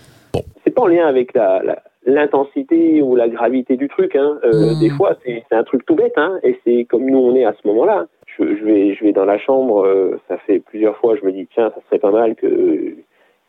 c'est 0.63 0.71
pas 0.73 0.83
en 0.83 0.87
lien 0.87 1.05
avec 1.07 1.33
la, 1.35 1.61
la- 1.63 1.83
l'intensité 2.05 3.01
ou 3.01 3.15
la 3.15 3.27
gravité 3.27 3.75
du 3.75 3.87
truc. 3.89 4.15
Hein. 4.15 4.37
Euh, 4.45 4.75
Mm. 4.75 4.79
Des 4.79 4.89
fois, 4.91 5.17
c'est, 5.25 5.43
c'est 5.49 5.55
un 5.55 5.63
truc 5.63 5.85
tout 5.85 5.95
bête, 5.95 6.13
hein, 6.15 6.37
et 6.43 6.57
c'est 6.65 6.85
comme 6.89 7.05
nous 7.09 7.17
on 7.19 7.35
est 7.35 7.43
à 7.45 7.53
ce 7.61 7.67
moment-là. 7.67 8.05
Je, 8.39 8.45
je 8.45 8.63
vais, 8.63 8.95
je 8.95 9.03
vais 9.03 9.11
dans 9.11 9.25
la 9.25 9.37
chambre. 9.37 9.85
euh, 9.85 10.19
ça 10.29 10.37
fait 10.47 10.59
plusieurs 10.59 10.95
fois, 10.97 11.15
je 11.21 11.25
me 11.25 11.33
dis 11.33 11.47
tiens, 11.53 11.69
ça 11.75 11.81
serait 11.89 11.99
pas 11.99 12.11
mal 12.11 12.35
que 12.35 12.95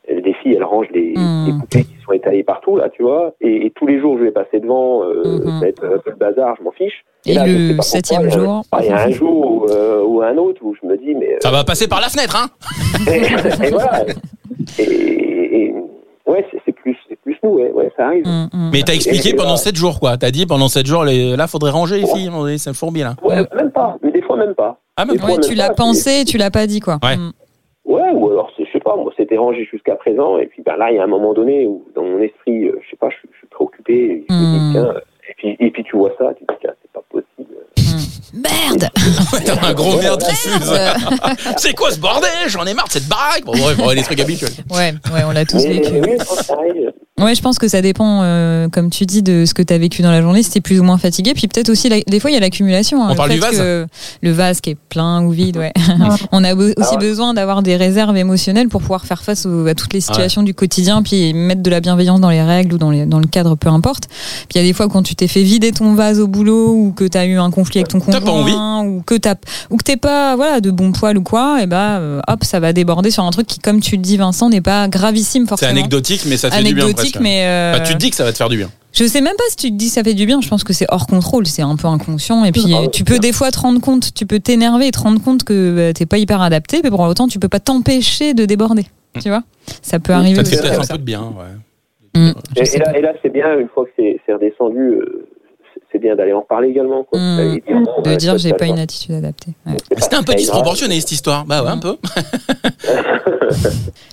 des 0.08 0.34
filles, 0.42 0.54
elles 0.56 0.64
rangent 0.64 0.88
les, 0.92 1.14
Mm. 1.16 1.44
les 1.46 1.52
poupées 1.52 1.84
qui 1.84 1.94
sont 2.04 2.12
étalées 2.12 2.42
partout 2.42 2.76
là, 2.76 2.88
tu 2.90 3.02
vois. 3.02 3.34
Et, 3.40 3.66
et 3.66 3.70
tous 3.70 3.86
les 3.86 4.00
jours, 4.00 4.18
je 4.18 4.24
vais 4.24 4.30
passer 4.32 4.58
devant. 4.60 5.02
Euh, 5.04 5.22
Mhm. 5.24 5.44
Ça 5.44 5.60
va 5.60 5.68
être 5.68 5.84
un 5.84 5.98
peu 5.98 6.10
le 6.10 6.16
bazar, 6.16 6.54
je 6.58 6.64
m'en 6.64 6.72
fiche. 6.72 7.04
Et 7.26 7.34
là, 7.34 7.44
le 7.46 7.80
septième 7.82 8.26
a- 8.26 8.28
jour. 8.28 8.62
Il 8.80 8.86
y 8.86 8.88
a 8.90 9.02
un 9.04 9.10
jour 9.10 9.46
ou, 9.62 9.66
euh, 9.70 10.02
ou 10.04 10.22
un 10.22 10.36
autre 10.36 10.60
où 10.62 10.74
je 10.80 10.86
me 10.86 10.96
dis 10.96 11.14
mais 11.14 11.36
Ça 11.40 11.50
va 11.52 11.62
passer 11.64 11.86
par 11.88 12.00
la 12.00 12.08
fenêtre, 12.08 12.36
hein 12.36 12.48
et, 13.10 13.66
et 13.66 13.70
voilà. 13.70 14.04
Et, 14.78 14.82
et- 14.82 15.74
ouais, 16.26 16.44
c'est, 16.64 16.72
plus, 16.72 16.96
c'est 17.08 17.16
plus 17.20 17.36
nous, 17.42 17.50
ouais, 17.50 17.70
ouais, 17.72 17.92
ça 17.96 18.06
arrive. 18.06 18.26
Hum, 18.26 18.48
hum. 18.52 18.70
Mais 18.72 18.82
t'as 18.82 18.94
expliqué 18.94 19.34
pendant 19.34 19.50
là- 19.50 19.56
7 19.56 19.76
jours, 19.76 20.00
quoi. 20.00 20.16
T'as 20.16 20.30
dit 20.30 20.46
pendant 20.46 20.68
7 20.68 20.86
jours, 20.86 21.04
les... 21.04 21.36
là, 21.36 21.46
faudrait 21.46 21.70
ranger 21.70 21.98
les 22.00 22.06
filles. 22.06 22.30
C'est 22.58 22.74
fourbi, 22.74 23.00
là. 23.00 23.14
Ouais, 23.22 23.36
même 23.56 23.70
pas. 23.70 23.96
Mais 24.02 24.10
des 24.10 24.22
fois 24.22 24.36
même 24.36 24.54
pas. 24.54 24.78
Ah, 24.96 25.04
même 25.04 25.16
Ouais, 25.24 25.38
tu 25.40 25.54
l'as 25.54 25.70
pensé 25.70 26.20
et 26.20 26.24
tu 26.24 26.38
l'as 26.38 26.50
pas 26.50 26.66
dit, 26.66 26.80
quoi. 26.80 26.98
Ouais. 27.02 27.14
Hum. 27.14 27.32
Ouais, 27.84 28.10
ou 28.14 28.30
alors, 28.30 28.50
pas, 28.96 29.02
moi, 29.02 29.12
c'était 29.16 29.36
rangé 29.36 29.64
jusqu'à 29.70 29.94
présent, 29.96 30.38
et 30.38 30.46
puis 30.46 30.62
ben, 30.62 30.76
là, 30.76 30.90
il 30.90 30.96
y 30.96 30.98
a 30.98 31.04
un 31.04 31.06
moment 31.08 31.32
donné 31.34 31.66
où, 31.66 31.84
dans 31.94 32.02
mon 32.04 32.20
esprit, 32.20 32.64
euh, 32.68 32.78
je 32.84 32.90
sais 32.90 32.96
pas, 32.96 33.08
je, 33.10 33.16
suis- 33.16 33.28
je 33.32 33.38
suis 33.38 33.46
préoccupé, 33.48 33.94
et 33.94 34.24
je 34.28 34.34
me 34.34 34.40
Hmm. 34.40 34.58
dis, 34.66 34.72
tiens, 34.72 34.94
et 35.30 35.34
puis, 35.36 35.56
et 35.58 35.70
puis 35.70 35.84
tu 35.84 35.96
vois 35.96 36.12
ça, 36.18 36.32
tu 36.38 36.44
te 36.44 36.52
dis, 36.52 36.58
tiens, 36.60 36.74
c'est 36.82 36.92
pas 36.92 37.02
possible. 37.10 37.56
Merde 38.34 38.88
Ouais, 39.34 39.40
T'as 39.44 39.66
un 39.68 39.74
gros 39.74 39.98
merde 39.98 40.22
qui 40.22 40.34
fuse. 40.34 40.72
C'est 41.58 41.74
quoi 41.74 41.90
ce 41.90 42.00
bordel? 42.00 42.30
J'en 42.48 42.64
ai 42.64 42.72
marre 42.72 42.86
de 42.86 42.92
cette 42.92 43.06
baraque. 43.08 43.44
Bon, 43.44 43.52
bref, 43.52 43.76
les 43.94 44.02
trucs 44.02 44.20
habituels. 44.20 44.52
Ouais, 44.70 44.92
ouais, 45.12 45.20
on 45.26 45.32
l'a 45.32 45.44
tous 45.44 45.62
vécu. 45.66 45.90
oui, 46.00 46.16
Ouais, 47.20 47.34
je 47.34 47.42
pense 47.42 47.58
que 47.58 47.68
ça 47.68 47.82
dépend, 47.82 48.22
euh, 48.22 48.68
comme 48.70 48.88
tu 48.88 49.04
dis, 49.04 49.22
de 49.22 49.44
ce 49.44 49.52
que 49.52 49.62
tu 49.62 49.72
as 49.72 49.78
vécu 49.78 50.00
dans 50.02 50.10
la 50.10 50.22
journée, 50.22 50.42
si 50.42 50.50
t'es 50.50 50.62
plus 50.62 50.80
ou 50.80 50.82
moins 50.82 50.96
fatigué. 50.96 51.34
Puis 51.34 51.46
peut-être 51.46 51.68
aussi, 51.68 51.88
la- 51.90 52.00
des 52.00 52.18
fois, 52.18 52.30
il 52.30 52.34
y 52.34 52.36
a 52.36 52.40
l'accumulation. 52.40 53.02
hein, 53.02 53.08
On 53.08 53.10
le 53.10 53.14
parle 53.16 53.28
fait 53.28 53.34
du 53.34 53.40
vase 53.40 53.58
que 53.58 53.86
Le 54.22 54.32
vase 54.32 54.60
qui 54.62 54.70
est 54.70 54.76
plein 54.88 55.22
ou 55.22 55.30
vide, 55.30 55.58
ouais. 55.58 55.72
On 56.32 56.42
a 56.42 56.54
be- 56.54 56.72
aussi 56.74 56.74
Ah 56.80 56.90
ouais. 56.92 56.96
besoin 56.98 57.34
d'avoir 57.34 57.62
des 57.62 57.76
réserves 57.76 58.16
émotionnelles 58.16 58.68
pour 58.68 58.80
pouvoir 58.80 59.04
faire 59.04 59.22
face 59.22 59.44
au- 59.46 59.66
à 59.66 59.74
toutes 59.74 59.92
les 59.92 60.00
situations 60.00 60.42
du 60.42 60.54
quotidien, 60.54 61.02
puis 61.02 61.34
mettre 61.34 61.62
de 61.62 61.70
la 61.70 61.80
bienveillance 61.80 62.18
dans 62.20 62.30
les 62.30 62.42
règles 62.42 62.74
ou 62.74 62.78
dans, 62.78 62.90
les, 62.90 63.04
dans 63.04 63.20
le 63.20 63.26
cadre, 63.26 63.56
peu 63.56 63.68
importe. 63.68 64.08
Puis 64.48 64.54
il 64.54 64.62
y 64.62 64.64
a 64.64 64.66
des 64.66 64.72
fois 64.72 64.88
quand 64.88 65.02
tu 65.02 65.14
t'es 65.14 65.28
fait 65.28 65.42
vider 65.42 65.70
ton 65.70 65.94
vase 65.94 66.18
au 66.18 66.26
boulot 66.26 66.72
ou 66.72 66.92
que 66.96 67.04
tu 67.04 67.18
as 67.18 67.26
eu 67.26 67.38
un 67.38 67.50
conflit 67.50 67.80
avec 67.80 67.88
ton 67.88 68.00
pas 68.00 68.20
conjoint 68.20 68.84
ou 68.84 69.02
que 69.06 69.14
t'as 69.16 69.34
ou 69.70 69.76
que 69.76 69.84
t'es 69.84 69.98
pas 69.98 70.34
voilà 70.34 70.60
de 70.62 70.70
bon 70.70 70.92
poil 70.92 71.18
ou 71.18 71.22
quoi, 71.22 71.62
et 71.62 71.66
bah 71.66 71.98
euh, 71.98 72.20
hop, 72.26 72.42
ça 72.42 72.58
va 72.58 72.72
déborder 72.72 73.10
sur 73.10 73.22
un 73.22 73.30
truc 73.30 73.46
qui, 73.46 73.58
comme 73.60 73.80
tu 73.80 73.96
le 73.96 74.02
dis, 74.02 74.16
Vincent, 74.16 74.48
n'est 74.48 74.60
pas 74.62 74.88
gravissime 74.88 75.42
C'est 75.44 75.48
forcément. 75.50 75.70
anecdotique, 75.72 76.22
mais 76.26 76.36
ça 76.38 76.50
fait 76.50 76.62
du 76.64 76.74
bien. 76.74 76.86
Mais 77.20 77.46
euh, 77.46 77.72
Bah, 77.78 77.80
tu 77.80 77.92
te 77.94 77.98
dis 77.98 78.10
que 78.10 78.16
ça 78.16 78.24
va 78.24 78.32
te 78.32 78.36
faire 78.36 78.48
du 78.48 78.56
bien. 78.56 78.70
je 78.92 79.04
sais 79.04 79.20
même 79.20 79.36
pas 79.36 79.44
si 79.50 79.56
tu 79.56 79.68
te 79.70 79.74
dis 79.76 79.86
que 79.88 79.92
ça 79.92 80.02
fait 80.04 80.14
du 80.14 80.26
bien. 80.26 80.40
Je 80.40 80.48
pense 80.48 80.64
que 80.64 80.72
c'est 80.72 80.86
hors 80.88 81.06
contrôle, 81.06 81.46
c'est 81.46 81.62
un 81.62 81.76
peu 81.76 81.88
inconscient. 81.88 82.44
Et 82.44 82.52
puis 82.52 82.62
ouais, 82.74 82.88
tu 82.90 83.04
peux 83.04 83.18
des 83.18 83.32
fois 83.32 83.50
te 83.50 83.58
rendre 83.58 83.80
compte, 83.80 84.12
tu 84.14 84.26
peux 84.26 84.38
t'énerver 84.40 84.88
et 84.88 84.90
te 84.90 84.98
rendre 85.00 85.20
compte 85.22 85.44
que 85.44 85.74
bah, 85.88 85.92
t'es 85.92 86.06
pas 86.06 86.18
hyper 86.18 86.40
adapté, 86.42 86.80
mais 86.82 86.90
pour 86.90 87.00
autant 87.00 87.28
tu 87.28 87.38
peux 87.38 87.48
pas 87.48 87.60
t'empêcher 87.60 88.34
de 88.34 88.44
déborder. 88.44 88.86
Tu 89.20 89.28
vois? 89.28 89.42
Ça 89.82 89.98
peut 89.98 90.12
arriver. 90.12 90.36
Ça 90.36 90.42
te 90.44 90.48
fait 90.48 90.60
peut-être 90.62 90.80
un 90.80 90.86
peu 90.86 90.98
de 90.98 91.02
bien. 91.04 91.22
Ouais. 91.22 92.20
Mm, 92.20 92.32
Et, 92.56 92.78
là, 92.78 92.84
pas. 92.84 92.98
et 92.98 93.00
là, 93.02 93.12
c'est 93.22 93.32
bien, 93.32 93.58
une 93.58 93.68
fois 93.68 93.84
que 93.86 93.90
c'est 93.96 94.20
c'est 94.26 94.32
redescendu, 94.34 94.80
euh, 94.80 95.26
c'est- 95.92 95.98
bien 95.98 96.16
d'aller 96.16 96.32
en 96.32 96.40
reparler 96.40 96.68
également. 96.70 97.04
Quoi. 97.04 97.18
Mm. 97.20 97.36
D'aller 97.36 97.60
dire, 97.60 97.80
bon, 97.80 98.02
De 98.02 98.08
ouais, 98.10 98.16
dire 98.16 98.38
j'ai 98.38 98.52
pas 98.54 98.66
une 98.66 98.78
attitude 98.78 99.14
adaptée. 99.14 99.52
Ouais. 99.66 99.76
C'était 99.98 100.16
un 100.16 100.22
peu 100.22 100.34
disproportionné 100.34 100.98
cette 101.00 101.12
histoire. 101.12 101.44
Bah 101.44 101.62
ouais, 101.62 101.70
un 101.70 101.78
peu. 101.78 101.96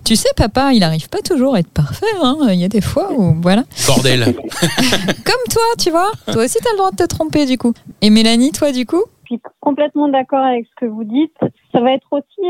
Tu 0.06 0.15
sais, 0.15 0.30
papa, 0.36 0.72
il 0.74 0.84
arrive 0.84 1.08
pas 1.10 1.20
toujours 1.20 1.56
à 1.56 1.60
être 1.60 1.70
parfait. 1.72 2.06
hein. 2.22 2.38
Il 2.50 2.56
y 2.60 2.63
a 2.63 2.68
des 2.68 2.82
fois 2.82 3.12
où 3.13 3.36
voilà. 3.42 3.63
Bordel. 3.88 4.24
Comme 4.26 5.44
toi, 5.52 5.62
tu 5.78 5.92
vois. 5.92 6.12
Toi 6.32 6.44
aussi, 6.46 6.58
t'as 6.63 6.72
le 6.72 6.78
droit 6.78 6.92
de 6.92 6.96
te 6.98 7.04
tromper 7.06 7.46
du 7.46 7.58
coup. 7.58 7.74
Et 8.02 8.10
Mélanie, 8.10 8.52
toi, 8.52 8.72
du 8.72 8.86
coup? 8.86 9.04
Je 9.24 9.36
suis 9.36 9.42
complètement 9.60 10.08
d'accord 10.10 10.44
avec 10.44 10.65
ce 10.65 10.86
que 10.86 10.89
vous 10.89 11.04
dites. 11.04 11.36
Ça 11.72 11.82
va 11.82 11.92
être 11.94 12.08
aussi 12.12 12.50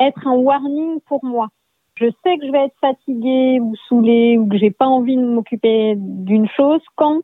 être 0.00 0.26
un 0.26 0.34
warning 0.36 1.00
pour 1.08 1.24
moi. 1.24 1.48
Je 1.96 2.06
sais 2.06 2.38
que 2.38 2.46
je 2.46 2.52
vais 2.52 2.64
être 2.66 2.74
fatiguée 2.80 3.58
ou 3.60 3.74
saoulée 3.88 4.38
ou 4.38 4.46
que 4.48 4.56
j'ai 4.56 4.70
pas 4.70 4.86
envie 4.86 5.16
de 5.16 5.22
m'occuper 5.24 5.94
d'une 5.96 6.48
chose 6.56 6.80
quand 6.96 7.20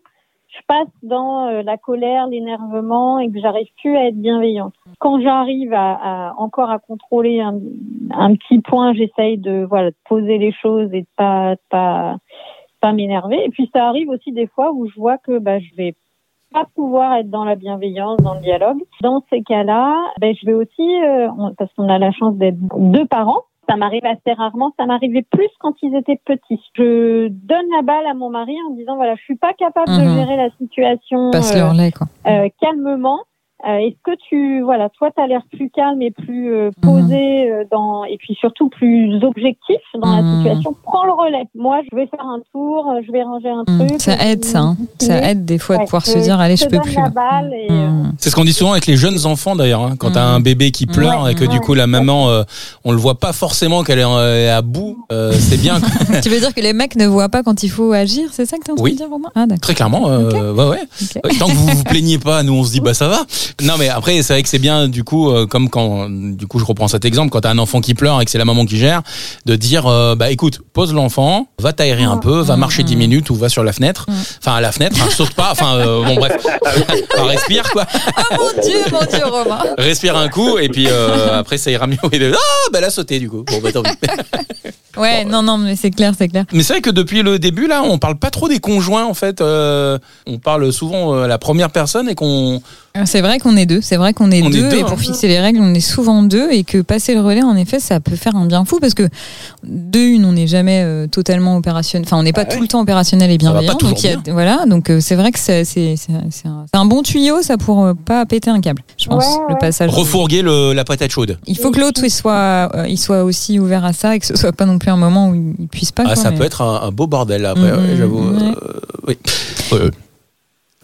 passe 0.68 0.86
dans 1.02 1.46
euh, 1.48 1.62
la 1.62 1.76
colère, 1.78 2.28
l'énervement 2.28 3.18
et 3.18 3.30
que 3.30 3.40
j'arrive 3.40 3.68
plus 3.80 3.96
à 3.96 4.06
être 4.08 4.20
bienveillante. 4.20 4.74
Quand 5.00 5.20
j'arrive 5.20 5.72
à, 5.72 5.94
à- 6.28 6.34
encore 6.36 6.70
à 6.70 6.78
contrôler 6.78 7.40
un, 7.40 7.58
un 8.12 8.34
petit 8.36 8.60
point, 8.60 8.92
j'essaye 8.92 9.38
de 9.38 9.64
voilà 9.64 9.90
de 9.90 9.96
poser 10.08 10.38
les 10.38 10.52
choses 10.52 10.92
et 10.92 11.00
de 11.02 11.06
pas 11.16 11.54
de 11.54 11.60
pas 11.70 12.16
pas 12.80 12.92
m'énerver. 12.92 13.44
Et 13.44 13.48
puis 13.48 13.68
ça 13.74 13.88
arrive 13.88 14.08
aussi 14.10 14.30
des 14.30 14.46
fois 14.46 14.70
où 14.72 14.86
je 14.88 14.94
vois 14.94 15.18
que 15.18 15.38
bah 15.38 15.58
je 15.58 15.74
vais 15.76 15.94
pas 16.52 16.64
pouvoir 16.74 17.14
être 17.14 17.28
dans 17.28 17.44
la 17.44 17.56
bienveillance, 17.56 18.16
dans 18.18 18.34
le 18.34 18.40
dialogue. 18.40 18.78
Dans 19.02 19.22
ces 19.30 19.42
cas-là, 19.42 19.94
ben, 20.20 20.34
je 20.34 20.46
vais 20.46 20.54
aussi, 20.54 21.02
euh, 21.04 21.28
parce 21.58 21.70
qu'on 21.74 21.88
a 21.90 21.98
la 21.98 22.10
chance 22.10 22.36
d'être 22.36 22.56
deux 22.78 23.04
parents, 23.04 23.42
ça 23.68 23.76
m'arrive 23.76 24.04
assez 24.06 24.32
rarement, 24.32 24.72
ça 24.78 24.86
m'arrivait 24.86 25.26
plus 25.30 25.48
quand 25.60 25.74
ils 25.82 25.94
étaient 25.94 26.20
petits. 26.24 26.60
Je 26.74 27.28
donne 27.28 27.66
la 27.76 27.82
balle 27.82 28.06
à 28.06 28.14
mon 28.14 28.30
mari 28.30 28.54
en 28.68 28.74
disant, 28.74 28.96
voilà, 28.96 29.14
je 29.16 29.22
suis 29.22 29.36
pas 29.36 29.52
capable 29.52 29.90
Mhm. 29.90 29.98
de 29.98 30.18
gérer 30.20 30.36
la 30.36 30.50
situation 30.58 31.28
euh, 31.28 31.90
quoi. 31.90 32.06
euh, 32.26 32.48
calmement. 32.60 33.20
Euh, 33.66 33.78
Est-ce 33.78 33.96
que 34.04 34.16
tu, 34.28 34.62
voilà, 34.62 34.88
toi, 34.90 35.10
tu 35.14 35.20
as 35.20 35.26
l'air 35.26 35.40
plus 35.50 35.68
calme 35.70 36.00
et 36.00 36.12
plus 36.12 36.54
euh, 36.54 36.70
posé 36.80 37.50
euh, 37.50 37.64
dans, 37.72 38.04
et 38.04 38.16
puis 38.16 38.36
surtout 38.38 38.68
plus 38.68 39.16
objectif 39.24 39.78
dans 40.00 40.06
Mhm. 40.08 40.16
la 40.26 40.36
situation 40.38 40.76
Prends 40.84 41.04
le 41.04 41.12
relais. 41.12 41.44
Moi, 41.56 41.80
je 41.90 41.96
vais 41.96 42.06
faire 42.06 42.24
un 42.24 42.38
tour, 42.52 42.86
euh, 42.88 43.00
je 43.04 43.10
vais 43.10 43.22
ranger 43.24 43.48
un 43.48 43.64
Mm. 43.66 43.88
truc. 43.88 44.00
Ça 44.00 44.14
aide, 44.24 44.44
ça. 44.44 44.60
hein. 44.60 44.76
Ça 45.00 45.28
aide 45.28 45.44
des 45.44 45.58
fois 45.58 45.74
de 45.76 45.80
Ouais, 45.80 45.86
pouvoir 45.86 46.04
je- 46.06 46.12
se 46.12 46.18
dire 46.18 46.38
allez, 46.38 46.54
je 46.56 46.66
peux 46.66 46.78
plus. 46.78 46.94
la 46.94 47.02
là. 47.02 47.08
balle 47.10 47.52
et, 47.52 47.66
euh, 47.70 47.88
Mm. 47.88 48.12
C'est 48.18 48.30
ce 48.30 48.36
qu'on 48.36 48.44
dit 48.44 48.52
souvent 48.52 48.72
avec 48.72 48.86
les 48.86 48.96
jeunes 48.96 49.26
enfants 49.26 49.56
d'ailleurs. 49.56 49.82
Hein, 49.82 49.96
quand 49.98 50.12
t'as 50.12 50.24
Mm. 50.32 50.34
un 50.36 50.40
bébé 50.40 50.70
qui 50.70 50.86
pleure 50.86 51.24
Ouais, 51.24 51.32
et 51.32 51.34
que 51.34 51.44
du 51.44 51.58
ouais. 51.58 51.58
coup 51.58 51.74
la 51.74 51.86
maman, 51.88 52.28
euh, 52.30 52.44
on 52.84 52.92
le 52.92 52.98
voit 52.98 53.18
pas 53.18 53.32
forcément 53.32 53.82
qu'elle 53.82 53.98
est 53.98 54.04
euh, 54.04 54.56
à 54.56 54.62
bout. 54.62 55.04
euh, 55.10 55.32
c'est 55.32 55.60
bien. 55.60 55.80
tu 56.22 56.28
veux 56.28 56.38
dire 56.38 56.54
que 56.54 56.60
les 56.60 56.72
mecs 56.72 56.94
ne 56.94 57.06
voient 57.06 57.28
pas 57.28 57.42
quand 57.42 57.62
il 57.64 57.70
faut 57.70 57.92
agir 57.92 58.28
C'est 58.30 58.46
ça 58.46 58.56
que 58.56 58.62
tu 58.62 58.68
es 58.68 58.72
en 58.72 58.76
train 58.76 58.84
Oui. 58.84 58.92
de 58.92 58.96
dire, 58.98 59.08
Romain 59.10 59.30
Ah, 59.34 59.46
d'accord. 59.46 59.60
Très 59.62 59.74
clairement, 59.74 60.08
euh, 60.08 60.52
ouais, 60.52 60.64
ouais. 60.64 60.78
Ouais, 61.24 61.30
Tant 61.40 61.46
que 61.46 61.52
vous 61.52 61.66
vous 61.66 61.84
plaignez 61.84 62.18
pas, 62.18 62.42
nous 62.44 62.52
on 62.54 62.62
se 62.62 62.70
dit 62.72 62.80
bah 62.80 62.94
ça 62.94 63.08
va. 63.08 63.18
Non 63.62 63.74
mais 63.78 63.88
après 63.88 64.22
c'est 64.22 64.32
vrai 64.32 64.42
que 64.42 64.48
c'est 64.48 64.58
bien 64.58 64.88
du 64.88 65.04
coup 65.04 65.30
euh, 65.30 65.46
comme 65.46 65.70
quand 65.70 66.08
du 66.10 66.46
coup 66.46 66.58
je 66.58 66.64
reprends 66.64 66.88
cet 66.88 67.04
exemple 67.04 67.30
quand 67.30 67.40
t'as 67.40 67.50
un 67.50 67.58
enfant 67.58 67.80
qui 67.80 67.94
pleure 67.94 68.20
et 68.20 68.24
que 68.24 68.30
c'est 68.30 68.38
la 68.38 68.44
maman 68.44 68.64
qui 68.66 68.76
gère 68.76 69.02
de 69.46 69.56
dire 69.56 69.86
euh, 69.86 70.14
bah 70.14 70.30
écoute 70.30 70.60
pose 70.72 70.92
l'enfant 70.92 71.48
va 71.58 71.72
t'aérer 71.72 72.04
un 72.04 72.18
peu 72.18 72.40
va 72.40 72.56
marcher 72.56 72.82
10 72.82 72.94
mm. 72.94 72.98
minutes 72.98 73.30
ou 73.30 73.34
va 73.34 73.48
sur 73.48 73.64
la 73.64 73.72
fenêtre 73.72 74.06
Mm. 74.08 74.12
enfin 74.40 74.54
à 74.54 74.60
la 74.60 74.72
fenêtre 74.72 74.96
hein, 75.02 75.08
saute 75.10 75.34
pas 75.34 75.50
enfin 75.52 75.76
euh, 75.76 76.04
bon 76.04 76.14
bref 76.14 76.36
Enfin, 77.14 77.26
respire 77.26 77.64
quoi 77.72 77.86
Oh 78.30 78.34
mon 78.38 78.62
dieu, 78.62 78.78
mon 78.92 79.04
dieu, 79.04 79.24
Romain 79.24 79.58
respire 79.76 80.16
un 80.16 80.28
coup 80.28 80.58
et 80.58 80.68
puis 80.68 80.88
après 80.88 81.58
ça 81.58 81.70
ira 81.70 81.86
mieux 81.86 81.96
et 82.12 82.18
de, 82.18 82.32
ah 82.32 82.70
bah 82.72 82.78
elle 82.78 82.84
a 82.84 82.90
sauté 82.90 83.18
du 83.18 83.28
coup 83.28 83.44
bon 83.44 83.60
bah 83.62 83.72
tant 83.72 83.82
pis. 83.82 83.90
Ouais, 84.98 85.24
non, 85.24 85.42
non, 85.42 85.58
mais 85.58 85.76
c'est 85.76 85.90
clair, 85.90 86.12
c'est 86.18 86.28
clair. 86.28 86.44
Mais 86.52 86.62
c'est 86.62 86.74
vrai 86.74 86.82
que 86.82 86.90
depuis 86.90 87.22
le 87.22 87.38
début, 87.38 87.68
là, 87.68 87.82
on 87.84 87.98
parle 87.98 88.18
pas 88.18 88.30
trop 88.30 88.48
des 88.48 88.58
conjoints, 88.58 89.04
en 89.04 89.14
fait. 89.14 89.40
Euh, 89.40 89.98
on 90.26 90.38
parle 90.38 90.72
souvent 90.72 91.14
euh, 91.14 91.24
à 91.24 91.28
la 91.28 91.38
première 91.38 91.70
personne 91.70 92.08
et 92.08 92.14
qu'on. 92.14 92.60
C'est 93.06 93.20
vrai 93.20 93.38
qu'on 93.38 93.56
est 93.56 93.66
deux, 93.66 93.80
c'est 93.80 93.96
vrai 93.96 94.12
qu'on 94.12 94.30
est, 94.30 94.42
deux, 94.42 94.70
et 94.74 94.82
hein. 94.82 94.86
pour 94.86 94.98
fixer 94.98 95.28
les 95.28 95.38
règles, 95.40 95.60
on 95.60 95.72
est 95.74 95.80
souvent 95.80 96.22
deux, 96.22 96.50
et 96.50 96.64
que 96.64 96.78
passer 96.82 97.14
le 97.14 97.20
relais, 97.20 97.42
en 97.42 97.56
effet, 97.56 97.80
ça 97.80 98.00
peut 98.00 98.16
faire 98.16 98.34
un 98.36 98.46
bien 98.46 98.64
fou, 98.64 98.78
parce 98.80 98.94
que 98.94 99.08
de 99.64 99.98
une, 99.98 100.24
on 100.24 100.32
n'est 100.32 100.46
jamais 100.46 100.82
euh, 100.84 101.06
totalement 101.06 101.56
opérationnel, 101.56 102.06
enfin, 102.06 102.18
on 102.18 102.22
n'est 102.22 102.32
pas 102.32 102.42
Ah 102.46 102.48
ouais. 102.50 102.56
tout 102.56 102.62
le 102.62 102.68
temps 102.68 102.80
opérationnel 102.80 103.30
et 103.30 103.38
bienveillant. 103.38 103.74
donc, 103.74 104.04
a- 104.04 104.32
voilà, 104.32 104.64
donc 104.66 104.90
euh, 104.90 105.00
c'est 105.00 105.14
vrai 105.14 105.32
que 105.32 105.38
c'est 105.38 105.64
un, 106.72 106.84
bon 106.86 107.02
tuyau, 107.02 107.42
ça, 107.42 107.56
pour 107.56 107.84
euh, 107.84 107.94
pas 107.94 108.24
péter 108.26 108.50
un 108.50 108.60
câble, 108.60 108.82
je 108.98 109.08
pense, 109.08 109.24
Ouais, 109.24 109.42
le 109.50 109.58
passage. 109.58 109.90
Refourguer 109.90 110.42
le, 110.42 110.72
la 110.72 110.84
patate 110.84 111.10
chaude. 111.10 111.38
Il 111.46 111.58
faut 111.58 111.70
que 111.70 111.80
l'autre 111.80 112.00
il 112.04 112.10
soit, 112.10 112.70
euh, 112.74 112.86
il 112.88 112.98
soit 112.98 113.24
aussi 113.24 113.58
ouvert 113.58 113.84
à 113.84 113.92
ça 113.92 114.16
et 114.16 114.18
que 114.18 114.26
ce 114.26 114.36
soit 114.36 114.52
pas 114.52 114.64
non 114.66 114.78
plus 114.78 114.90
un 114.90 114.96
moment 114.96 115.28
où 115.30 115.34
il, 115.34 115.68
puisse 115.68 115.92
pas. 115.92 116.02
Ah, 116.06 116.14
quoi, 116.14 116.16
ça 116.16 116.30
mais- 116.30 116.38
peut 116.38 116.44
être 116.44 116.62
un, 116.62 116.82
un 116.82 116.90
beau 116.90 117.06
bordel, 117.06 117.42
là, 117.42 117.50
après, 117.50 117.70
Mhm, 117.72 117.78
ouais, 117.90 117.96
j'avoue. 117.96 118.30
ouais. 118.30 118.42
euh, 118.42 118.80
oui. 119.08 119.18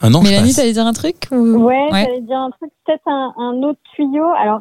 Un 0.05 0.15
an, 0.15 0.21
je 0.23 0.29
Mélanie, 0.29 0.49
passe. 0.49 0.57
t'allais 0.57 0.73
dire 0.73 0.87
un 0.87 0.93
truc 0.93 1.17
ou- 1.33 1.37
Ouais, 1.65 1.89
Ouais. 1.93 2.05
j'allais 2.05 2.21
dire 2.21 2.39
un 2.39 2.51
truc, 2.51 2.71
peut-être 2.87 3.03
un, 3.07 3.33
un 3.39 3.63
autre 3.63 3.79
tuyau. 3.95 4.25
Alors, 4.39 4.61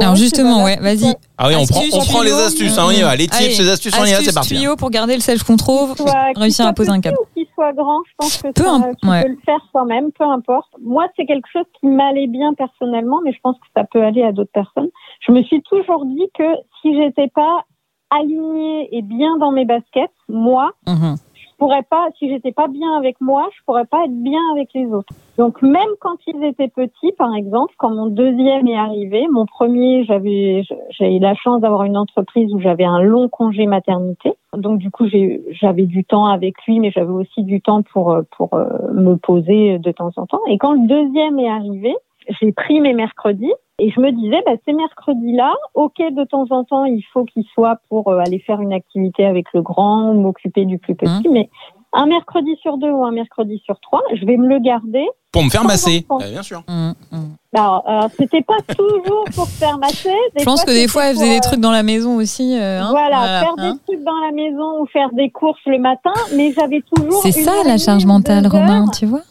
Alors 0.00 0.16
justement, 0.16 0.64
ouais, 0.64 0.76
vas-y. 0.80 1.14
Ah 1.38 1.48
oui, 1.48 1.54
on 1.56 1.64
prend, 1.66 1.80
on 1.92 2.04
prend 2.04 2.22
les 2.22 2.32
astuces, 2.32 2.76
hein, 2.78 2.84
on 2.88 2.90
y 2.90 3.00
va. 3.02 3.14
Les 3.14 3.26
tips, 3.28 3.36
Allez, 3.36 3.48
les 3.56 3.68
astuces, 3.70 3.94
on 3.98 4.04
y 4.04 4.10
va, 4.12 4.18
c'est 4.20 4.34
parti. 4.34 4.54
hein. 4.54 4.58
tuyau 4.58 4.76
pour 4.76 4.90
garder 4.90 5.14
le 5.14 5.20
self-control, 5.20 5.96
Soit- 5.96 6.32
qu'il 6.34 6.42
réussir 6.42 6.66
à 6.66 6.72
poser 6.72 6.90
un 6.90 7.00
câble. 7.00 7.16
qu'il 7.34 7.46
soit 7.54 7.72
grand, 7.72 8.00
je 8.08 8.12
pense 8.18 8.42
que 8.42 8.48
Peu 8.52 8.64
ça, 8.64 8.70
imp- 8.72 8.96
tu 9.00 9.08
ouais. 9.08 9.22
peux 9.22 9.28
le 9.30 9.38
faire 9.46 9.60
quand 9.72 9.84
même, 9.86 10.10
peu 10.12 10.24
importe. 10.24 10.68
Moi, 10.82 11.06
c'est 11.16 11.26
quelque 11.26 11.48
chose 11.52 11.64
qui 11.80 11.86
m'allait 11.86 12.26
bien 12.26 12.54
personnellement, 12.54 13.20
mais 13.24 13.32
je 13.32 13.38
pense 13.42 13.56
que 13.56 13.66
ça 13.76 13.84
peut 13.84 14.02
aller 14.02 14.22
à 14.24 14.32
d'autres 14.32 14.52
personnes. 14.52 14.88
je 15.26 15.32
me 15.32 15.42
suis 15.44 15.62
toujours 15.62 16.04
dit 16.04 16.26
que 16.36 16.44
si 16.82 16.94
j'étais 16.96 17.28
pas 17.28 17.62
alignée 18.10 18.88
et 18.92 19.00
bien 19.02 19.38
dans 19.38 19.52
mes 19.52 19.64
baskets, 19.64 20.10
moi, 20.28 20.72
Mhm. 20.86 21.16
Pourrais 21.64 21.82
pas, 21.82 22.08
si 22.18 22.28
j'étais 22.28 22.52
pas 22.52 22.68
bien 22.68 22.94
avec 22.98 23.18
moi, 23.22 23.48
je 23.56 23.64
pourrais 23.64 23.86
pas 23.86 24.04
être 24.04 24.22
bien 24.22 24.40
avec 24.52 24.68
les 24.74 24.84
autres. 24.84 25.14
Donc 25.38 25.62
même 25.62 25.88
quand 25.98 26.18
ils 26.26 26.44
étaient 26.44 26.68
petits, 26.68 27.12
par 27.16 27.34
exemple, 27.34 27.72
quand 27.78 27.88
mon 27.88 28.06
deuxième 28.06 28.68
est 28.68 28.76
arrivé, 28.76 29.26
mon 29.32 29.46
premier, 29.46 30.04
j'avais, 30.04 30.62
j'ai 30.90 31.16
eu 31.16 31.20
la 31.20 31.34
chance 31.34 31.62
d'avoir 31.62 31.84
une 31.84 31.96
entreprise 31.96 32.52
où 32.52 32.60
j'avais 32.60 32.84
un 32.84 33.00
long 33.00 33.30
congé 33.30 33.64
maternité. 33.64 34.34
Donc 34.54 34.78
du 34.78 34.90
coup, 34.90 35.06
j'avais 35.08 35.86
du 35.86 36.04
temps 36.04 36.26
avec 36.26 36.54
lui, 36.66 36.80
mais 36.80 36.90
j'avais 36.90 37.12
aussi 37.12 37.42
du 37.44 37.62
temps 37.62 37.80
pour 37.80 38.14
pour 38.36 38.52
euh, 38.52 38.66
me 38.92 39.14
poser 39.14 39.78
de 39.78 39.90
temps 39.90 40.12
en 40.16 40.26
temps. 40.26 40.42
Et 40.48 40.58
quand 40.58 40.72
le 40.72 40.86
deuxième 40.86 41.38
est 41.38 41.48
arrivé, 41.48 41.94
j'ai 42.28 42.52
pris 42.52 42.82
mes 42.82 42.92
mercredis 42.92 43.54
et 43.78 43.90
je 43.90 44.00
me 44.00 44.12
disais, 44.12 44.42
bah, 44.46 44.52
ces 44.64 44.72
mercredis-là, 44.72 45.52
ok, 45.74 45.98
de 45.98 46.24
temps 46.24 46.46
en 46.50 46.64
temps, 46.64 46.84
il 46.84 47.02
faut 47.12 47.24
qu'ils 47.24 47.46
soient 47.54 47.78
pour 47.88 48.08
euh, 48.08 48.18
aller 48.18 48.38
faire 48.38 48.60
une 48.60 48.72
activité 48.72 49.24
avec 49.24 49.46
le 49.52 49.62
grand 49.62 50.10
ou 50.10 50.20
m'occuper 50.20 50.64
du 50.64 50.78
plus 50.78 50.94
petit, 50.94 51.28
mais 51.28 51.50
un 51.92 52.06
mercredi 52.06 52.56
sur 52.60 52.76
deux 52.76 52.90
ou 52.90 53.04
un 53.04 53.12
mercredi 53.12 53.60
sur 53.64 53.78
trois, 53.80 54.02
je 54.14 54.24
vais 54.26 54.36
me 54.36 54.48
le 54.48 54.58
garder. 54.58 55.06
Pour 55.32 55.42
me 55.44 55.50
faire 55.50 55.64
masser. 55.64 56.06
Euh, 56.10 56.30
bien 56.30 56.42
sûr. 56.42 56.62
Mhm. 56.68 56.94
Mhm. 57.10 57.36
Alors, 57.56 57.82
alors, 57.86 58.10
c'était 58.16 58.42
pas 58.42 58.58
toujours 58.76 59.24
pour 59.34 59.46
se 59.46 59.58
faire 59.58 59.78
masser. 59.78 60.14
Des 60.34 60.40
Je 60.40 60.44
pense 60.44 60.64
que 60.64 60.70
des 60.70 60.88
fois, 60.88 61.06
elle 61.06 61.14
faisait 61.14 61.26
pour, 61.26 61.34
des 61.34 61.40
trucs 61.40 61.60
dans 61.60 61.70
la 61.72 61.82
maison 61.82 62.16
aussi. 62.16 62.56
euh, 62.56 62.60
euh, 62.60 62.80
hein. 62.82 62.90
voilà, 62.90 63.40
faire 63.40 63.54
hein. 63.58 63.72
des 63.72 63.78
trucs 63.86 64.04
dans 64.04 64.20
la 64.24 64.32
maison 64.32 64.82
ou 64.82 64.86
faire 64.86 65.10
des 65.12 65.30
courses 65.30 65.58
le 65.66 65.78
matin, 65.78 66.12
mais 66.36 66.52
j'avais 66.52 66.82
toujours. 66.94 67.22
C'est 67.22 67.32
ça 67.32 67.52
la 67.64 67.78
charge 67.78 68.06
mentale, 68.06 68.46
Romain, 68.46 68.86
tu 68.96 69.06
vois 69.06 69.22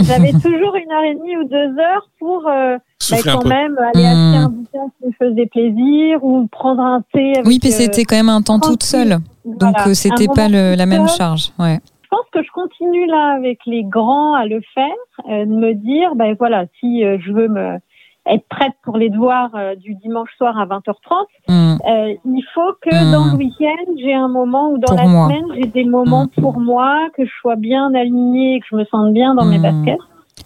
J'avais 0.00 0.32
toujours 0.42 0.74
une 0.76 0.90
heure 0.92 1.04
et 1.04 1.14
demie 1.14 1.36
ou 1.36 1.44
deux 1.44 1.78
heures 1.78 2.08
pour 2.18 2.46
euh, 2.48 2.76
bah, 3.10 3.16
quand 3.24 3.44
même 3.46 3.76
aller 3.94 4.04
acheter 4.06 4.36
un 4.38 4.48
bouquin 4.48 4.86
qui 4.98 5.06
me 5.08 5.12
faisait 5.12 5.46
plaisir 5.46 6.22
ou 6.24 6.46
prendre 6.48 6.80
un 6.82 7.02
thé. 7.12 7.32
Avec, 7.36 7.46
Oui, 7.46 7.58
puis 7.58 7.70
euh, 7.70 7.72
c'était 7.72 8.04
quand 8.04 8.16
même 8.16 8.28
un 8.28 8.42
temps 8.42 8.60
toute 8.60 8.82
seule. 8.82 9.18
Donc 9.44 9.74
voilà, 9.74 9.88
euh, 9.88 9.94
c'était 9.94 10.26
pas 10.34 10.48
le- 10.48 10.74
la 10.76 10.86
même 10.86 11.08
charge. 11.08 11.50
Ouais. 11.58 11.78
Je 12.02 12.08
pense 12.10 12.26
que 12.32 12.42
je 12.42 12.50
continue 12.52 13.06
là 13.06 13.34
avec 13.36 13.58
les 13.66 13.84
grands 13.84 14.34
à 14.34 14.46
le 14.46 14.60
faire, 14.74 14.84
euh, 15.30 15.44
de 15.44 15.50
me 15.50 15.74
dire, 15.74 16.14
ben 16.14 16.34
voilà, 16.38 16.64
si 16.80 17.04
euh, 17.04 17.18
je 17.20 17.32
veux 17.32 17.48
me 17.48 17.78
être 18.26 18.46
prête 18.48 18.74
pour 18.82 18.96
les 18.96 19.08
devoirs 19.10 19.54
euh, 19.54 19.74
du 19.74 19.94
dimanche 19.94 20.30
soir 20.36 20.58
à 20.58 20.66
20h30, 20.66 21.26
Mhm. 21.48 21.78
euh, 21.88 22.14
il 22.24 22.44
faut 22.54 22.72
que 22.82 22.90
Hmm. 23.06 23.10
dans 23.12 23.24
le 23.26 23.36
week-end, 23.36 23.92
j'ai 23.98 24.14
un 24.14 24.28
moment 24.28 24.70
ou 24.70 24.78
dans 24.78 24.88
Pour 24.88 24.96
la 24.98 25.08
moi. 25.08 25.28
semaine, 25.28 25.46
j'ai 25.54 25.66
des 25.66 25.84
moments 25.84 26.26
Hmm. 26.26 26.40
pour 26.40 26.60
moi, 26.60 27.08
que 27.16 27.24
je 27.24 27.30
sois 27.40 27.56
bien 27.56 27.94
alignée, 27.94 28.56
et 28.56 28.60
que 28.60 28.66
je 28.70 28.76
me 28.76 28.84
sente 28.86 29.12
bien 29.12 29.34
dans 29.34 29.44
mes 29.46 29.58
Hmm. 29.58 29.62
baskets. 29.62 29.98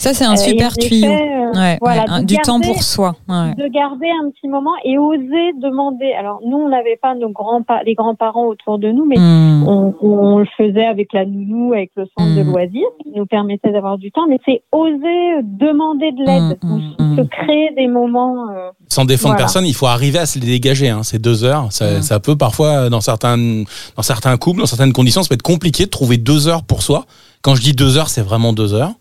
Ça, 0.03 0.13
c'est 0.15 0.25
un 0.25 0.33
Euh, 0.33 0.37
super 0.37 0.77
tuyau. 0.77 1.07
euh, 1.07 1.39
Ouais, 1.55 1.77
voilà, 1.83 2.05
ouais, 2.11 2.21
de 2.23 2.25
du 2.25 2.37
temps 2.39 2.61
pour 2.61 2.83
soi. 2.83 3.15
Ouais. 3.29 3.55
de 3.57 3.69
garder 3.69 4.07
un 4.23 4.31
petit 4.31 4.49
moment 4.49 4.71
et 4.85 4.97
oser 4.99 5.53
demander. 5.61 6.11
Alors 6.19 6.41
nous, 6.47 6.57
on 6.57 6.69
n'avait 6.71 6.97
pas 7.01 7.15
nos 7.15 7.29
grands 7.29 7.61
les 7.85 7.95
grands-parents 7.95 8.47
autour 8.47 8.79
de 8.79 8.91
nous, 8.91 9.05
mais 9.05 9.17
Mhm. 9.19 9.69
on, 9.69 9.95
on 10.01 10.39
le 10.39 10.47
faisait 10.57 10.87
avec 10.87 11.13
la 11.13 11.25
nounou, 11.27 11.73
avec 11.75 11.91
le 11.97 12.07
centre 12.19 12.35
de 12.35 12.43
Mm. 12.43 12.51
loisirs, 12.51 12.89
qui 13.03 13.11
nous 13.15 13.27
permettait 13.27 13.71
d'avoir 13.71 13.99
du 13.99 14.11
temps. 14.11 14.27
Mais 14.29 14.41
c'est 14.47 14.63
oser 14.73 15.43
demander 15.45 16.11
de 16.13 16.25
l'aide 16.25 16.59
Mm, 16.63 16.73
ou 16.73 17.03
mm, 17.03 17.17
se 17.19 17.23
créer 17.29 17.71
des 17.77 17.87
moments. 17.87 18.49
euh, 18.51 18.71
Sans 18.89 19.05
défendre 19.05 19.35
Voilà. 19.35 19.45
personne, 19.45 19.67
il 19.67 19.75
faut 19.75 19.87
arriver 19.87 20.19
à 20.21 20.27
se 20.27 20.39
les 20.41 20.47
dégager. 20.47 20.89
Hein. 20.89 21.03
C'est 21.03 21.21
deux 21.21 21.45
heures. 21.45 21.67
Ça, 21.71 22.01
ça 22.03 22.19
peut 22.19 22.35
parfois, 22.37 22.89
dans 22.89 23.01
certains, 23.03 23.37
dans 23.37 24.03
certains 24.03 24.37
couples, 24.39 24.61
dans 24.61 24.67
certaines 24.67 24.93
conditions, 24.95 25.23
ça 25.23 25.29
peut 25.29 25.35
être 25.35 25.43
compliqué 25.43 25.85
de 25.85 25.91
trouver 25.91 26.17
deux 26.17 26.49
heures 26.49 26.65
pour 26.65 26.83
soi. 26.83 27.05
Quand 27.43 27.55
je 27.55 27.61
dis 27.63 27.73
deux 27.75 27.99
heures, 27.99 28.09
c'est 28.09 28.23
vraiment 28.23 28.53
deux 28.55 28.73
heures. 28.75 28.93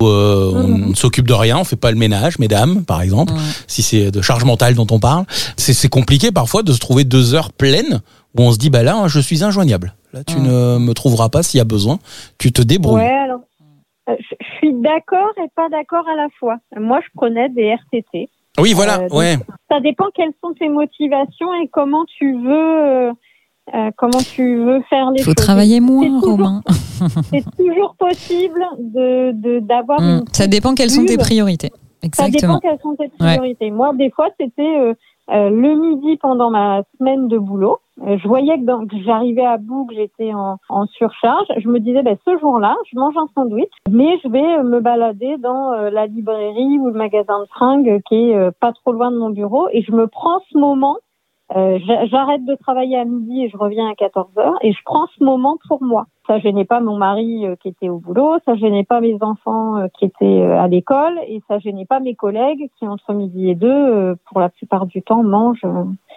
Mhm. 0.00 0.06
Où, 0.06 0.10
euh, 0.10 0.52
on 0.54 0.68
Mhm. 0.68 0.88
ne 0.90 0.94
s'occupe 0.94 1.26
de 1.28 1.32
rien, 1.34 1.58
on 1.58 1.64
fait 1.64 1.76
pas 1.76 1.90
le 1.90 1.96
ménage, 1.96 2.38
mesdames, 2.38 2.84
par 2.84 3.00
exemple. 3.02 3.32
Mhm. 3.32 3.40
Si 3.66 3.82
c'est 3.82 4.10
de 4.10 4.20
charge 4.22 4.44
mentale 4.44 4.74
dont 4.74 4.86
on 4.90 4.98
parle, 4.98 5.24
c'est 5.56 5.72
c'est 5.72 5.88
compliqué 5.88 6.32
parfois 6.32 6.62
de 6.62 6.72
se 6.72 6.78
trouver 6.80 7.04
deux 7.04 7.34
heures 7.34 7.52
pleines 7.52 8.00
où 8.36 8.42
on 8.42 8.50
se 8.52 8.58
dit 8.58 8.70
bah 8.70 8.82
là, 8.82 9.06
je 9.06 9.20
suis 9.20 9.44
injoignable. 9.44 9.94
Là, 10.12 10.24
tu 10.24 10.36
Mhm. 10.36 10.46
ne 10.46 10.78
me 10.78 10.92
trouveras 10.94 11.28
pas 11.28 11.42
s'il 11.42 11.58
y 11.58 11.60
a 11.60 11.64
besoin. 11.64 11.98
Tu 12.38 12.52
te 12.52 12.62
débrouilles. 12.62 13.02
Ouais, 13.02 13.12
alors. 13.24 13.40
euh, 14.08 14.14
Je 14.18 14.46
suis 14.58 14.72
d'accord 14.82 15.30
et 15.38 15.48
pas 15.56 15.68
d'accord 15.70 16.04
à 16.12 16.16
la 16.16 16.28
fois. 16.38 16.56
Moi, 16.78 17.00
je 17.02 17.08
prenais 17.16 17.48
des 17.48 17.64
RTT. 17.74 18.28
Oui, 18.60 18.72
voilà. 18.72 19.00
Euh, 19.00 19.08
ouais. 19.16 19.36
Ça 19.70 19.80
dépend 19.80 20.04
quelles 20.14 20.32
sont 20.42 20.52
tes 20.58 20.68
motivations 20.68 21.52
et 21.62 21.68
comment 21.72 22.04
tu 22.18 22.34
veux, 22.40 23.08
euh, 23.74 23.90
comment 23.96 24.18
tu 24.22 24.58
veux 24.58 24.80
faire 24.90 25.10
les 25.10 25.20
Il 25.20 25.24
faut 25.24 25.30
choses. 25.30 25.34
travailler 25.36 25.80
moins, 25.80 26.04
toujours- 26.20 26.36
Romain. 26.36 26.62
C'est 27.30 27.44
toujours 27.56 27.94
possible 27.98 28.60
de 28.78 29.58
d'avoir 29.60 30.00
une 30.00 30.24
Ça 30.32 30.46
dépend 30.46 30.74
quelles 30.74 30.90
sont 30.90 31.04
tes 31.04 31.16
priorités. 31.18 31.70
Ça 32.12 32.24
dépend 32.24 32.26
Exactement. 32.26 32.58
quelles 32.60 32.80
sont 32.80 32.96
tes 32.96 33.08
priorités. 33.08 33.70
Moi, 33.70 33.92
des 33.94 34.10
fois, 34.10 34.28
c'était 34.38 34.62
euh, 34.78 34.94
euh, 35.30 35.48
le 35.48 35.74
midi 35.74 36.18
pendant 36.18 36.50
ma 36.50 36.82
semaine 36.98 37.28
de 37.28 37.38
boulot. 37.38 37.78
Euh, 38.06 38.18
je 38.22 38.28
voyais 38.28 38.58
que, 38.58 38.64
dans- 38.64 38.86
que 38.86 38.96
j'arrivais 39.06 39.44
à 39.46 39.56
bout, 39.56 39.86
que 39.86 39.94
j'étais 39.94 40.34
en, 40.34 40.58
en 40.68 40.86
surcharge. 40.86 41.46
Je 41.56 41.66
me 41.68 41.78
disais, 41.80 42.02
ben, 42.02 42.16
ce 42.26 42.36
jour-là, 42.38 42.76
je 42.92 42.98
mange 42.98 43.14
un 43.16 43.26
sandwich, 43.34 43.70
mais 43.90 44.18
je 44.22 44.28
vais 44.28 44.62
me 44.62 44.80
balader 44.80 45.36
dans 45.38 45.72
euh, 45.72 45.88
la 45.90 46.06
librairie 46.06 46.78
ou 46.78 46.88
le 46.88 46.92
magasin 46.98 47.40
de 47.40 47.46
fringues 47.46 48.02
qui 48.08 48.32
est 48.32 48.50
pas 48.60 48.72
trop 48.72 48.92
loin 48.92 49.10
de 49.10 49.16
mon 49.16 49.30
bureau 49.30 49.68
et 49.72 49.80
je 49.82 49.92
me 49.92 50.06
prends 50.06 50.40
ce 50.52 50.58
moment. 50.58 50.96
j'a- 51.54 52.04
J'arrête 52.06 52.44
de 52.44 52.54
travailler 52.56 52.98
à 52.98 53.04
midi 53.04 53.44
et 53.44 53.48
je 53.48 53.56
reviens 53.56 53.88
à 53.90 53.94
14 53.94 54.26
heures 54.38 54.58
et 54.62 54.72
je 54.72 54.78
prends 54.84 55.06
ce 55.18 55.24
moment 55.24 55.56
pour 55.68 55.82
moi. 55.82 56.04
Ça 56.26 56.38
gênait 56.38 56.64
pas 56.64 56.80
mon 56.80 56.96
mari 56.96 57.46
euh, 57.46 57.54
qui 57.62 57.68
était 57.68 57.90
au 57.90 57.98
boulot, 57.98 58.36
ça 58.46 58.54
gênait 58.54 58.84
pas 58.84 59.00
mes 59.00 59.18
enfants 59.20 59.76
euh, 59.76 59.88
qui 59.98 60.06
étaient 60.06 60.24
euh, 60.24 60.58
à 60.58 60.68
l'école 60.68 61.18
et 61.28 61.42
ça 61.48 61.58
gênait 61.58 61.84
pas 61.84 62.00
mes 62.00 62.14
collègues 62.14 62.70
qui 62.78 62.88
entre 62.88 63.12
midi 63.12 63.50
et 63.50 63.54
deux, 63.54 63.68
euh, 63.70 64.14
pour 64.30 64.40
la 64.40 64.48
plupart 64.48 64.86
du 64.86 65.02
temps, 65.02 65.22
mangent. 65.22 65.66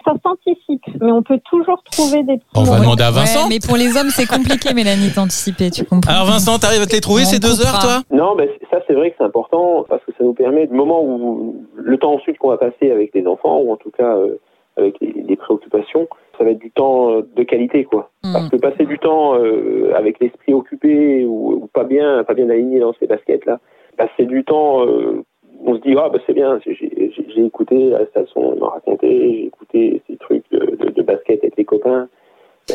Ça 0.06 0.14
s'anticipe, 0.24 0.84
mais 1.02 1.12
on 1.12 1.22
peut 1.22 1.40
toujours 1.50 1.82
trouver 1.84 2.22
des 2.22 2.38
petits 2.38 2.46
On 2.56 2.62
va 2.62 2.80
demander 2.80 3.02
à 3.02 3.08
Ouais, 3.10 3.16
Vincent. 3.16 3.48
mais 3.50 3.58
pour 3.58 3.76
les 3.76 3.96
hommes, 3.98 4.08
c'est 4.08 4.26
compliqué, 4.26 4.72
Mélanie, 4.72 5.10
d'anticiper, 5.14 5.70
tu 5.70 5.84
comprends 5.84 6.10
Alors 6.10 6.24
Vincent, 6.26 6.58
t'arrives 6.58 6.82
à 6.82 6.86
te 6.86 6.94
les 6.94 7.00
trouver 7.02 7.22
On 7.22 7.26
ces 7.26 7.38
deux 7.38 7.60
heures, 7.60 7.78
toi? 7.78 8.00
Non, 8.10 8.34
c- 8.38 8.48
ça 8.70 8.78
c'est 8.86 8.94
vrai 8.94 9.10
que 9.10 9.16
c'est 9.18 9.24
important 9.24 9.84
parce 9.88 10.02
que 10.04 10.12
ça 10.16 10.24
nous 10.24 10.32
permet, 10.34 10.66
du 10.66 10.74
moment 10.74 11.02
où 11.02 11.66
le 11.76 11.98
temps 11.98 12.14
ensuite 12.14 12.38
qu'on 12.38 12.48
va 12.48 12.56
passer 12.58 12.90
avec 12.90 13.14
les 13.14 13.26
enfants, 13.26 13.58
ou 13.60 13.72
en 13.72 13.76
tout 13.76 13.90
cas 13.90 14.16
euh, 14.16 14.38
avec 14.78 15.00
les, 15.00 15.12
les 15.12 15.36
préoccupations, 15.36 16.08
ça 16.38 16.44
va 16.44 16.50
être 16.50 16.58
du 16.58 16.70
temps 16.70 17.10
euh, 17.10 17.22
de 17.36 17.42
qualité, 17.42 17.84
quoi. 17.84 18.10
Mhm. 18.24 18.32
Parce 18.32 18.48
que 18.48 18.56
passer 18.56 18.86
du 18.86 18.98
temps 18.98 19.38
euh, 19.38 19.92
avec 19.94 20.20
l'esprit 20.20 20.54
occupé 20.54 21.24
ou, 21.24 21.52
ou 21.62 21.66
pas 21.66 21.84
bien, 21.84 22.24
pas 22.24 22.34
bien 22.34 22.48
aligné 22.48 22.78
dans 22.78 22.92
ces 22.94 23.06
baskets 23.06 23.44
là, 23.44 23.60
passer 23.96 24.24
du 24.24 24.44
temps, 24.44 24.86
euh, 24.86 25.22
on 25.64 25.74
se 25.74 25.80
dit 25.80 25.94
ah 25.98 26.08
bah 26.08 26.20
c'est 26.26 26.34
bien, 26.34 26.60
j'ai 26.64 27.44
écouté 27.44 27.90
la 27.90 28.06
station 28.06 28.56
m'a 28.56 28.68
raconté, 28.68 29.08
j'ai 29.08 29.46
écouté 29.46 30.02
ces 30.06 30.16
trucs 30.16 30.44
de, 30.52 30.76
de, 30.76 30.90
de 30.90 31.02
basket 31.02 31.42
avec 31.42 31.56
les 31.56 31.64
copains. 31.64 32.08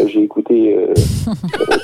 J'ai 0.08 0.24
écouté 0.24 0.76
euh, 0.76 0.94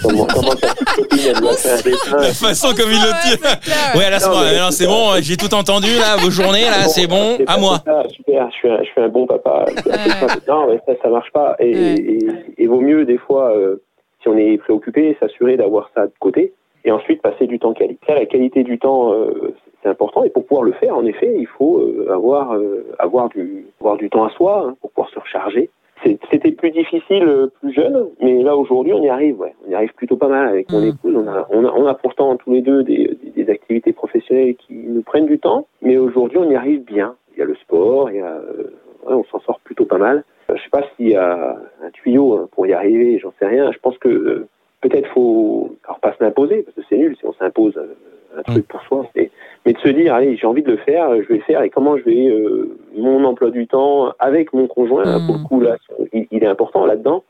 comment, 0.02 0.26
petite 0.26 0.84
copine 0.96 1.20
elle 1.28 1.40
lui 1.42 1.48
a 1.48 1.54
fait 1.54 1.70
un 1.70 1.82
dessin. 1.92 2.18
La 2.18 2.34
façon 2.34 2.68
comme 2.76 2.90
il 2.92 2.98
le 3.00 3.22
tire. 3.22 3.40
Ouais, 3.96 4.10
là, 4.10 4.20
c'est 4.20 4.30
Non, 4.30 4.36
bon, 4.36 5.12
mais- 5.14 5.18
bon, 5.18 5.22
j'ai 5.22 5.38
tout 5.38 5.54
entendu, 5.54 5.88
là, 6.00 6.18
vos 6.18 6.32
journées, 6.32 6.66
là, 6.66 6.88
c'est 6.88 7.08
bon, 7.08 7.36
c'est 7.38 7.48
à 7.50 7.58
moi. 7.58 7.78
ça, 7.86 8.04
super, 8.10 8.50
je 8.52 8.56
suis, 8.56 8.70
un, 8.70 8.80
je 8.80 8.90
suis 8.90 9.02
un 9.02 9.10
bon 9.10 9.28
papa. 9.28 9.66
non, 10.48 10.68
mais 10.68 10.80
ça, 10.88 10.94
ça 11.02 11.10
marche 11.10 11.32
pas. 11.32 11.56
Et, 11.60 11.70
Ouais. 11.74 11.96
et, 12.00 12.20
et 12.64 12.68
vaut 12.68 12.82
mieux, 12.82 13.06
des 13.06 13.18
fois, 13.18 13.56
euh, 13.56 13.82
si 14.22 14.28
on 14.28 14.38
est 14.38 14.58
préoccupé, 14.58 15.16
s'assurer 15.20 15.56
d'avoir 15.58 15.90
ça 15.96 16.08
de 16.08 16.14
côté 16.20 16.54
et 16.86 16.92
ensuite 16.92 17.22
passer 17.22 17.46
du 17.48 17.60
temps 17.60 17.74
qualité. 17.74 18.00
Ça, 18.08 18.16
la 18.16 18.26
qualité 18.26 18.64
du 18.64 18.80
temps, 18.80 19.14
euh, 19.14 19.54
c'est 19.84 19.90
important. 19.90 20.24
Et 20.24 20.30
pour 20.30 20.46
pouvoir 20.46 20.64
le 20.64 20.74
faire, 20.74 20.98
en 20.98 21.06
effet, 21.06 21.36
il 21.38 21.48
faut 21.48 21.78
euh, 21.80 22.12
avoir, 22.12 22.54
euh, 22.56 22.86
avoir, 22.98 23.30
du, 23.30 23.68
avoir 23.80 23.98
du 23.98 24.10
temps 24.10 24.26
à 24.26 24.30
soi 24.32 24.66
hein, 24.68 24.76
pour 24.82 24.90
pouvoir 24.92 25.10
se 25.14 25.20
recharger. 25.20 25.70
C'était 26.32 26.52
plus 26.52 26.72
difficile 26.72 27.24
euh, 27.24 27.48
plus 27.60 27.74
jeune, 27.74 28.08
mais 28.22 28.42
là 28.42 28.56
aujourd'hui 28.56 28.94
on 28.94 29.02
y 29.04 29.10
arrive. 29.10 29.40
Ouais. 29.40 29.54
On 29.68 29.72
y 29.72 29.76
arrive 29.76 29.94
plutôt 29.94 30.16
pas 30.16 30.28
mal 30.30 30.48
avec 30.48 30.72
mon 30.72 30.80
Mm. 30.82 30.86
épouse. 30.88 31.16
On 31.16 31.28
a, 31.28 31.48
on, 31.50 31.66
a, 31.66 31.72
on 31.72 31.86
a 31.88 31.94
pourtant 31.94 32.36
tous 32.38 32.52
les 32.54 32.62
deux 32.62 32.84
des, 32.84 33.18
des, 33.24 33.44
des 33.44 33.52
activités 33.52 33.92
professionnelles 33.94 34.56
qui 34.56 34.74
nous 34.74 35.02
prennent 35.02 35.26
du 35.26 35.40
temps, 35.40 35.68
mais 35.82 35.98
aujourd'hui 35.98 36.38
on 36.38 36.50
y 36.50 36.56
arrive 36.56 36.84
bien. 36.86 37.16
Il 37.34 37.40
y 37.40 37.42
a 37.42 37.46
le 37.46 37.56
sport, 37.56 38.10
il 38.12 38.18
y 38.18 38.22
a, 38.22 38.32
euh, 38.34 38.72
ouais, 39.06 39.14
on 39.14 39.24
s'en 39.26 39.40
sort 39.42 39.60
plutôt 39.62 39.86
pas 39.86 39.98
mal. 39.98 40.24
Euh, 40.50 40.56
Je 40.56 40.64
sais 40.64 40.70
pas 40.70 40.84
s'il 40.96 41.10
y 41.10 41.16
a 41.16 41.58
un 41.84 41.90
tuyau 41.92 42.34
hein, 42.34 42.48
pour 42.54 42.66
y 42.66 42.74
arriver, 42.74 43.20
j'en 43.20 43.34
sais 43.40 43.46
rien. 43.46 43.72
Je 43.72 43.80
pense 43.80 43.98
que 43.98 44.10
euh, 44.10 44.48
peut-être 44.82 45.08
faut, 45.10 45.76
alors 45.86 46.00
pas 46.00 46.14
se 46.18 46.24
l'imposer 46.24 46.64
parce 46.64 46.76
que 46.76 46.82
c'est 46.88 46.98
nul 46.98 47.16
si 47.18 47.26
on 47.26 47.34
s'impose 47.34 47.78
euh, 47.78 47.94
un 48.40 48.44
truc 48.44 48.68
pour 48.68 48.82
soi, 48.84 49.06
mais, 49.16 49.30
mais 49.66 49.74
de 49.74 49.80
se 49.80 49.90
dire 49.90 50.14
allez 50.14 50.36
j'ai 50.38 50.48
envie 50.48 50.64
de 50.64 50.72
le 50.72 50.78
faire, 50.78 51.10
je 51.22 51.28
vais 51.28 51.36
le 51.36 51.42
faire 51.42 51.62
et 51.64 51.70
comment 51.70 51.98
je 51.98 52.04
vais 52.04 52.28
euh, 52.28 52.76
mon 52.98 53.24
emploi 53.26 53.52
du 53.52 53.68
temps 53.68 54.12
avec 54.20 54.54
mon 54.54 54.68
conjoint 54.68 55.04
Mm. 55.20 55.26
pour 55.28 55.36
le 55.38 55.44
coup 55.44 55.62
là 55.62 55.78
il, 56.14 56.28
il 56.32 56.44
est 56.44 56.48
important 56.48 56.86
là-dedans. 56.86 57.24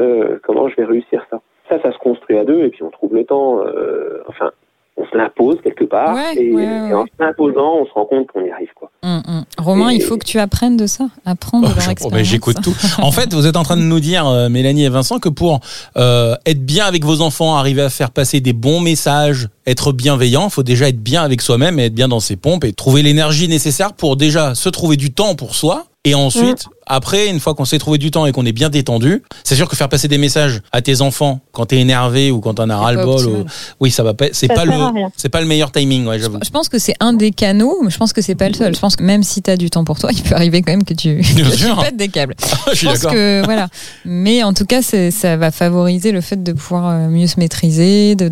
Euh, 0.00 0.38
comment 0.42 0.68
je 0.68 0.76
vais 0.76 0.84
réussir 0.84 1.24
ça? 1.30 1.40
Ça 1.68 1.80
ça 1.82 1.92
se 1.92 1.98
construit 1.98 2.38
à 2.38 2.44
deux 2.44 2.64
et 2.64 2.68
puis 2.70 2.82
on 2.82 2.90
trouve 2.90 3.14
le 3.14 3.24
temps. 3.24 3.60
euh, 3.66 4.22
enfin 4.28 4.50
on 4.98 5.04
se 5.04 5.14
l'impose 5.16 5.60
quelque 5.60 5.84
part 5.84 6.14
Ouais, 6.14 6.34
et, 6.42 6.52
ouais, 6.54 6.62
et 6.62 6.66
ouais. 6.66 6.92
en 6.94 7.04
se 7.04 7.10
l'imposant 7.18 7.76
on 7.80 7.84
se 7.86 7.92
rend 7.92 8.06
compte 8.06 8.28
qu'on 8.28 8.44
y 8.44 8.50
arrive 8.50 8.72
quoi. 8.74 8.90
Hum. 9.02 9.20
Romain, 9.66 9.90
Et- 9.90 9.96
il 9.96 10.02
faut 10.02 10.16
que 10.16 10.24
tu 10.24 10.38
apprennes 10.38 10.76
de 10.76 10.86
ça, 10.86 11.06
apprendre 11.24 11.66
Oh, 11.66 11.70
de 11.70 11.74
leur 11.76 11.84
oh, 11.86 11.90
expérience. 11.90 12.12
ben, 12.18 12.24
J'écoute 12.24 12.56
tout. 12.62 12.74
En 12.98 13.12
fait, 13.12 13.34
vous 13.34 13.46
êtes 13.46 13.56
en 13.56 13.62
train 13.62 13.76
de 13.76 13.82
nous 13.82 14.00
dire, 14.00 14.26
euh, 14.26 14.48
Mélanie 14.48 14.84
et 14.84 14.88
Vincent, 14.88 15.18
que 15.18 15.28
pour 15.28 15.60
euh, 15.96 16.34
être 16.46 16.64
bien 16.64 16.86
avec 16.86 17.04
vos 17.04 17.20
enfants, 17.20 17.56
arriver 17.56 17.82
à 17.82 17.90
faire 17.90 18.10
passer 18.10 18.40
des 18.40 18.52
bons 18.52 18.80
messages, 18.80 19.48
être 19.66 19.92
bienveillant, 19.92 20.44
il 20.46 20.50
faut 20.50 20.62
déjà 20.62 20.88
être 20.88 21.02
bien 21.02 21.22
avec 21.22 21.42
soi-même 21.42 21.78
et 21.78 21.86
être 21.86 21.94
bien 21.94 22.08
dans 22.08 22.20
ses 22.20 22.36
pompes 22.36 22.64
et 22.64 22.72
trouver 22.72 23.02
l'énergie 23.02 23.48
nécessaire 23.48 23.92
pour 23.92 24.16
déjà 24.16 24.54
se 24.54 24.68
trouver 24.68 24.96
du 24.96 25.12
temps 25.12 25.34
pour 25.34 25.54
soi 25.54 25.86
Et 26.06 26.14
ensuite, 26.14 26.66
après, 26.86 27.26
une 27.26 27.40
fois 27.40 27.54
qu'on 27.54 27.64
s'est 27.64 27.78
trouvé 27.80 27.98
du 27.98 28.12
temps 28.12 28.26
et 28.26 28.32
qu'on 28.32 28.46
est 28.46 28.52
bien 28.52 28.70
détendu, 28.70 29.24
c'est 29.42 29.56
sûr 29.56 29.68
que 29.68 29.74
faire 29.74 29.88
passer 29.88 30.06
des 30.06 30.18
messages 30.18 30.60
à 30.70 30.80
tes 30.80 31.00
enfants 31.00 31.40
quand 31.50 31.66
t'es 31.66 31.78
énervé 31.78 32.30
ou 32.30 32.40
quand 32.40 32.54
t'en 32.54 32.70
as 32.70 32.76
ras 32.76 32.92
le 32.92 33.02
bol, 33.02 33.26
ou... 33.26 33.44
oui, 33.80 33.90
ça 33.90 34.04
va 34.04 34.14
pas, 34.14 34.26
c'est 34.30 34.46
pas 34.46 34.64
le, 34.64 34.72
c'est 35.16 35.28
pas 35.28 35.40
le 35.40 35.48
meilleur 35.48 35.72
timing, 35.72 36.06
ouais, 36.06 36.20
j'avoue. 36.20 36.38
Je 36.44 36.50
pense 36.50 36.68
que 36.68 36.78
c'est 36.78 36.94
un 37.00 37.12
des 37.12 37.32
canaux, 37.32 37.78
mais 37.82 37.90
je 37.90 37.96
pense 37.98 38.12
que 38.12 38.22
c'est 38.22 38.36
pas 38.36 38.48
le 38.48 38.54
seul. 38.54 38.72
Je 38.72 38.78
pense 38.78 38.94
que 38.94 39.02
même 39.02 39.24
si 39.24 39.42
tu 39.42 39.50
as 39.50 39.56
du 39.56 39.68
temps 39.68 39.82
pour 39.82 39.98
toi, 39.98 40.10
il 40.12 40.22
peut 40.22 40.36
arriver 40.36 40.62
quand 40.62 40.70
même 40.70 40.84
que 40.84 40.94
tu, 40.94 41.20
tu 41.36 41.74
pètes 41.82 41.96
des 41.96 42.08
câbles. 42.08 42.36
Je 42.38 42.70
Je 42.70 42.76
suis 42.76 42.86
pense 42.86 43.00
d'accord. 43.00 43.12
que 43.12 43.42
voilà. 43.44 43.68
Mais 44.04 44.44
en 44.44 44.54
tout 44.54 44.64
cas, 44.64 44.82
ça 44.82 45.36
va 45.36 45.50
favoriser 45.50 46.12
le 46.12 46.20
fait 46.20 46.40
de 46.40 46.52
pouvoir 46.52 46.86
euh, 46.88 47.08
mieux 47.08 47.26
se 47.26 47.40
maîtriser, 47.40 48.14
de 48.14 48.30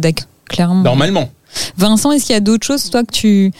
clairement. 0.48 0.82
Normalement. 0.82 1.28
Vincent, 1.76 2.12
est-ce 2.12 2.26
qu'il 2.26 2.34
y 2.34 2.36
a 2.36 2.40
d'autres 2.40 2.66
choses, 2.66 2.88
toi, 2.90 3.02
que 3.02 3.12
tu 3.12 3.52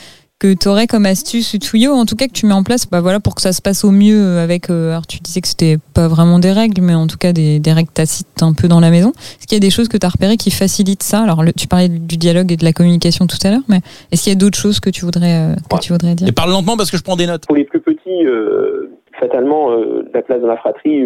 que 0.44 0.68
aurais 0.68 0.86
comme 0.86 1.06
astuce 1.06 1.54
ou 1.54 1.58
tuyau, 1.58 1.92
en 1.92 2.04
tout 2.04 2.16
cas 2.16 2.26
que 2.26 2.32
tu 2.32 2.44
mets 2.46 2.52
en 2.54 2.62
place, 2.62 2.86
bah 2.88 3.00
voilà, 3.00 3.18
pour 3.20 3.34
que 3.34 3.40
ça 3.40 3.52
se 3.52 3.62
passe 3.62 3.82
au 3.84 3.90
mieux 3.90 4.38
avec. 4.38 4.68
euh, 4.68 4.90
alors, 4.90 5.06
tu 5.06 5.18
disais 5.20 5.40
que 5.40 5.48
c'était 5.48 5.78
pas 5.94 6.06
vraiment 6.08 6.38
des 6.38 6.52
règles, 6.52 6.82
mais 6.82 6.94
en 6.94 7.06
tout 7.06 7.16
cas 7.16 7.32
des, 7.32 7.58
des 7.60 7.72
règles 7.72 7.90
tacites 7.90 8.42
un 8.42 8.52
peu 8.52 8.68
dans 8.68 8.80
la 8.80 8.90
maison. 8.90 9.10
Est-ce 9.16 9.46
qu'il 9.46 9.56
y 9.56 9.60
a 9.60 9.66
des 9.66 9.70
choses 9.70 9.88
que 9.88 9.96
tu 9.96 10.04
as 10.04 10.10
repérées 10.10 10.36
qui 10.36 10.50
facilitent 10.50 11.02
ça? 11.02 11.20
Alors, 11.22 11.42
le- 11.42 11.52
tu 11.52 11.66
parlais 11.66 11.88
du 11.88 12.16
dialogue 12.18 12.52
et 12.52 12.56
de 12.56 12.64
la 12.64 12.72
communication 12.72 13.26
tout 13.26 13.38
à 13.44 13.50
l'heure, 13.50 13.62
mais 13.68 13.80
est-ce 14.12 14.24
qu'il 14.24 14.32
y 14.32 14.36
a 14.36 14.38
d'autres 14.38 14.58
choses 14.58 14.80
que 14.80 14.90
tu 14.90 15.04
voudrais 15.06 15.34
euh, 15.34 15.54
que 15.70 15.74
Ouais. 15.76 15.80
tu 15.80 15.92
voudrais 15.92 16.14
dire? 16.14 16.28
Et 16.28 16.32
parle 16.32 16.50
lentement 16.50 16.76
parce 16.76 16.90
que 16.90 16.96
je 16.98 17.02
prends 17.02 17.16
des 17.16 17.26
notes. 17.26 17.46
Pour 17.46 17.56
les 17.56 17.64
plus 17.64 17.80
petits, 17.80 18.26
euh, 18.26 18.90
fatalement, 19.18 19.70
euh, 19.70 20.02
la 20.12 20.22
place 20.22 20.40
dans 20.42 20.48
la 20.48 20.56
fratrie 20.56 21.04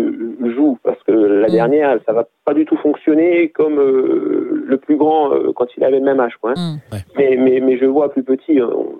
joue 0.56 0.78
parce 0.82 0.98
que 1.06 1.12
la 1.12 1.48
Mm. 1.48 1.52
dernière, 1.52 1.98
ça 2.06 2.12
va 2.12 2.24
pas 2.44 2.54
du 2.54 2.64
tout 2.64 2.76
fonctionner 2.78 3.50
comme 3.54 3.78
euh, 3.78 4.64
le 4.66 4.76
plus 4.78 4.96
grand 4.96 5.30
euh, 5.32 5.52
quand 5.54 5.66
il 5.76 5.84
avait 5.84 5.98
le 5.98 6.04
même 6.04 6.18
âge. 6.20 6.32
Quoi, 6.40 6.54
hein. 6.56 6.78
Mm. 6.92 6.96
mais, 7.18 7.36
mais, 7.38 7.60
mais 7.60 7.78
je 7.78 7.84
vois 7.84 8.10
plus 8.10 8.22
petit, 8.24 8.58
euh, 8.60 8.66
on- 8.74 8.96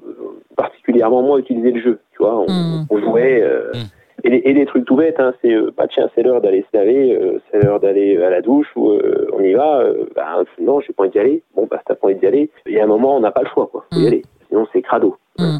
particulièrement 0.59 1.23
moi, 1.23 1.39
utiliser 1.39 1.71
le 1.71 1.81
jeu. 1.81 1.99
Tu 2.13 2.19
vois, 2.19 2.37
on, 2.39 2.47
Mm. 2.47 2.87
on 2.91 2.99
jouait. 2.99 3.41
euh, 3.43 3.73
Mm. 3.73 3.87
Et, 4.25 4.31
les, 4.31 4.39
et 4.39 4.53
les 4.53 4.67
trucs 4.67 4.85
tout 4.85 4.97
bêtes, 4.97 5.21
hein, 5.21 5.33
c'est 5.41 5.55
euh, 5.55 5.71
bah 5.77 5.87
tiens, 5.89 6.11
c'est 6.15 6.25
l'heure 6.25 6.41
d'aller 6.41 6.65
se 6.73 6.77
laver, 6.77 7.17
euh, 7.17 7.39
c'est 7.51 7.63
l'heure 7.63 7.79
d'aller 7.79 8.17
à 8.21 8.31
la 8.31 8.41
douche, 8.43 8.67
ou 8.75 8.91
euh, 8.91 9.29
on 9.33 9.41
y 9.41 9.53
va. 9.55 9.79
euh, 9.79 10.07
bah, 10.17 10.43
non, 10.61 10.81
j'ai 10.81 10.93
pas 10.93 11.05
envie 11.05 11.13
d'y 11.13 11.21
aller. 11.21 11.43
Bon, 11.55 11.69
bah, 11.71 11.81
t'as 11.87 11.95
pas 11.95 12.09
envie 12.09 12.17
d'y 12.17 12.27
aller, 12.27 12.51
il 12.67 12.73
y 12.73 12.81
a 12.81 12.85
un 12.85 12.89
moment, 12.89 13.17
on 13.17 13.21
n'a 13.21 13.31
pas 13.31 13.43
le 13.43 13.49
choix, 13.55 13.69
quoi. 13.71 13.85
Faut 13.93 14.01
y 14.01 14.03
Mm. 14.03 14.07
aller. 14.09 14.23
Sinon, 14.49 14.67
c'est 14.73 14.83
crado. 14.83 15.17
Mm. 15.39 15.59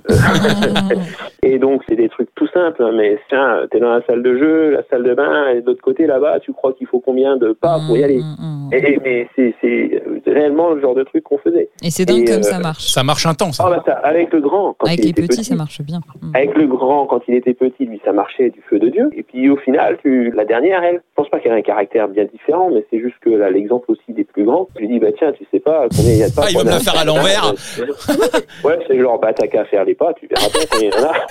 Et 1.45 1.59
donc, 1.59 1.83
c'est 1.89 1.95
des 1.95 2.09
trucs 2.09 2.35
tout 2.35 2.49
simples, 2.49 2.83
hein, 2.83 2.91
mais 2.95 3.19
tiens, 3.29 3.67
t'es 3.71 3.79
dans 3.79 3.91
la 3.91 4.05
salle 4.07 4.23
de 4.23 4.37
jeu, 4.37 4.71
la 4.71 4.83
salle 4.91 5.05
de 5.05 5.15
bain, 5.15 5.51
et 5.51 5.61
de 5.61 5.67
l'autre 5.67 5.83
côté, 5.83 6.07
là-bas, 6.07 6.41
tu 6.41 6.53
crois 6.53 6.73
qu'il 6.73 6.87
faut 6.89 7.01
combien 7.01 7.37
de 7.37 7.53
pas 7.53 7.79
pour 7.87 7.97
y 7.97 8.03
aller? 8.03 8.19
Mm, 8.19 8.37
mm, 8.39 8.69
mm. 8.69 8.75
et, 8.75 9.01
mais 9.05 9.29
c'est 9.37 9.55
c'est 9.61 10.03
réellement 10.27 10.71
le 10.71 10.81
genre 10.81 10.95
de 10.95 11.05
truc 11.05 11.23
qu'on 11.25 11.39
faisait. 11.39 11.69
Et 11.83 11.91
c'est 11.91 12.05
dingue 12.05 12.29
Et, 12.29 12.33
comme 12.33 12.41
euh, 12.41 12.43
ça 12.43 12.59
marche. 12.59 12.89
Ça 12.89 13.05
marche 13.05 13.25
un 13.27 13.35
temps, 13.35 13.53
ça. 13.53 13.65
Ah 13.67 13.71
bah 13.71 13.83
ça, 13.87 13.93
avec 13.93 14.33
le 14.33 14.41
grand, 14.41 14.75
quand 14.79 14.87
Avec 14.87 14.99
il 14.99 15.05
les 15.05 15.11
était 15.11 15.23
petits, 15.23 15.39
petit, 15.39 15.45
ça 15.45 15.55
marche 15.55 15.81
bien. 15.83 16.01
Avec 16.35 16.57
le 16.57 16.67
grand, 16.67 17.07
quand 17.07 17.21
il 17.29 17.35
était 17.35 17.55
petit, 17.55 17.87
lui, 17.87 18.01
ça 18.05 18.13
marchait 18.13 18.51
du 18.51 18.61
feu 18.69 18.79
de 18.79 18.89
Dieu. 18.89 19.11
Et 19.17 19.23
puis 19.23 19.49
au 19.49 19.57
final, 19.57 19.97
tu, 20.03 20.33
la 20.35 20.45
dernière, 20.45 20.83
elle, 20.83 20.97
je 20.97 21.15
pense 21.15 21.29
pas 21.29 21.39
qu'elle 21.39 21.53
a 21.53 21.57
un 21.57 21.63
caractère 21.63 22.09
bien 22.09 22.25
différent, 22.25 22.71
mais 22.73 22.85
c'est 22.91 23.01
juste 23.01 23.17
que 23.21 23.31
là, 23.31 23.51
l'exemple 23.51 23.91
aussi 23.93 24.13
des 24.13 24.25
plus 24.25 24.45
grands, 24.45 24.69
je 24.75 24.81
lui 24.81 24.89
dis, 24.89 24.99
bah 24.99 25.13
tiens, 25.17 25.33
tu 25.33 25.47
sais 25.53 25.61
pas 25.61 25.87
combien 25.97 26.13
il 26.13 26.19
y 26.19 26.23
a 26.25 26.29
de 26.29 26.35
pas. 26.35 26.43
Ah, 26.47 26.51
il 26.51 26.57
va 26.57 26.65
me 26.65 26.71
la 26.71 26.81
faire 26.81 26.99
à 26.99 27.05
l'envers. 27.05 27.55
ouais, 28.65 28.79
c'est 28.87 28.99
genre, 28.99 29.21
bah 29.21 29.33
t'as 29.33 29.47
qu'à 29.47 29.65
faire 29.71 29.85
les 29.85 29.95
pas, 29.95 30.13
tu 30.15 30.27
verras 30.27 30.49
bien 30.49 30.61
combien 30.71 30.89
il 30.89 30.95
y 30.95 30.99
en 30.99 31.09
a. 31.09 31.27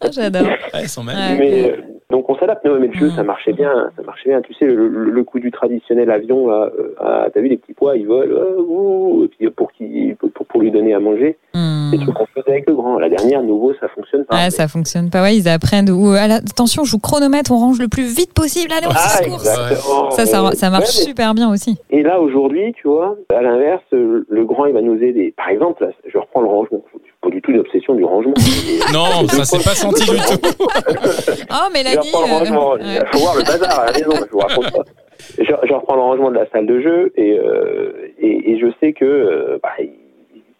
Ah, 0.00 0.10
J'adore. 0.10 0.42
Ouais, 0.46 0.82
ils 0.82 0.88
sont 0.88 1.02
mal. 1.02 1.16
Ouais. 1.16 1.38
Mais, 1.38 1.70
euh, 1.70 1.76
donc 2.16 2.30
on 2.30 2.36
s'adapte, 2.38 2.64
mais 2.64 2.86
le 2.86 2.92
jeu, 2.94 3.08
Mm. 3.08 3.16
ça 3.16 3.22
marchait 3.22 3.52
bien, 3.52 3.90
ça 3.94 4.02
marchait 4.02 4.30
bien. 4.30 4.40
Tu 4.40 4.54
sais, 4.54 4.64
le, 4.64 4.88
le- 4.88 5.24
coup 5.24 5.38
du 5.38 5.50
traditionnel 5.50 6.10
avion, 6.10 6.48
là, 6.48 6.70
euh, 6.78 6.94
ah, 6.98 7.26
t'as 7.32 7.40
vu 7.40 7.48
les 7.48 7.58
petits 7.58 7.74
pois, 7.74 7.94
ils 7.96 8.06
volent, 8.06 8.34
euh, 8.34 9.24
et 9.24 9.28
puis 9.28 9.50
pour, 9.50 9.70
qu'il- 9.72 10.16
pour, 10.16 10.30
pour, 10.30 10.46
pour 10.46 10.60
lui 10.62 10.70
donner 10.70 10.94
à 10.94 11.00
manger, 11.00 11.36
Mm. 11.54 11.88
c'est 11.90 11.98
trucs 11.98 12.14
qu'on 12.14 12.26
faisait 12.26 12.50
avec 12.50 12.68
le 12.68 12.74
grand. 12.74 12.98
La 12.98 13.08
dernière, 13.10 13.42
nouveau, 13.42 13.74
ça 13.80 13.88
fonctionne 13.88 14.24
pas. 14.24 14.36
Ah, 14.38 14.50
ça 14.50 14.66
fonctionne 14.68 15.10
pas. 15.10 15.22
Ouais, 15.22 15.36
ils 15.36 15.46
apprennent. 15.48 15.90
Ou, 15.90 16.12
euh, 16.14 16.16
attention, 16.50 16.84
je 16.84 16.92
vous 16.92 16.98
chronomètre, 16.98 17.52
on 17.52 17.56
range 17.58 17.80
le 17.80 17.88
plus 17.88 18.04
vite 18.04 18.32
possible. 18.32 18.72
Allez, 18.76 18.86
on 18.86 18.90
Ah. 18.94 20.10
Ça, 20.10 20.24
ça, 20.26 20.50
ça 20.52 20.70
marche 20.70 20.84
Ouais, 20.84 21.00
mais- 21.00 21.04
super 21.10 21.34
bien 21.34 21.50
aussi. 21.50 21.76
Et 21.90 22.02
là, 22.02 22.20
aujourd'hui, 22.20 22.72
tu 22.74 22.88
vois, 22.88 23.16
à 23.34 23.42
l'inverse, 23.42 23.82
euh, 23.92 24.24
le 24.28 24.44
grand, 24.44 24.66
il 24.66 24.72
va 24.74 24.80
nous 24.80 25.02
aider. 25.02 25.34
Par 25.36 25.48
exemple, 25.48 25.84
là, 25.84 25.90
je 26.06 26.16
reprends 26.18 26.40
le 26.40 26.48
rangement. 26.48 26.82
Tout 27.46 27.52
une 27.52 27.60
obsession 27.60 27.94
du 27.94 28.04
rangement. 28.04 28.34
Non, 28.92 29.26
ça 29.28 29.44
s'est 29.44 29.64
pas 29.64 29.74
senti 29.74 30.02
du 30.10 30.16
tout. 30.16 30.38
Oh, 31.50 31.68
Je 31.68 31.72
Mélanie. 31.72 31.96
reprends 32.12 32.26
le 32.26 32.32
rangement. 32.32 32.74
euh, 32.74 32.78
Il 32.80 33.06
faut 33.12 33.18
voir 33.18 33.36
le 33.36 33.42
bazar 33.42 33.80
à 33.80 33.86
la 33.86 33.92
maison, 33.92 34.10
je 34.26 34.30
vous 34.30 34.38
raconte 34.38 34.72
pas. 34.72 34.82
Je, 35.38 35.44
je 35.44 35.72
reprends 35.72 35.94
le 35.96 36.02
rangement 36.02 36.30
de 36.30 36.36
la 36.36 36.46
salle 36.50 36.66
de 36.66 36.80
jeu 36.80 37.12
et, 37.16 37.38
euh, 37.38 37.92
et, 38.20 38.52
et 38.52 38.58
je 38.58 38.66
sais 38.80 38.92
que 38.92 39.04
euh, 39.04 39.58
bah, 39.62 39.70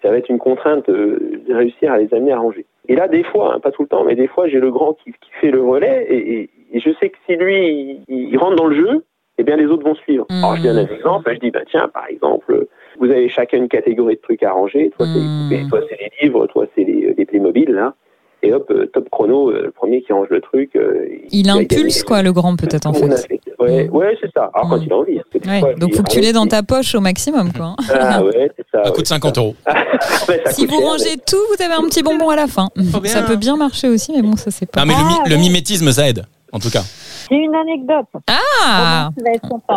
ça 0.03 0.11
va 0.11 0.17
être 0.19 0.29
une 0.29 0.39
contrainte 0.39 0.89
de 0.89 1.41
réussir 1.51 1.93
à 1.93 1.99
les 1.99 2.13
amener 2.15 2.33
à 2.33 2.39
ranger. 2.39 2.67
Et 2.89 2.95
là, 2.97 3.09
des 3.09 3.25
fois, 3.25 3.55
hein, 3.55 3.61
pas 3.61 3.71
tout 3.73 3.83
le 3.83 3.89
temps, 3.89 4.05
mais 4.05 4.15
des 4.15 4.29
fois, 4.29 4.49
j'ai 4.49 4.59
le 4.61 4.71
grand 4.71 4.95
qui, 4.95 5.11
qui 5.13 5.31
fait 5.41 5.51
le 5.51 5.63
relais 5.63 6.07
et, 6.09 6.17
et- 6.43 6.51
et 6.73 6.81
je 6.81 6.91
sais 7.01 7.11
que 7.11 7.17
si 7.27 7.37
lui, 7.37 8.03
il, 8.09 8.29
il 8.33 8.37
rentre 8.39 8.57
dans 8.57 8.67
le 8.67 8.75
jeu, 8.77 9.05
eh 9.39 9.45
bien, 9.45 9.57
les 9.57 9.67
autres 9.67 9.85
vont 9.85 9.95
suivre. 9.95 10.27
Mhm. 10.31 10.39
Alors, 10.45 10.57
je 10.57 10.63
donne 10.63 10.79
un 10.79 10.87
exemple. 10.87 11.33
Je 11.35 11.39
dis, 11.39 11.51
bah, 11.51 11.61
tiens, 11.71 11.89
par 11.93 12.07
exemple, 12.09 12.67
vous 12.99 13.07
avez 13.11 13.29
chacun 13.29 13.59
une 13.59 13.69
catégorie 13.69 14.17
de 14.17 14.21
trucs 14.21 14.43
à 14.43 14.53
ranger. 14.53 14.91
Toi, 14.97 15.07
c'est 15.07 15.19
les 15.21 15.27
poupées, 15.63 15.69
toi, 15.69 15.81
c'est 15.89 15.99
les 16.01 16.11
livres, 16.23 16.47
toi, 16.47 16.67
c'est 16.75 16.85
les, 16.85 17.15
les 17.17 17.25
Playmobil, 17.27 17.71
là. 17.71 17.95
Et 18.43 18.53
hop, 18.53 18.71
euh, 18.71 18.87
top 18.93 19.09
chrono, 19.11 19.51
euh, 19.51 19.63
le 19.65 19.71
premier 19.71 20.03
qui 20.03 20.13
range 20.13 20.29
le 20.31 20.41
truc. 20.43 20.77
euh, 20.77 21.07
Il 21.31 21.49
impulse, 21.49 22.03
quoi, 22.05 22.23
le 22.23 22.33
grand, 22.33 22.55
peut-être, 22.57 22.87
en 22.87 22.93
fait. 22.93 23.09
fait. 23.27 23.41
Ouais, 23.59 23.89
ouais 23.89 24.17
c'est 24.21 24.31
ça. 24.33 24.51
Alors, 24.55 24.69
quand 24.71 24.77
Mm. 24.79 24.83
il 24.87 24.93
a 24.93 24.97
envie. 24.97 25.21
Ouais, 25.47 25.61
fois, 25.61 25.75
donc 25.75 25.91
il 25.93 25.97
faut 25.97 26.03
que 26.03 26.11
tu 26.13 26.21
l'aies 26.21 26.35
dans 26.35 26.47
ta 26.47 26.63
poche 26.63 26.95
au 26.95 27.01
maximum, 27.01 27.51
quoi. 27.53 27.67
hein. 27.67 27.77
Ah 27.99 28.23
ouais, 28.23 28.51
c'est 28.57 28.67
ça. 28.71 28.83
Ça 28.85 28.91
ouais, 28.91 28.95
coûte 28.95 29.07
c'est 29.07 29.15
50 29.15 29.39
euros. 29.39 29.55
Ouais, 30.29 30.43
Si 30.51 30.67
vous 30.67 30.79
cher, 30.79 30.87
rangez 30.87 31.17
tout, 31.27 31.37
vous 31.57 31.63
avez 31.65 31.75
un 31.75 31.83
petit 31.89 32.03
bonbon 32.03 32.29
à 32.29 32.37
la 32.37 32.47
fin. 32.47 32.69
Ça 33.05 33.23
peut 33.23 33.37
bien 33.37 33.57
marcher 33.57 33.89
aussi, 33.89 34.13
mais 34.15 34.23
bon, 34.23 34.37
ça 34.37 34.51
c'est 34.51 34.71
pas. 34.71 34.81
Non, 34.85 34.87
mais 34.87 34.95
le, 34.95 35.05
mi- 35.09 35.31
le 35.31 35.35
ouais. 35.37 35.41
mimétisme, 35.41 35.91
ça 35.91 36.09
aide, 36.09 36.25
en 36.53 36.59
tout 36.59 36.71
cas. 36.71 36.83
J'ai 37.31 37.37
une 37.37 37.55
anecdote. 37.55 38.07
Ah. 38.29 39.11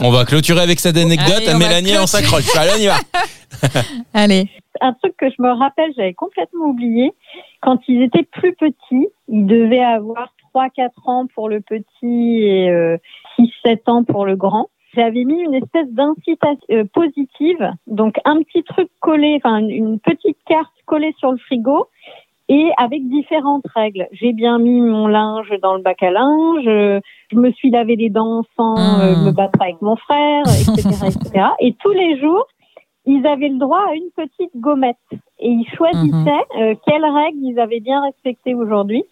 On 0.02 0.12
va 0.12 0.26
clôturer 0.26 0.62
avec 0.62 0.80
cette 0.80 0.98
anecdote. 0.98 1.44
Allez, 1.48 1.58
Mélanie, 1.58 1.98
on 1.98 2.08
s'accroche. 2.08 2.56
Allez, 2.56 2.72
on 2.76 2.82
y 2.82 2.88
va. 2.88 2.96
Allez. 4.14 4.50
un 4.82 4.94
truc 4.94 5.16
que 5.18 5.30
je 5.30 5.42
me 5.42 5.52
rappelle, 5.52 5.92
j'avais 5.96 6.14
complètement 6.14 6.66
oublié. 6.66 7.14
Quand 7.62 7.80
ils 7.88 8.04
étaient 8.04 8.24
plus 8.24 8.54
petits, 8.56 9.08
ils 9.28 9.46
devaient 9.46 9.84
avoir 9.84 10.34
3-4 10.54 10.90
ans 11.06 11.28
pour 11.34 11.50
le 11.50 11.62
petit 11.62 12.44
et 12.44 12.70
euh, 12.70 12.98
6-7 13.66 13.90
ans 13.90 14.04
pour 14.04 14.26
le 14.26 14.36
grand. 14.36 14.70
J'avais 14.96 15.24
mis 15.24 15.42
une 15.42 15.54
espèce 15.54 15.88
d'incitation 15.92 16.66
euh, 16.72 16.84
positive, 16.94 17.74
donc 17.86 18.18
un 18.26 18.42
petit 18.42 18.64
truc 18.64 18.90
collé, 19.00 19.36
enfin 19.38 19.60
une 19.60 20.00
petite 20.00 20.38
carte 20.48 20.74
collée 20.86 21.14
sur 21.20 21.32
le 21.32 21.38
frigo 21.38 21.88
et 22.50 22.72
avec 22.78 23.08
différentes 23.08 23.66
règles. 23.76 24.08
J'ai 24.12 24.34
bien 24.34 24.58
mis 24.60 24.82
mon 24.82 25.08
linge 25.08 25.54
dans 25.62 25.76
le 25.76 25.82
bac 25.82 26.02
à 26.04 26.10
linge, 26.12 26.68
euh, 26.68 27.00
je 27.32 27.38
me 27.38 27.52
suis 27.52 27.70
lavé 27.70 27.96
les 27.96 28.10
dents 28.10 28.44
sans 28.58 28.76
euh, 28.78 29.16
Mmh. 29.16 29.26
me 29.26 29.32
battre 29.32 29.62
avec 29.62 29.82
mon 29.82 29.96
frère, 29.96 30.44
etc., 30.48 30.90
etc. 31.08 31.46
Et 31.60 31.74
tous 31.80 31.92
les 31.92 32.20
jours, 32.20 32.46
ils 33.06 33.26
avaient 33.26 33.50
le 33.50 33.58
droit 33.58 33.84
à 33.90 33.94
une 33.96 34.10
petite 34.16 34.52
gommette 34.56 34.98
et 35.40 35.50
ils 35.50 35.68
choisissaient 35.76 36.46
euh, 36.60 36.76
quelles 36.86 37.06
règles 37.06 37.40
ils 37.42 37.60
avaient 37.60 37.80
bien 37.80 38.02
respectées 38.04 38.54
aujourd'hui. 38.54 39.04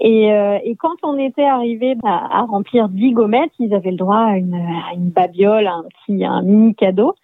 Et, 0.00 0.32
euh, 0.32 0.58
et 0.64 0.76
quand 0.76 0.96
on 1.02 1.16
était 1.16 1.44
arrivé 1.44 1.96
à, 2.04 2.40
à 2.40 2.42
remplir 2.42 2.88
10 2.88 3.12
gommettes, 3.12 3.52
ils 3.58 3.74
avaient 3.74 3.90
le 3.90 3.96
droit 3.96 4.18
à 4.18 4.36
une, 4.36 4.54
à 4.54 4.94
une 4.94 5.10
babiole, 5.10 5.66
à 5.66 5.74
un 5.74 5.84
petit, 5.84 6.24
un 6.24 6.42
mini 6.42 6.74
cadeau. 6.74 7.14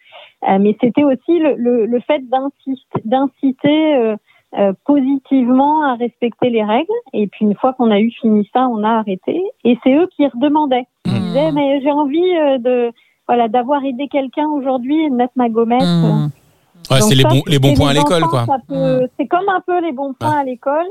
Euh, 0.49 0.59
mais 0.61 0.77
c'était 0.81 1.05
aussi 1.05 1.39
le, 1.39 1.55
le, 1.57 1.87
le 1.87 2.01
fait 2.01 2.23
d'inciter 3.05 4.15
euh, 4.57 4.72
positivement 4.86 5.84
à 5.84 5.94
respecter 5.96 6.51
les 6.51 6.64
règles. 6.64 6.92
Et 7.12 7.26
puis 7.26 7.44
une 7.44 7.55
fois 7.55 7.72
qu'on 7.74 7.90
a 7.90 7.99
eu 8.01 8.11
fini 8.20 8.49
ça, 8.55 8.68
on 8.68 8.82
a 8.84 8.90
arrêté. 9.01 9.42
Et 9.64 9.78
c'est 9.82 9.94
eux 9.94 10.09
qui 10.16 10.26
redemandaient. 10.26 10.86
Ils 11.07 11.12
Mmh. 11.12 11.18
disaient 11.26 11.53
mais 11.53 11.80
j'ai 11.82 11.90
envie 11.90 12.36
euh, 12.38 12.59
de 12.59 12.92
voilà 13.26 13.49
d'avoir 13.49 13.84
aidé 13.84 14.09
quelqu'un 14.09 14.49
aujourd'hui 14.49 15.05
et 15.05 15.11
de 15.11 15.14
mettre 15.14 15.34
ma 15.36 15.49
gommette. 15.51 15.82
Mmh. 15.82 16.28
Ouais, 16.90 17.01
c'est 17.03 17.14
les 17.14 17.24
bons, 17.24 17.42
les 17.46 17.59
bons 17.59 17.74
points 17.74 17.90
à 17.90 17.92
l'école, 17.92 18.22
quoi. 18.22 18.46
peut- 18.66 19.07
C'est 19.18 19.26
comme 19.26 19.49
un 19.49 19.61
peu 19.66 19.78
les 19.82 19.92
bons 19.92 20.14
points 20.14 20.38
à 20.38 20.44
l'école, 20.44 20.86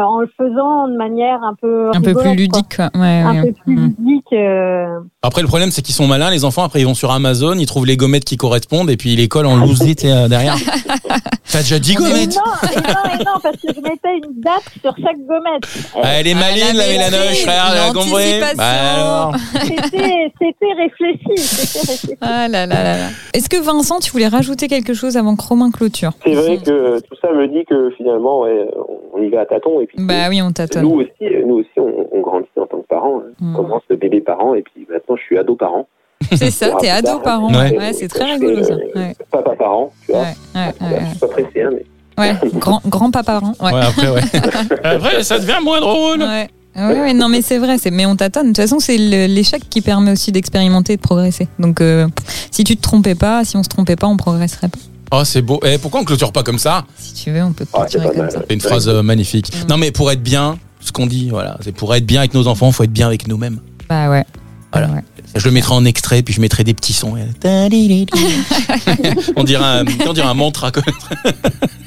en 0.00 0.20
le 0.20 0.28
faisant 0.38 0.88
de 0.88 0.96
manière 0.96 1.42
un 1.42 1.54
peu 1.60 1.90
Un 1.94 2.00
peu 2.00 2.14
plus 2.14 2.34
ludique, 2.34 2.76
quoi. 2.76 2.90
Ouais, 2.94 3.22
Un 3.24 3.34
ouais. 3.42 3.48
peu 3.48 3.52
plus 3.64 3.76
Mmh. 3.76 3.94
ludique. 3.98 4.32
euh, 4.32 5.00
Après, 5.22 5.42
le 5.42 5.48
problème, 5.48 5.70
c'est 5.70 5.82
qu'ils 5.82 5.94
sont 5.94 6.06
malins, 6.06 6.30
les 6.30 6.44
enfants. 6.44 6.62
Après, 6.64 6.80
ils 6.80 6.86
vont 6.86 6.94
sur 6.94 7.10
Amazon, 7.10 7.54
ils 7.58 7.66
trouvent 7.66 7.86
les 7.86 7.96
gommettes 7.96 8.24
qui 8.24 8.36
correspondent 8.36 8.90
et 8.90 8.96
puis 8.96 9.12
ils 9.12 9.16
les 9.18 9.28
collent 9.28 9.46
en 9.46 9.56
loose 9.56 9.82
lit 9.82 9.96
euh, 10.04 10.28
derrière. 10.28 10.56
T'as 11.52 11.58
déjà 11.58 11.78
10 11.78 11.92
Et 11.92 11.94
gommettes 11.96 12.36
non, 12.36 12.70
et 12.70 12.76
non, 12.76 13.14
et 13.20 13.24
non, 13.24 13.32
parce 13.42 13.56
que 13.56 13.68
je 13.74 13.80
mettais 13.82 14.16
une 14.24 14.40
date 14.40 14.62
sur 14.80 14.94
chaque 14.96 15.18
gommette. 15.26 15.64
Euh, 15.96 16.00
Ah, 16.02 16.08
Elle 16.20 16.28
est 16.28 16.34
Ah, 16.34 16.40
maline, 16.40 16.76
la 16.76 16.86
la 16.86 16.92
mélanoche, 16.92 17.42
frère, 17.42 17.64
elle 17.72 17.90
a 17.90 17.92
compris. 17.92 18.40
Bah. 18.56 19.32
C'était 19.60 20.32
c'était 20.40 20.72
réfléchi, 20.76 21.36
c'était 21.36 21.92
réfléchi. 21.92 22.16
Ah 22.22 22.48
là 22.48 22.66
là 22.66 22.82
là 22.82 22.96
là. 22.98 23.06
Est-ce 23.34 23.48
que 23.50 23.60
Vincent, 23.62 23.98
tu 24.00 24.10
voulais 24.12 24.28
rajouter 24.28 24.68
quelque 24.68 24.94
chose 24.94 25.16
avant 25.18 25.36
que 25.36 25.42
Romain 25.42 25.70
clôture? 25.70 26.12
C'est 26.24 26.32
vrai 26.34 26.56
que 26.58 27.00
tout 27.00 27.14
ça 27.20 27.28
me 27.32 27.46
dit 27.48 27.64
que 27.68 27.90
finalement, 27.98 28.40
ouais, 28.40 28.66
on 29.12 29.22
y 29.22 29.28
va 29.28 29.40
à 29.40 29.46
tâtons. 29.46 29.80
Et 29.82 29.86
puis, 29.86 29.98
Bah 30.00 30.28
oui, 30.30 30.40
on 30.42 30.52
t'attend. 30.52 30.82
nous 30.82 31.00
aussi, 31.00 31.34
nous 31.46 31.56
aussi 31.56 31.68
on, 31.76 32.06
on 32.12 32.20
grandit 32.20 32.46
en 32.56 32.66
tant 32.66 32.78
que 32.80 32.86
parents. 32.86 33.18
hein. 33.26 33.32
Mm. 33.40 33.54
On 33.54 33.62
commence 33.62 33.82
bébé 33.90 34.20
parent 34.20 34.54
et 34.54 34.62
puis 34.62 34.86
maintenant, 34.90 35.16
je 35.16 35.22
suis 35.22 35.36
ado 35.38 35.54
parent. 35.56 35.86
C'est 36.36 36.50
ça, 36.50 36.70
t'es 36.80 36.88
ado 36.88 37.18
parent. 37.18 37.52
Ouais. 37.52 37.76
Ouais, 37.76 37.92
c'est 37.92 38.06
très 38.08 38.24
rigolo 38.32 38.62
ça. 38.62 38.74
Ouais, 38.94 39.14
Papa 39.30 39.56
parent, 39.56 39.92
tu 40.06 40.12
vois. 40.12 40.20
ouais, 40.22 40.26
ouais, 40.54 40.86
ouais, 40.88 41.00
Je 41.04 41.10
suis 41.10 41.18
pas 41.18 41.26
pressé, 41.28 41.62
hein, 41.62 41.70
mais 41.72 41.84
ouais. 42.24 42.32
Ouais, 42.42 42.50
grand, 42.54 42.80
grand 42.86 43.10
papa 43.10 43.40
parent. 43.40 43.52
Ouais. 43.60 43.72
Ouais, 43.72 43.80
après, 43.80 44.08
ouais. 44.08 44.20
après, 44.84 45.22
ça 45.24 45.38
devient 45.40 45.58
moins 45.64 45.80
drôle. 45.80 46.20
Ouais. 46.22 46.48
Ouais, 46.74 47.00
ouais, 47.00 47.12
non, 47.14 47.28
mais 47.28 47.42
c'est 47.42 47.58
vrai. 47.58 47.76
C'est, 47.78 47.90
mais 47.90 48.06
on 48.06 48.16
tâtonne. 48.16 48.44
De 48.44 48.48
toute 48.48 48.56
façon, 48.58 48.78
c'est 48.80 48.96
le- 48.96 49.26
l'échec 49.26 49.62
qui 49.68 49.80
permet 49.82 50.12
aussi 50.12 50.32
d'expérimenter 50.32 50.94
et 50.94 50.96
de 50.96 51.02
progresser. 51.02 51.48
Donc, 51.58 51.80
euh, 51.80 52.08
si 52.50 52.64
tu 52.64 52.76
te 52.76 52.82
trompais 52.82 53.14
pas, 53.14 53.44
si 53.44 53.56
on 53.56 53.62
se 53.62 53.68
trompait 53.68 53.96
pas, 53.96 54.06
on 54.06 54.16
progresserait 54.16 54.68
pas. 54.68 54.78
Oh, 55.14 55.24
c'est 55.24 55.42
beau. 55.42 55.60
Eh, 55.66 55.76
pourquoi 55.76 56.00
on 56.00 56.04
clôture 56.04 56.32
pas 56.32 56.42
comme 56.42 56.58
ça? 56.58 56.84
Si 56.96 57.12
tu 57.12 57.30
veux, 57.30 57.42
on 57.42 57.52
peut 57.52 57.66
Ah, 57.74 57.80
clôturer 57.80 58.04
pas 58.04 58.10
comme 58.10 58.18
mal. 58.22 58.30
ça. 58.32 58.38
C'est 58.48 58.54
une 58.54 58.60
phrase 58.62 58.88
euh, 58.88 59.02
magnifique. 59.02 59.52
Mm. 59.54 59.68
Non, 59.68 59.76
mais 59.76 59.90
pour 59.90 60.10
être 60.10 60.22
bien, 60.22 60.56
ce 60.80 60.90
qu'on 60.92 61.06
dit, 61.06 61.28
voilà, 61.28 61.58
c'est 61.62 61.72
pour 61.72 61.94
être 61.94 62.06
bien 62.06 62.20
avec 62.20 62.32
nos 62.32 62.46
enfants, 62.46 62.72
faut 62.72 62.84
être 62.84 62.90
bien 62.92 63.06
avec 63.08 63.28
nous-mêmes. 63.28 63.58
Bah 63.90 64.08
ouais. 64.08 64.24
Voilà. 64.72 64.88
Ouais. 64.88 65.02
Je 65.34 65.44
le 65.46 65.50
mettrai 65.50 65.74
en 65.74 65.84
extrait, 65.84 66.22
puis 66.22 66.34
je 66.34 66.40
mettrai 66.40 66.62
des 66.64 66.74
petits 66.74 66.92
sons. 66.92 67.14
on 69.36 69.44
dirait 69.44 69.64
un, 69.64 69.84
on 70.06 70.12
dirait 70.12 70.28
un 70.28 70.34
mantra. 70.34 70.70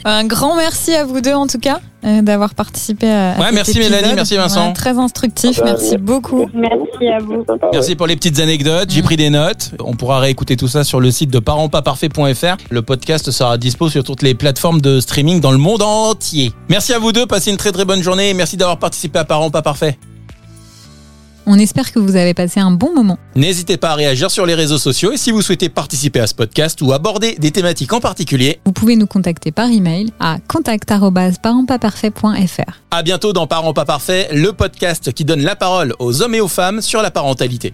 Un 0.04 0.26
grand 0.26 0.56
merci 0.56 0.94
à 0.94 1.04
vous 1.06 1.22
deux 1.22 1.34
en 1.34 1.48
tout 1.48 1.58
cas 1.60 1.80
euh, 2.06 2.22
d'avoir 2.22 2.54
participé 2.54 3.10
à. 3.10 3.32
à 3.34 3.38
Ouais, 3.40 3.46
cet 3.46 3.54
merci 3.56 3.72
épisode. 3.72 3.92
Mélanie, 3.92 4.14
merci 4.16 4.36
Vincent. 4.36 4.68
Ouais, 4.68 4.74
très 4.74 4.98
instructif, 4.98 5.60
Ah 5.62 5.66
bah, 5.66 5.76
merci 5.78 5.98
beaucoup. 5.98 6.48
Merci 6.54 7.08
à 7.08 7.20
vous. 7.20 7.44
Merci 7.74 7.96
pour 7.96 8.08
les 8.08 8.16
petites 8.16 8.40
anecdotes. 8.40 8.90
J'ai 8.92 9.02
pris 9.02 9.18
des 9.18 9.30
notes. 9.30 9.72
On 9.80 9.94
pourra 9.96 10.20
réécouter 10.20 10.58
tout 10.58 10.68
ça 10.68 10.84
sur 10.84 11.00
le 11.00 11.10
site 11.12 11.32
de 11.32 11.40
parentspaparfaits.fr. 11.40 12.58
Le 12.70 12.82
podcast 12.82 13.32
sera 13.32 13.58
dispo 13.58 13.90
sur 13.90 14.04
toutes 14.04 14.22
les 14.22 14.36
plateformes 14.36 14.82
de 14.82 15.00
streaming 15.00 15.40
dans 15.40 15.52
le 15.52 15.58
monde 15.58 15.82
entier. 15.82 16.52
Merci 16.70 16.94
à 16.94 17.00
vous 17.00 17.12
deux. 17.12 17.26
Passez 17.26 17.52
une 17.52 17.58
très 17.58 17.72
très 17.72 17.86
bonne 17.86 18.04
journée. 18.04 18.30
et 18.30 18.34
Merci 18.34 18.58
d'avoir 18.58 18.78
participé 18.78 19.20
à 19.20 19.24
Parents 19.24 19.50
pas 19.50 19.62
parfaits. 19.62 19.98
On 21.48 21.60
espère 21.60 21.92
que 21.92 22.00
vous 22.00 22.16
avez 22.16 22.34
passé 22.34 22.60
un 22.60 22.72
bon 22.72 22.94
moment. 22.94 23.18
N'hésitez 23.36 23.78
pas 23.78 23.92
à 23.92 23.96
réagir 23.96 24.32
sur 24.32 24.46
les 24.46 24.56
réseaux 24.56 24.78
sociaux 24.78 25.12
et 25.12 25.18
si 25.18 25.32
vous 25.32 25.42
souhaitez 25.42 25.70
participer 25.70 26.20
à 26.20 26.28
ce 26.28 26.34
podcast 26.34 26.82
ou 26.82 26.92
aborder 26.92 27.36
des 27.36 27.52
thématiques 27.52 27.94
en 27.94 28.00
particulier, 28.00 28.60
Vous 28.66 28.72
pouvez 28.72 28.96
nous 28.96 29.08
contacter 29.08 29.52
par 29.52 29.70
email 29.70 30.12
à 30.20 30.38
contact@parentspaparfaits.fr. 30.48 32.82
à 32.92 33.04
bientôt 33.04 33.34
dans 33.34 33.48
Parents 33.48 33.74
pas 33.74 33.86
parfaits, 33.86 34.30
le 34.34 34.54
podcast 34.54 35.12
qui 35.14 35.26
donne 35.26 35.42
la 35.42 35.56
parole 35.56 35.94
aux 36.00 36.22
hommes 36.22 36.36
et 36.36 36.42
aux 36.42 36.48
femmes 36.48 36.82
sur 36.82 37.02
la 37.02 37.12
parentalité. 37.12 37.74